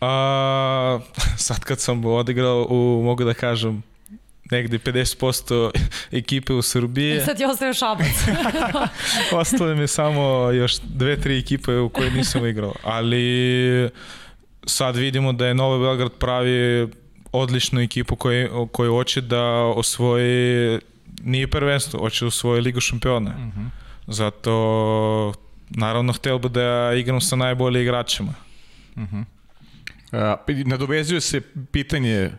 [0.00, 0.98] A,
[1.46, 3.82] sad kad sam odigrao u, mogu da kažem,
[4.50, 5.70] negde 50%
[6.18, 8.06] ekipe u Srbiji, Sad ti ostaje Šabac.
[9.40, 13.90] ostale mi samo još dve, tri ekipe u koje nisam igrao, ali
[14.66, 16.88] sad vidimo da je Novi Beograd pravi
[17.32, 20.78] odličnu ekipu koju, koju hoće da osvoji
[21.24, 23.34] nije prvenstvo, hoće da osvoji Ligu šampiona.
[24.06, 25.32] Zato
[25.70, 28.34] naravno hteo bi da igram sa najboljim igračima.
[30.12, 31.40] A, nadovezuje se
[31.72, 32.30] pitanje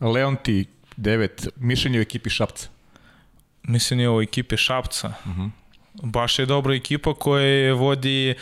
[0.00, 0.64] Leonti
[0.96, 2.68] 9, mišljenje o ekipi Šapca.
[3.62, 5.12] Mislim je o ekipi Šapca.
[6.02, 8.34] Baš je dobra ekipa koja vodi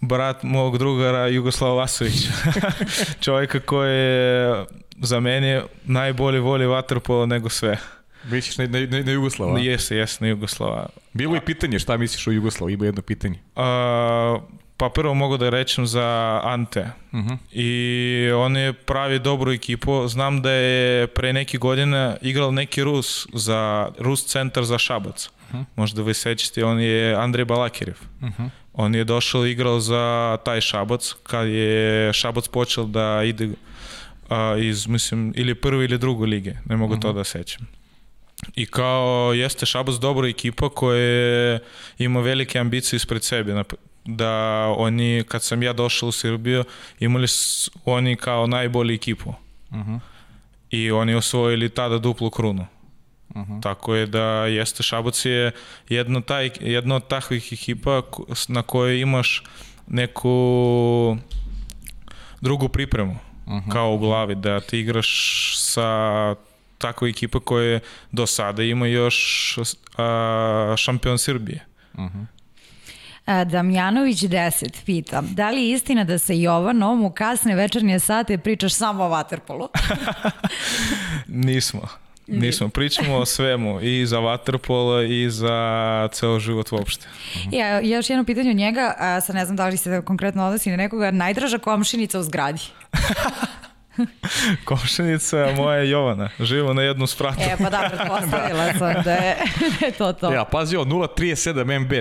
[0.00, 2.32] brat mog drugara Jugoslava Vasovića.
[3.24, 4.64] Čovjeka koji je
[4.98, 7.78] za mene najbolje voli vaterpolo nego sve.
[8.24, 9.58] Misliš na, na, na, Jugoslava?
[9.58, 10.88] Jeste, jeste na Jugoslava.
[11.12, 13.38] Bilo je pitanje šta misliš o Jugoslavu, ima jedno pitanje.
[13.56, 14.38] A,
[14.78, 16.90] pa prvo mogu da rečem za Ante.
[17.52, 20.08] I on je pravi dobru ekipu.
[20.08, 25.30] Znam da je pre neki godine igral neki Rus za Rus centar za Šabac.
[25.76, 27.96] Možda vi sećate, on je Andrej Balakirev.
[28.72, 33.48] On je došao i igrao za taj Šabac, kad je Šabac počeo da ide
[34.28, 37.02] a, iz, mislim, ili prve ili druge lige, ne mogu uh -huh.
[37.02, 37.66] to da sećam.
[38.54, 41.58] I kao jeste Šabac dobra ekipa koja
[41.98, 43.54] ima velike ambicije ispred sebe,
[44.08, 46.64] da oni, kad sam ja došao u Srbiju,
[47.00, 49.34] imali su oni kao najbolju ekipu.
[49.70, 50.00] Uh -huh.
[50.70, 52.66] I oni osvojili tada duplu krunu.
[53.28, 53.62] Uh -huh.
[53.62, 55.52] Tako je da jeste Šabac je
[55.88, 58.02] jedna, taj, jedna od takvih ekipa
[58.48, 59.44] na kojoj imaš
[59.86, 61.16] neku
[62.40, 63.72] drugu pripremu uh -huh.
[63.72, 66.34] kao u glavi, da ti igraš sa
[66.78, 67.80] takva ekipa koja
[68.12, 69.58] do sada ima još
[69.96, 71.66] a, šampion Srbije.
[71.94, 72.37] Uh -huh.
[73.44, 78.74] Damjanović 10 pita, da li je istina da se Jovanom u kasne večernje sate pričaš
[78.74, 79.68] samo o vaterpolu?
[81.26, 81.80] Nismo.
[82.26, 87.06] Nismo, pričamo o svemu, i za vaterpolo i za ceo život uopšte.
[87.52, 90.70] Ja, još jedno pitanje od njega, a sad ne znam da li se konkretno odnosi
[90.70, 92.60] na nekoga, najdraža komšinica u zgradi?
[94.64, 96.28] Komšenica moja Jovana.
[96.40, 97.40] Živo na jednu spratu.
[97.40, 99.36] E, pa da, pretpostavila sam da je
[99.98, 100.32] to to.
[100.32, 101.92] Ja, pazi ovo, 037 MB.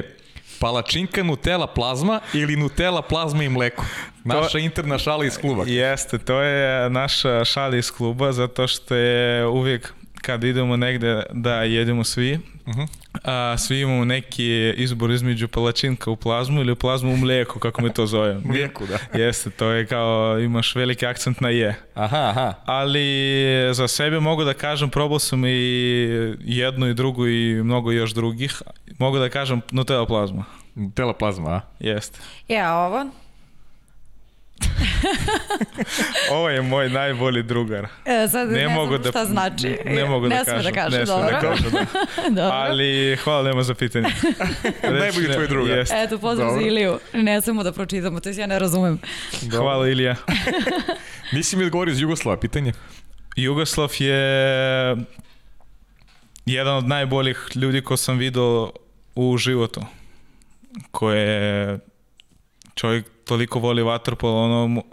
[0.60, 3.86] Palačinka, Nutella, plazma ili Nutella, plazma i mleko?
[4.24, 5.64] Naša to, interna šala iz kluba.
[5.68, 11.64] Jeste, to je naša šala iz kluba zato što je uvijek kad idemo negde da
[11.64, 12.88] jedemo svi, uh -huh.
[13.24, 17.94] a, svi imamo neki izbor između palačinka u plazmu ili plazmu u mlijeku, kako mi
[17.94, 18.42] to zovem.
[18.50, 19.20] mlijeku, da.
[19.20, 21.76] Jeste, to je kao, imaš veliki akcent na je.
[21.94, 22.54] Aha, aha.
[22.66, 23.06] Ali
[23.72, 28.62] za sebe mogu da kažem, probao sam i jednu i drugu i mnogo još drugih.
[29.00, 30.46] Mogu da kažem Nutella plazma.
[30.76, 31.62] Nutella plazma, a?
[31.80, 32.20] Jeste.
[32.48, 33.06] Ja, ovo?
[36.32, 37.88] Ovo je moj najbolji drugar.
[38.06, 39.78] E, sad ne, ne mogu da, šta znači.
[39.86, 40.74] Ne mogu ne da kažem.
[40.74, 41.32] Da kaže, ne dobro.
[41.32, 41.86] da kažem, da.
[42.42, 42.58] dobro.
[42.58, 44.10] Ali hvala nema za pitanje.
[45.00, 45.78] najbolji tvoj drugar.
[45.78, 45.94] Jest.
[45.96, 47.00] Eto, pozdrav za Iliju.
[47.14, 49.00] Ne smemo da pročitamo, to ja ne razumem.
[49.42, 49.58] Dobro.
[49.58, 50.16] Hvala Ilija.
[51.32, 52.74] Nisi mi odgovorio iz Jugoslava, pitanje?
[53.36, 54.96] Jugoslav je
[56.46, 58.72] jedan od najboljih ljudi ko sam video
[59.16, 59.82] u životu.
[60.92, 61.80] Koje
[62.78, 64.84] čovjek toliko voli vaterpolo, ono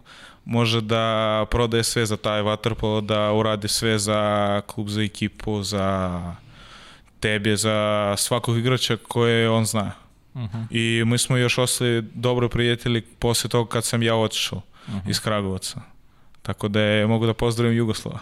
[0.45, 6.21] može da prodaje sve za taj vaterpolo, da uradi sve za klub, za ekipu, za
[7.21, 9.93] tebe, za svakog igrača koje on zna.
[10.35, 10.57] Uh mhm.
[10.57, 10.67] -huh.
[10.71, 14.99] I mi smo još ostali dobro prijatelji posle toga kad sam ja otišao uh mhm.
[14.99, 15.11] -huh.
[15.11, 15.81] iz Kragovaca.
[16.43, 18.19] Tako da je, mogu da pozdravim Jugoslava.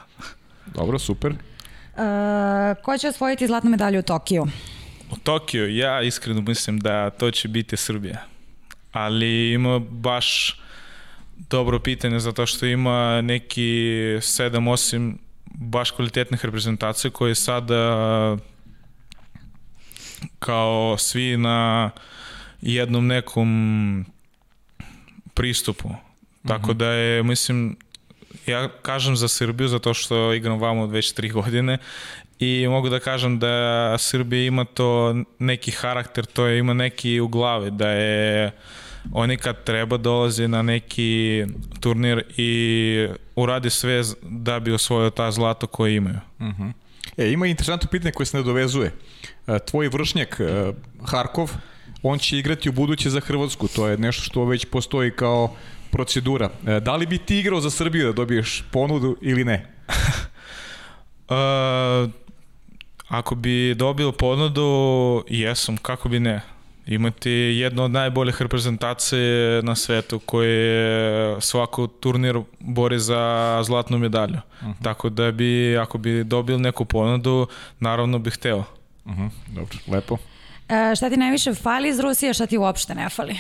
[0.67, 1.33] Dobro, super.
[1.33, 1.99] Uh,
[2.83, 4.47] ko će osvojiti zlatnu medalju u Tokiju?
[5.11, 8.32] U Tokiju, ja iskreno mislim da to će biti Srbija
[8.93, 10.59] ali ima baš
[11.51, 13.63] dobro pitanje zato što ima neki
[14.19, 15.15] 7-8
[15.55, 18.37] baš kvalitetnih reprezentacija koje sada
[20.39, 21.91] kao svi na
[22.61, 24.07] jednom nekom
[25.35, 25.89] pristupu.
[26.49, 26.77] Tako -hmm.
[26.77, 27.77] da je, mislim,
[28.47, 31.79] ja kažem za Srbiju zato što igram vamo već tri godine
[32.39, 37.29] i mogu da kažem da Srbija ima to neki karakter, to je ima neki u
[37.29, 38.53] glavi, da je
[39.13, 41.45] oni kad treba dolaze na neki
[41.81, 46.19] turnir i uradi sve da bi osvojio ta zlato koje imaju.
[46.39, 46.63] Uh mhm.
[46.63, 46.73] -huh.
[47.17, 48.93] E, ima interesantno pitanje koje se ne dovezuje.
[49.47, 50.73] E, tvoj vršnjak e,
[51.05, 51.53] Harkov,
[52.03, 55.57] on će igrati u buduće za Hrvatsku, to je nešto što već postoji kao
[55.91, 56.51] procedura.
[56.67, 59.67] E, da li bi ti igrao za Srbiju da dobiješ ponudu ili ne?
[61.29, 62.11] uh,
[63.09, 66.52] ako bi dobio ponudu, jesam, kako bi ne
[66.87, 74.39] imati jednu od najboljih reprezentacije na svetu koje svako turnir bori za zlatnu medalju.
[74.61, 74.73] Uh mhm.
[74.73, 74.85] -huh.
[74.85, 77.47] Tako da bi, ako bi dobil neku ponudu,
[77.81, 78.65] naravno bih hteo.
[79.05, 79.31] Uh mhm, -huh.
[79.47, 80.19] Dobro, lepo.
[80.69, 83.37] E, šta ti najviše fali iz Rusije, šta ti uopšte ne fali?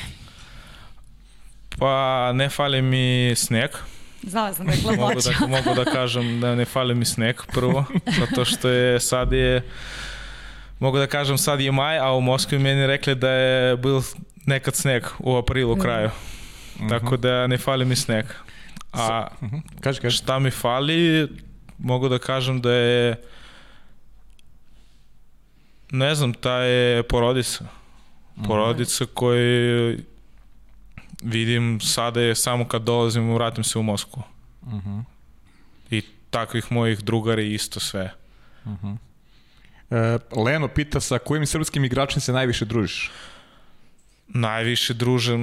[1.78, 3.70] Pa ne fali mi sneg.
[4.22, 7.84] Znala sam da je mogu, da, mogu da kažem da ne fali mi sneg prvo,
[8.20, 9.62] zato što je sad je
[10.82, 14.00] mogu da kažem sad je maj, a u Moskvi meni rekli da je bil
[14.46, 16.08] nekad sneg u aprilu kraju.
[16.08, 16.88] Mm -hmm.
[16.88, 18.26] Tako da ne fali mi sneg.
[18.92, 19.62] A mm -hmm.
[19.80, 20.16] kaži, kaži.
[20.16, 21.28] šta mi fali,
[21.78, 23.22] mogu da kažem da je
[25.90, 27.64] ne znam, ta je porodica.
[28.36, 28.46] Mhm.
[28.46, 29.98] Porodica koju
[31.22, 34.22] vidim sada je samo kad dolazim, vratim se u Moskvu.
[34.66, 34.76] Mhm.
[34.76, 35.04] -huh.
[35.90, 38.10] I takvih mojih drugari isto sve.
[38.66, 38.86] Mhm.
[38.86, 38.96] -huh.
[39.92, 43.10] E, Leno pita sa kojim srpskim igračem se najviše družiš?
[44.28, 45.42] Najviše družim,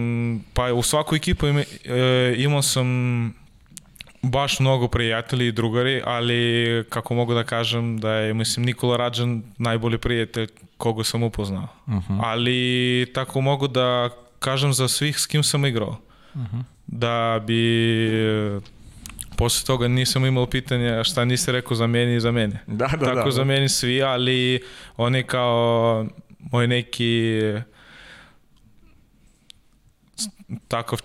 [0.54, 2.88] pa u svaku ekipu ima, e, imao sam
[4.22, 9.44] baš mnogo prijatelji i drugari, ali kako mogu da kažem da je, mislim, Nikola Rađan
[9.58, 10.48] najbolji prijatelj
[10.78, 11.68] koga sam upoznao.
[11.86, 12.14] Uh mhm.
[12.14, 12.20] -huh.
[12.24, 14.10] Ali tako mogu da
[14.40, 15.98] kažem za svih s kim sam igrao.
[16.88, 17.82] Da bi
[19.40, 22.60] posle toga nisam imao pitanja šta nisi rekao za meni i za mene.
[22.68, 23.32] Da, da, Tako da.
[23.32, 24.62] za meni svi, ali
[24.98, 26.06] oni kao
[26.40, 27.42] moj neki
[30.68, 31.00] takav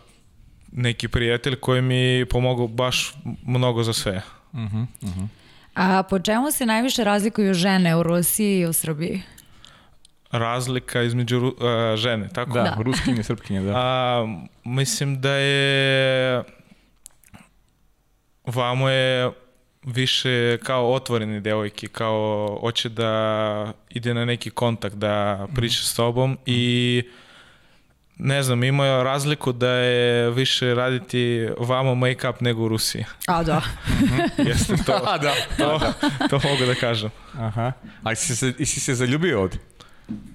[0.72, 3.14] neki prijatelj koji mi pomogao baš
[3.46, 4.22] mnogo za sve.
[5.74, 9.22] A po čemu se najviše razlikuju žene u Rusiji i u Srbiji?
[10.30, 12.52] Razlika između a, žene, tako?
[12.52, 12.76] Da, Da.
[12.82, 13.72] ruskinje, srpkinje, da.
[13.76, 14.26] A,
[14.64, 16.42] mislim da je
[18.46, 19.30] vamo je
[19.82, 26.38] više kao otvoreni devojke, kao hoće da ide na neki kontakt, da priča s tobom
[26.46, 27.02] i
[28.16, 33.04] ne znam, ima razliku da je više raditi vamo make-up nego u Rusiji.
[33.26, 33.62] A da.
[34.38, 35.34] Jeste to, A, da.
[35.58, 35.80] to,
[36.30, 37.10] to mogu da kažem.
[37.38, 37.72] Aha.
[38.02, 39.58] A si se, i si se zaljubio ovde?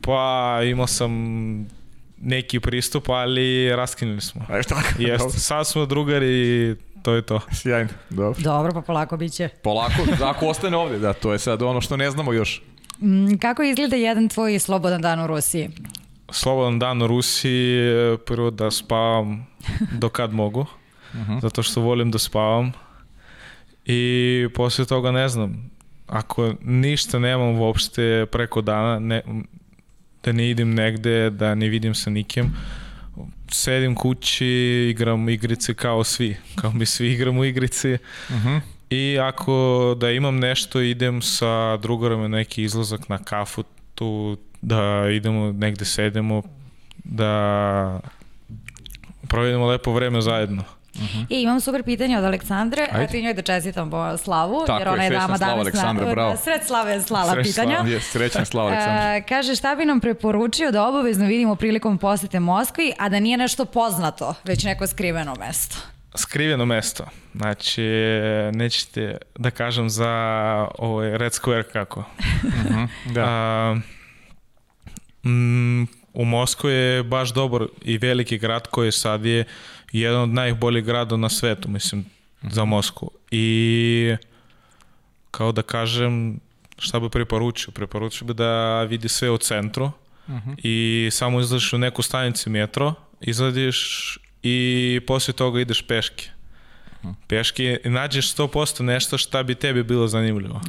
[0.02, 1.12] Pa imao sam
[2.22, 4.46] neki pristup, ali raskinuli smo.
[4.50, 4.88] A, tako?
[4.98, 7.40] Jeste, sad smo drugari i to je to.
[7.62, 8.42] Sjajno, dobro.
[8.44, 9.50] Dobro, pa polako bit će.
[9.64, 9.94] Polako,
[10.24, 12.62] ako ostane ovde, da, to je sad ono što ne znamo još.
[13.02, 15.70] Mm, Kako izgleda jedan tvoj slobodan dan u Rusiji?
[16.32, 17.94] Slobodan dan u Rusiji,
[18.26, 19.48] prvo da spavam
[19.92, 20.66] do kad mogu,
[21.44, 22.72] zato što volim da spavam.
[23.86, 25.72] I poslije toga ne znam,
[26.08, 29.22] ako ništa nemam uopšte preko dana, ne,
[30.24, 32.56] da ne idem negde, da ne vidim sa nikim,
[33.52, 34.48] sedim kući,
[34.90, 37.98] igram igrice kao svi, kao mi svi igramo igrice.
[38.90, 43.64] I ako da imam nešto, idem sa drugarima na neki izlazak na kafu,
[43.96, 46.42] tu da idemo negde sedemo,
[47.04, 48.00] da
[49.28, 50.64] provedemo lepo vreme zajedno.
[51.30, 53.04] I imam super pitanje od Aleksandre, Ajde.
[53.04, 55.60] eto i njoj da čestitam po slavu, Tako jer je, ona je srećna dama danas
[55.60, 56.38] Aleksandra, na, bravo.
[56.44, 57.76] sred slave je slala Srećna pitanja.
[57.76, 57.90] slava.
[57.90, 59.16] Je, srećan slava, Aleksandar.
[59.16, 63.38] E, kaže šta bi nam preporučio da obavezno vidimo prilikom posete Moskvi, a da nije
[63.38, 65.76] nešto poznato, već neko skriveno mesto.
[66.16, 67.06] Skriveno mesto.
[67.36, 67.84] Znači,
[68.54, 70.10] nećete da kažem za
[70.78, 72.04] ovaj Red Square kako.
[73.14, 73.26] Da.
[73.28, 73.76] A,
[75.26, 75.84] mm,
[76.14, 79.46] u Moskvi je baš dobar i veliki grad koji sad je
[79.92, 82.06] jedan od najboljih grada na svetu, mislim,
[82.42, 83.12] za Moskvu.
[83.32, 84.16] I
[85.32, 86.40] kao da kažem,
[86.78, 87.72] šta bi preporučio?
[87.72, 89.92] Preporučio bi da vidi sve u centru
[90.58, 96.30] i samo izlaziš u neku stanicu metro, izladiš i poslije toga ideš peške.
[97.28, 100.62] Peške i nađeš 100% nešto šta bi tebi bilo zanimljivo.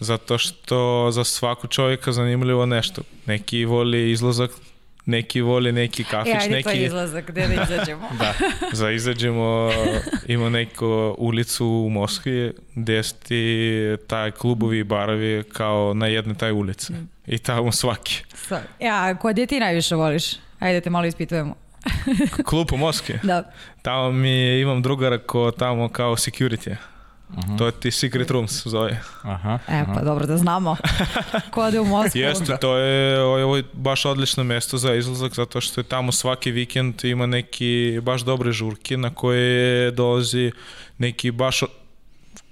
[0.00, 3.02] Zato što za svaku čovjeka zanimljivo nešto.
[3.26, 4.50] Neki voli izlazak,
[5.06, 8.08] neki voli neki kafić, E, ajde, neki izlazak, gde da izađemo.
[8.20, 8.34] da,
[8.72, 9.70] za izađemo,
[10.26, 16.34] ima neku ulicu u Moskvi gdje su ti taj klubovi i barovi kao na jednoj
[16.34, 16.92] taj ulici.
[17.26, 18.22] I tamo svaki.
[18.48, 20.24] So, ja, ko gde ti najviše voliš?
[20.58, 21.54] Ajde te malo ispitujemo.
[22.48, 23.18] Klub u Moskvi.
[23.22, 23.52] Da.
[23.82, 26.76] Tamo mi imam drugara ko tamo kao security.
[27.58, 29.00] To je ti secret rooms zove.
[29.22, 29.58] Aha.
[29.68, 30.76] E, pa dobro da znamo.
[31.50, 32.20] Ko ode u Moskvu?
[32.20, 36.50] Jeste, to je ovo je baš odlično mesto za izlazak zato što je tamo svaki
[36.50, 40.52] vikend ima neki baš dobre žurke na koje dolazi
[40.98, 41.62] neki baš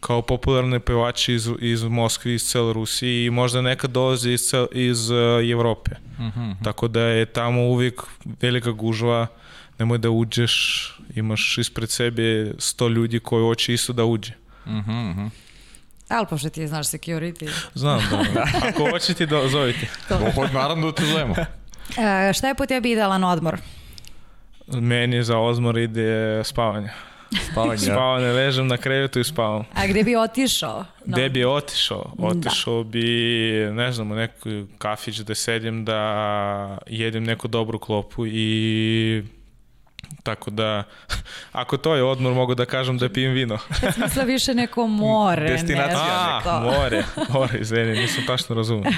[0.00, 4.66] kao popularni pevači iz, iz Moskve, iz cele Rusije i možda nekad dolazi iz, cel,
[4.72, 5.18] iz uh,
[5.52, 5.90] Evrope.
[6.64, 8.02] Tako da je tamo uvijek
[8.40, 9.26] velika gužva,
[9.78, 10.54] nemoj da uđeš,
[11.14, 14.41] imaš ispred sebe 100 ljudi koji hoće isto da uđe.
[16.09, 17.51] Ali pošto ti znaš security.
[17.74, 18.01] Znam,
[18.34, 18.47] da.
[18.68, 19.86] Ako hoćete, da zovite.
[20.10, 21.34] Ovo, naravno da te zovemo.
[21.39, 23.59] E, šta je po tebi idealan odmor?
[24.66, 26.90] Meni za odmor ide spavanje.
[27.51, 27.78] Spavanje.
[27.78, 29.64] Spavanje, ležem na krevetu i spavam.
[29.74, 30.78] A gde bi otišao?
[30.78, 30.84] No.
[31.16, 32.12] Gde bi otišao?
[32.18, 33.05] Otišao bi,
[33.72, 34.48] ne znam, u neku
[34.78, 39.24] kafić da sedim, da jedem neku dobru klopu i
[40.22, 40.84] tako da,
[41.62, 43.58] ako to je odmor, mogu da kažem da pijem vino.
[43.94, 45.48] Smisla više neko more.
[45.48, 48.92] Destinacija ne A, more, more, izvini, nisam tačno razumio.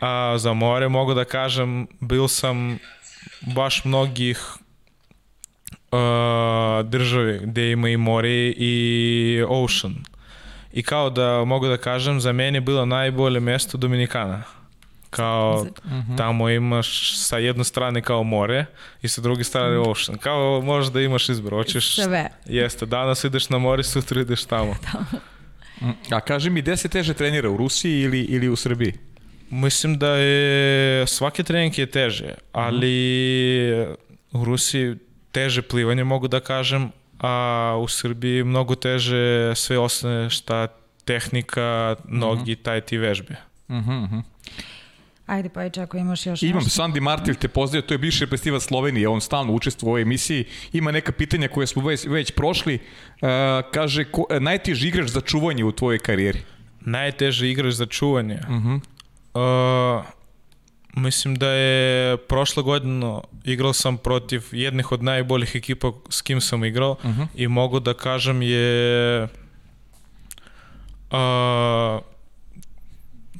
[0.00, 2.78] A, za more mogu da kažem, bil sam
[3.40, 4.40] baš mnogih
[5.92, 9.94] uh, državi gde ima i more i ocean.
[10.72, 14.42] I kao da mogu da kažem, za mene je bilo najbolje mesto Dominikana.
[15.10, 15.66] Kao
[16.16, 18.66] tamo imaš sa jedne strane kao more
[19.02, 20.18] i sa druge strane ocean.
[20.18, 21.52] Kao možeš da imaš izbor.
[21.52, 22.30] Hoćeš, Sve.
[22.46, 24.74] Jeste, danas ideš na more, sutra ideš tamo.
[26.10, 28.92] A kaži mi, gde se teže trenira, u Rusiji ili, ili u Srbiji?
[29.50, 33.86] Mislim da je svaki trening je teže, ali
[34.32, 34.96] u Rusiji
[35.32, 36.90] teže plivanje mogu da kažem,
[37.20, 40.66] a u Srbiji mnogo teže sve ostane šta
[41.04, 43.36] tehnika, nogi, taj ti vežbe.
[45.28, 46.70] Ajde, pa i čako, imaš još Imam, nešto?
[46.70, 50.44] Sandi Martil te pozdravio, to je bivši reprezentativac Slovenije, on stalno učestvuje u ovoj emisiji.
[50.72, 52.74] Ima neka pitanja koje smo već, već prošli.
[52.74, 53.28] Uh,
[53.72, 56.40] kaže, ko, uh, najteži igrač za čuvanje u tvojoj karijeri?
[56.80, 58.40] Najteži igrač za čuvanje.
[58.48, 58.80] Uh -huh.
[59.98, 60.04] Uh,
[60.96, 66.64] mislim da je prošle godine igrao sam protiv jednih od najboljih ekipa s kim sam
[66.64, 67.26] igrao uh -huh.
[67.34, 69.22] i mogu da kažem je
[71.10, 71.18] uh,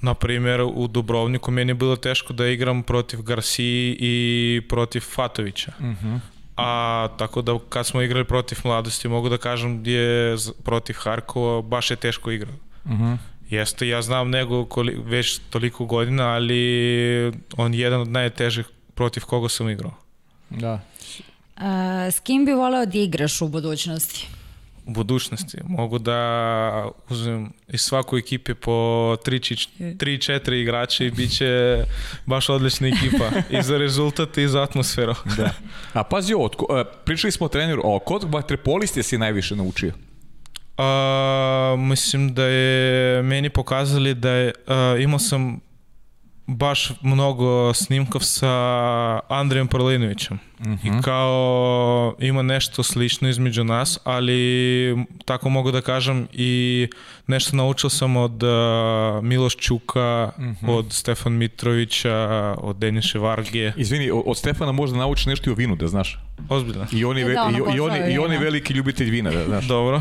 [0.03, 5.73] na primjer u Dubrovniku meni je bilo teško da igram protiv Garciji i protiv Fatovića.
[5.79, 6.19] Uh -huh.
[6.57, 11.91] A tako da kad smo igrali protiv mladosti mogu da kažem je protiv Harkova baš
[11.91, 12.55] je teško igrao.
[12.85, 13.17] Uh -huh.
[13.51, 19.23] Jeste, ja znam nego koli, već toliko godina, ali on je jedan od najtežih protiv
[19.25, 19.95] koga sam igrao.
[20.51, 20.81] Da.
[21.57, 24.29] A, s kim bi voleo da igraš u budućnosti?
[24.89, 28.71] U budućnosti mogu da uzmem iz svakoj ekipe po
[29.25, 31.85] 3-4 igrača i bit će
[32.27, 35.15] baš odlična ekipa i za rezultat i za atmosferu.
[35.37, 35.51] Da.
[35.93, 36.51] A pazi ovo,
[37.05, 39.93] pričali smo o treneru, o kod vaterpoliste si najviše naučio?
[40.77, 45.61] A, mislim da je meni pokazali da je, a, imao sam
[46.49, 48.51] baš mnogo snimkov sa
[49.29, 50.39] Andrijem Parlinovićem.
[50.59, 50.99] Uh -huh.
[50.99, 56.89] I kao ima nešto slično između nas, ali tako mogu da kažem i
[57.27, 58.51] nešto naučio sam od uh,
[59.25, 60.71] Miloš Čuka, uh -huh.
[60.71, 63.73] od Stefan Mitrovića, od Deniše Varge.
[63.77, 66.19] Izvini, od Stefana možda naučiš nešto i o vinu, da znaš.
[66.49, 66.87] Ozbiljno.
[66.93, 69.45] I on je, ve, i, i, on je, i on je veliki ljubitelj vina, da
[69.45, 69.65] znaš.
[69.65, 70.01] Dobro.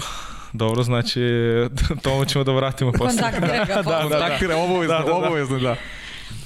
[0.53, 1.21] Dobro, znači
[2.03, 3.21] tomu ćemo da vratimo posle.
[3.21, 5.15] Kontaktira ga da, kontaktira, obavezno, da, da, da.
[5.15, 5.75] obavezno, da.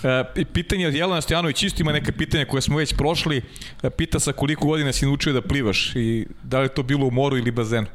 [0.04, 3.42] E, pitanje od Jelena Stojanović, isto ima neka pitanja koje smo već prošli.
[3.84, 7.08] E, pita sa koliko godina si naučio da plivaš i da li je to bilo
[7.08, 7.88] u moru ili bazenu?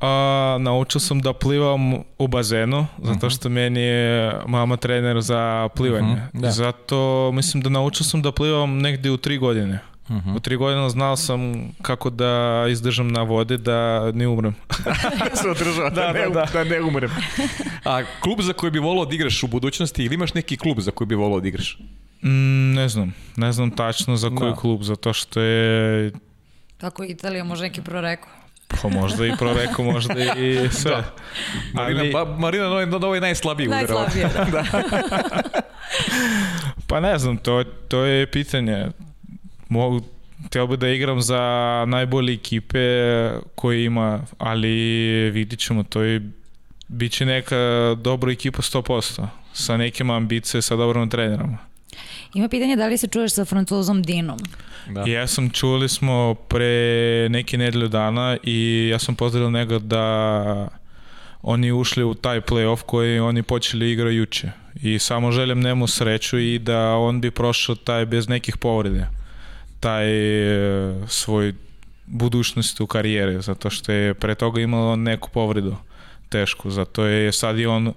[0.00, 6.12] A, naučio sam da plivam u bazenu, zato što meni je mama trener za plivanje.
[6.12, 6.50] Uh -huh, da.
[6.50, 9.78] Zato mislim da naučio sam da plivam negde u tri godine.
[10.08, 10.36] Uh -huh.
[10.36, 14.54] U tri godina znao sam kako da izdržam na vodi da ne umrem.
[14.84, 17.10] da se održava, da, da, ne, da, da ne umrem.
[17.84, 20.90] A klub za koji bi volao da igraš u budućnosti ili imaš neki klub za
[20.90, 21.78] koji bi volao da igraš?
[22.22, 24.56] Mm, ne znam, ne znam tačno za koji da.
[24.56, 26.12] klub, zato što je...
[26.78, 28.28] Tako Italija može neki proreko.
[28.82, 30.90] Pa možda i proreko, možda i sve.
[30.90, 31.14] Da.
[31.74, 32.12] Marina, Ali...
[32.12, 33.94] ba, Marina na, na ovaj najslabiji udara.
[33.94, 34.44] Najslabije, da.
[34.52, 35.52] da.
[36.86, 38.86] pa ne znam, to, to je pitanje
[39.68, 40.02] mogu
[40.44, 41.40] Htio bi da igram za
[41.88, 42.78] najbolje ekipe
[43.54, 44.70] koje ima, ali
[45.30, 46.30] vidit ćemo, to je
[46.88, 47.56] biće neka
[47.98, 51.56] dobra ekipa 100%, sa nekim ambicije, sa dobrom trenerom.
[52.34, 54.38] Ima pitanje da li se čuješ sa francuzom Dinom?
[54.90, 55.04] Da.
[55.06, 60.68] Ja sam, čuli smo pre neke nedelju dana i ja sam pozdravio njega da
[61.42, 64.50] oni ušli u taj playoff koji oni počeli igra juče.
[64.82, 69.06] I samo želim njemu sreću i da on bi prošao taj bez nekih povrede
[69.80, 71.54] taj e, svoj
[72.06, 75.76] budućnost u karijeri, zato što je pre toga imao neku povredu
[76.28, 77.92] tešku, zato je sad i on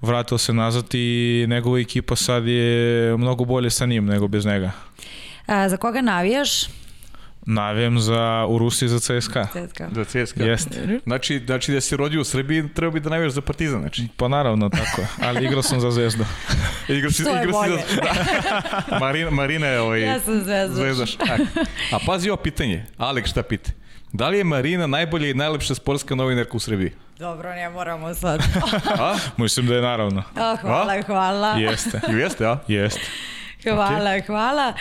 [0.00, 4.70] vratio se nazad i njegova ekipa sad je mnogo bolje sa njim nego bez njega.
[5.46, 6.66] A, za koga navijaš?
[7.46, 9.46] Navijam za, u Rusiji za CSKA.
[9.46, 9.88] CSKA.
[9.92, 10.44] Za CSKA.
[10.44, 11.00] Jeste.
[11.04, 14.08] Znači, znači da si rodio u Srbiji, treba bi da navijaš za Partizan, znači.
[14.16, 15.02] Pa naravno, tako.
[15.20, 16.24] Ali igrao sam za Zvezdu.
[16.88, 18.00] igrao si, igrao si za...
[18.90, 18.98] Da.
[18.98, 20.02] Marina, Marina je ovaj...
[20.02, 20.76] Ja sam Zvezdaš.
[20.76, 21.16] Zvezdaš.
[21.16, 21.36] A,
[21.92, 22.86] a pazi ovo pitanje.
[22.98, 23.70] Alek šta pita?
[24.12, 26.92] Da li je Marina najbolja i najlepša sportska novinarka u Srbiji?
[27.18, 28.42] Dobro, ne moramo sad.
[29.00, 29.16] a?
[29.36, 30.22] Mislim da je naravno.
[30.36, 31.02] A, hvala, a?
[31.02, 31.48] hvala.
[31.48, 32.00] Jeste.
[32.08, 32.58] Jeste, a?
[32.68, 33.00] Jeste.
[33.74, 34.26] Hvala, okay.
[34.26, 34.72] hvala.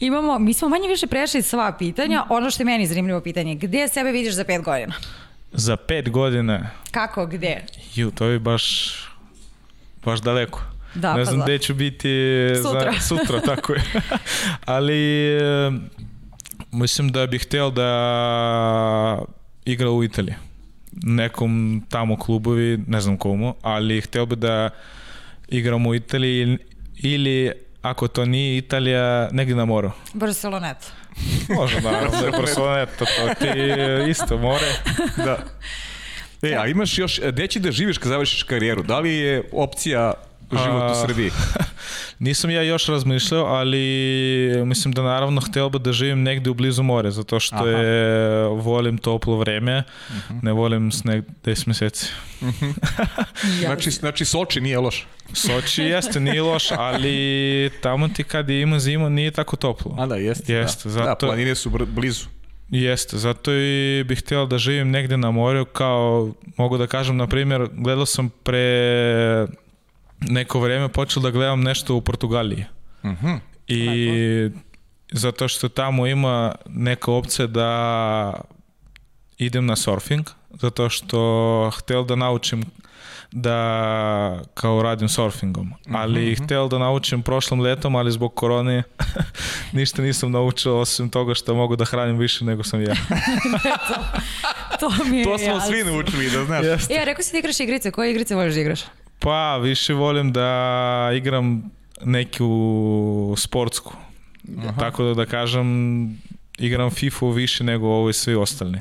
[0.00, 2.24] Imamo, mi smo manje više prešli sva pitanja.
[2.28, 4.94] Ono što je meni zanimljivo pitanje, gde sebe vidiš za pet godina?
[5.52, 6.70] Za pet godina?
[6.90, 7.64] Kako, gde?
[7.94, 8.94] Ju, to je baš,
[10.04, 10.62] baš daleko.
[10.94, 11.44] Da, ne pa znam da.
[11.44, 12.08] gde ću biti
[12.62, 13.82] sutra, za, sutra tako je.
[14.64, 15.30] Ali
[16.72, 19.18] mislim da bih hteo da
[19.64, 20.34] igra u Italiji.
[20.92, 24.70] Nekom tamo klubovi, ne znam komu, ali hteo bi da
[25.48, 26.58] igram u Italiji
[26.96, 27.52] ili
[27.90, 29.90] ako to nije Italija, negdje na moru.
[30.12, 30.86] Barceloneta.
[31.48, 33.50] Može, naravno, da je Barceloneta, to ti
[34.10, 34.66] isto more.
[35.16, 35.38] Da.
[36.42, 38.82] E, a imaš još, gde će da živiš kad završiš karijeru?
[38.82, 40.14] Da li je opcija
[40.52, 41.30] život u Srbiji?
[42.18, 43.78] Nisam ja još razmišljao, ali
[44.64, 47.68] mislim da naravno hteo bi da živim negde u blizu more, zato što Aha.
[47.68, 50.38] je, volim toplo vreme, uh mhm.
[50.38, 50.44] -huh.
[50.44, 52.06] ne volim sneg 10 meseci.
[52.40, 53.64] Uh -huh.
[53.64, 55.06] znači, znači Soči nije loš?
[55.32, 59.94] Soči jeste, nije loš, ali tamo ti kad ima zima nije tako toplo.
[59.98, 60.52] A da, jeste.
[60.52, 60.92] jeste da.
[60.92, 62.26] zato, da, planine su blizu.
[62.70, 67.26] Jeste, zato i bih htio da živim negde na moru, kao mogu da kažem, na
[67.26, 69.46] primjer, gledao sam pre
[70.20, 72.64] neko vreme počeo da gledam nešto u Portugaliji.
[73.66, 74.50] I
[75.12, 78.40] zato što tamo ima neka opcija da
[79.38, 82.64] idem na surfing, zato što htел da naučim
[83.32, 85.72] da kao radim surfingom.
[85.92, 88.82] Ali htел da naučim prošlom letom, ali zbog korone
[89.72, 92.94] ništa nisam naučio osim toga što mogu da hranim više nego sam ja.
[94.80, 95.70] To mi je To smo jasno.
[95.70, 96.64] svi naučili, da znaš.
[96.90, 97.90] E, rekao si da igraš igrice.
[97.90, 98.80] Koje igrice voliš da igraš?
[99.18, 101.70] Pa više volim da igram
[102.04, 103.94] neku sportsku.
[104.78, 105.68] Tako da da kažem
[106.58, 108.78] igram FIFA više nego ovi svi ostali.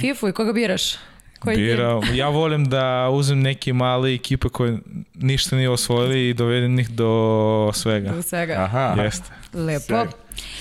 [0.00, 0.94] Fifu i koga biraš?
[1.38, 1.56] Koji?
[1.56, 4.78] Bira, ja volim da uzem neke male ekipe koje
[5.14, 8.12] ništa nije osvojili i dovedem ih do svega.
[8.12, 8.52] Do svega.
[8.52, 9.02] Aha.
[9.02, 9.30] Jeste.
[9.54, 9.84] Lepo.
[9.86, 10.06] Sjaj.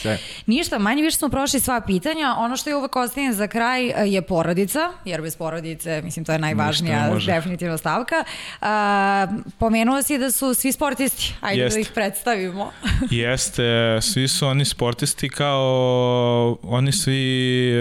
[0.02, 0.18] Sjaj.
[0.46, 2.36] Ništa, manje više smo prošli sva pitanja.
[2.38, 6.32] Ono što je uvek ostavim za kraj e, je porodica, jer bez porodice, mislim, to
[6.32, 8.24] je najvažnija definitivno stavka.
[8.62, 9.28] A,
[9.58, 11.34] pomenuo si da su svi sportisti.
[11.42, 11.78] Ajde Jeste.
[11.78, 12.72] da ih predstavimo.
[13.12, 17.74] Jeste, svi su oni sportisti kao oni svi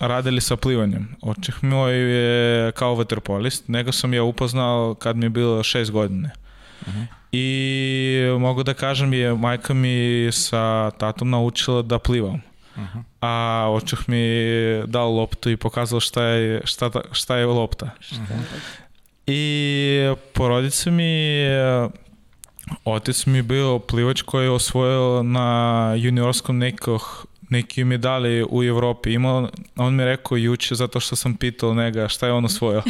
[0.00, 1.16] radili sa plivanjem.
[1.22, 6.30] Očeh moj je kao vaterpolist, nego sam ja upoznao kad mi je bilo šest godine.
[7.32, 7.46] I
[8.38, 12.40] mogu da kažem je majka mi sa tatom naučila da plivam.
[13.20, 13.32] A
[13.70, 14.22] očeh mi
[14.86, 17.90] dao loptu i pokazao šta je, šta, ta- šta je lopta.
[19.26, 20.00] I
[20.32, 21.42] porodica mi
[22.84, 25.48] Otac mi bio plivač koji je osvojio na
[25.96, 29.12] juniorskom nekog neki medalje u Evropi.
[29.12, 32.82] Imao, on mi je rekao juče zato što sam pitao njega šta je on osvojio.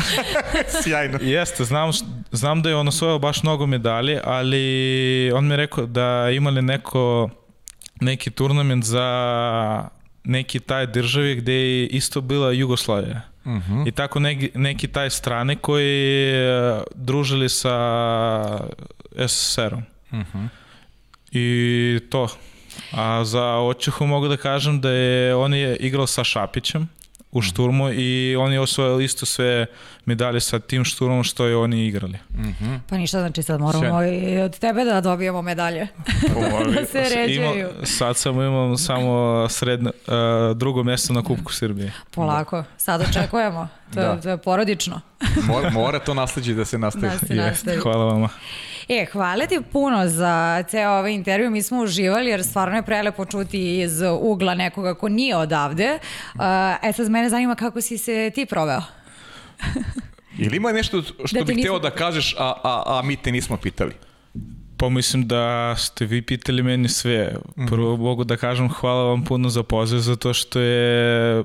[0.82, 1.18] Sjajno.
[1.22, 1.90] Jeste, znam,
[2.32, 6.62] znam da je on osvojio baš mnogo medalje, ali on mi je rekao da imali
[6.62, 7.30] neko,
[8.00, 9.88] neki turnament za
[10.24, 13.20] neki taj državi gde je isto bila Jugoslavija.
[13.86, 18.60] I tako neki, neki taj strane koji e, družili sa
[19.28, 19.82] SSR-om.
[21.32, 22.28] I to.
[22.92, 26.88] A za očehu mogu da kažem da je on je igrao sa Šapićem
[27.32, 29.66] u šturmu i on je osvojio isto sve
[30.04, 32.18] medalje sa tim šturmom što je oni igrali.
[32.88, 35.88] Pa ništa, znači sad moramo i od tebe da dobijemo medalje.
[36.80, 37.68] da se ređaju.
[37.70, 41.92] Ima, sad sam imam samo sredno, uh, drugo mjesto na Kupku Srbije.
[42.10, 43.68] Polako, sad očekujemo.
[43.94, 44.20] To, je, Da.
[44.20, 45.00] to je porodično.
[45.42, 47.08] Mora, mora to nasleđe da se nastavi.
[47.08, 47.78] Da se nastavi.
[47.78, 48.28] Hvala vama.
[48.88, 51.50] E, hvala ti puno za ceo ovaj intervju.
[51.50, 55.98] Mi smo uživali jer stvarno je prelepo čuti iz ugla nekoga ko nije odavde.
[56.34, 56.40] Uh,
[56.82, 58.82] e sad mene zanima kako si se ti proveo.
[60.38, 63.32] Ili ima nešto što Da bih hteo nisam- da kažeš, a, a, a mi te
[63.32, 63.92] nismo pitali?
[64.76, 67.36] Pa mislim da ste vi pitali meni sve.
[67.68, 71.44] Prvo mogu da kažem hvala vam puno za poziv zato što je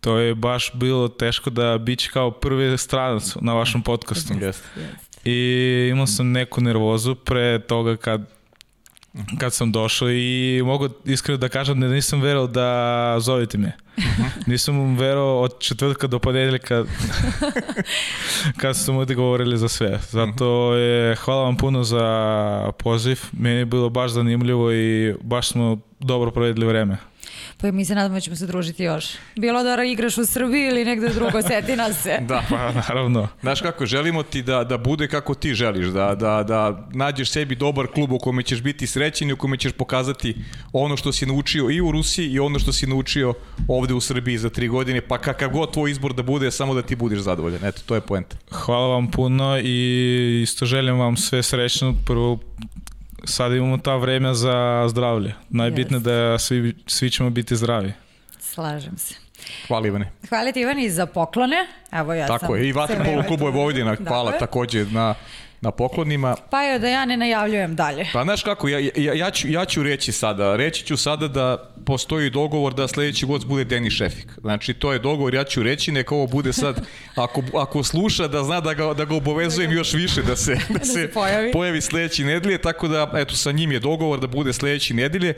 [0.00, 4.34] to je baš bilo teško da bići kao prvi stranac na vašem podcastu.
[4.40, 4.68] Jeste.
[5.24, 8.40] I imao sam neku nervozu pre toga kad
[9.38, 13.72] kad sam došao i mogu iskreno da kažem da nisam verao da zovete me.
[14.46, 16.84] Nisam verao od četvrtka do ponedeljka
[18.60, 20.00] kad su mu govorili za sve.
[20.10, 23.20] Zato je, hvala vam puno za poziv.
[23.32, 27.09] Meni je bilo baš zanimljivo i baš smo dobro provedili vreme.
[27.60, 29.04] Pa mi se nadamo da ćemo se družiti još.
[29.36, 32.18] Bilo da igraš u Srbiji ili negde drugo, seti nas se.
[32.28, 32.42] Da.
[32.48, 33.28] Pa naravno.
[33.40, 37.54] Znaš kako, želimo ti da, da bude kako ti želiš, da, da, da nađeš sebi
[37.54, 40.34] dobar klub u kome ćeš biti srećen i u kome ćeš pokazati
[40.72, 43.34] ono što si naučio i u Rusiji i ono što si naučio
[43.68, 46.82] ovde u Srbiji za tri godine, pa kakav god tvoj izbor da bude, samo da
[46.82, 47.64] ti budeš zadovoljan.
[47.64, 48.36] Eto, to je poenta.
[48.50, 51.94] Hvala vam puno i isto želim vam sve srećno.
[52.06, 52.38] Prvo,
[53.24, 55.34] sad imamo ta vreme za zdravlje.
[55.50, 57.92] Najbitno je da svi, svi ćemo biti zdravi.
[58.38, 59.14] Slažem se.
[59.68, 60.10] Hvala Ivane.
[60.28, 61.56] Hvala ti Ivani za poklone.
[61.92, 65.14] Evo ja Tako sam je, i Vatrpolo klubu je Vojvodina, hvala takođe na,
[65.60, 66.36] na poklonima.
[66.50, 68.06] Pa je da ja ne najavljujem dalje.
[68.12, 71.70] Pa znaš kako, ja, ja, ja, ću, ja ću reći sada, reći ću sada da
[71.86, 74.32] postoji dogovor da sledeći gost bude Denis Šefik.
[74.40, 78.44] Znači, to je dogovor, ja ću reći, neka ovo bude sad, ako, ako sluša, da
[78.44, 81.52] zna da ga, da ga obavezujem još više da se, da se, se pojavi.
[81.52, 85.34] pojavi sledeći nedelje, tako da, eto, sa njim je dogovor da bude sledeći nedelje.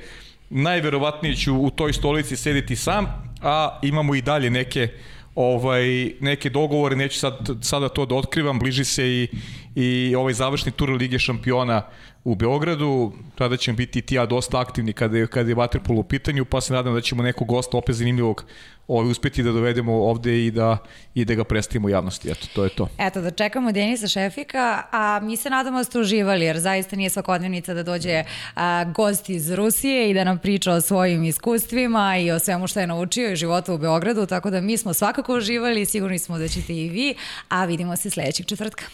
[0.51, 3.07] Najverovatnije ću u toj stolici sediti sam,
[3.43, 4.89] a imamo i dalje neke
[5.35, 9.29] ovaj neke dogovore, neću sad, sada to da otkrivam, bliži se i,
[9.75, 11.83] i ovaj završni tur Lige šampiona
[12.25, 16.03] u Beogradu, tada ćemo biti ti ja dosta aktivni kada je, kada je Waterpolo u
[16.03, 18.45] pitanju, pa se nadam da ćemo nekog gosta opet zanimljivog
[18.89, 20.79] ovaj, uspeti da dovedemo ovde i da,
[21.15, 22.31] i da ga predstavimo javnosti.
[22.31, 22.89] Eto, to je to.
[22.99, 27.11] Eto, da čekamo Denisa Šefika, a mi se nadamo da ste uživali, jer zaista nije
[27.11, 28.25] svakodnevnica da dođe
[28.55, 32.81] a, gost iz Rusije i da nam priča o svojim iskustvima i o svemu što
[32.81, 36.49] je naučio i životu u Beogradu, tako da mi smo svakako uživali, sigurni smo da
[36.49, 37.15] ćete i vi,
[37.49, 38.85] a vidimo se sledećeg četvrtka.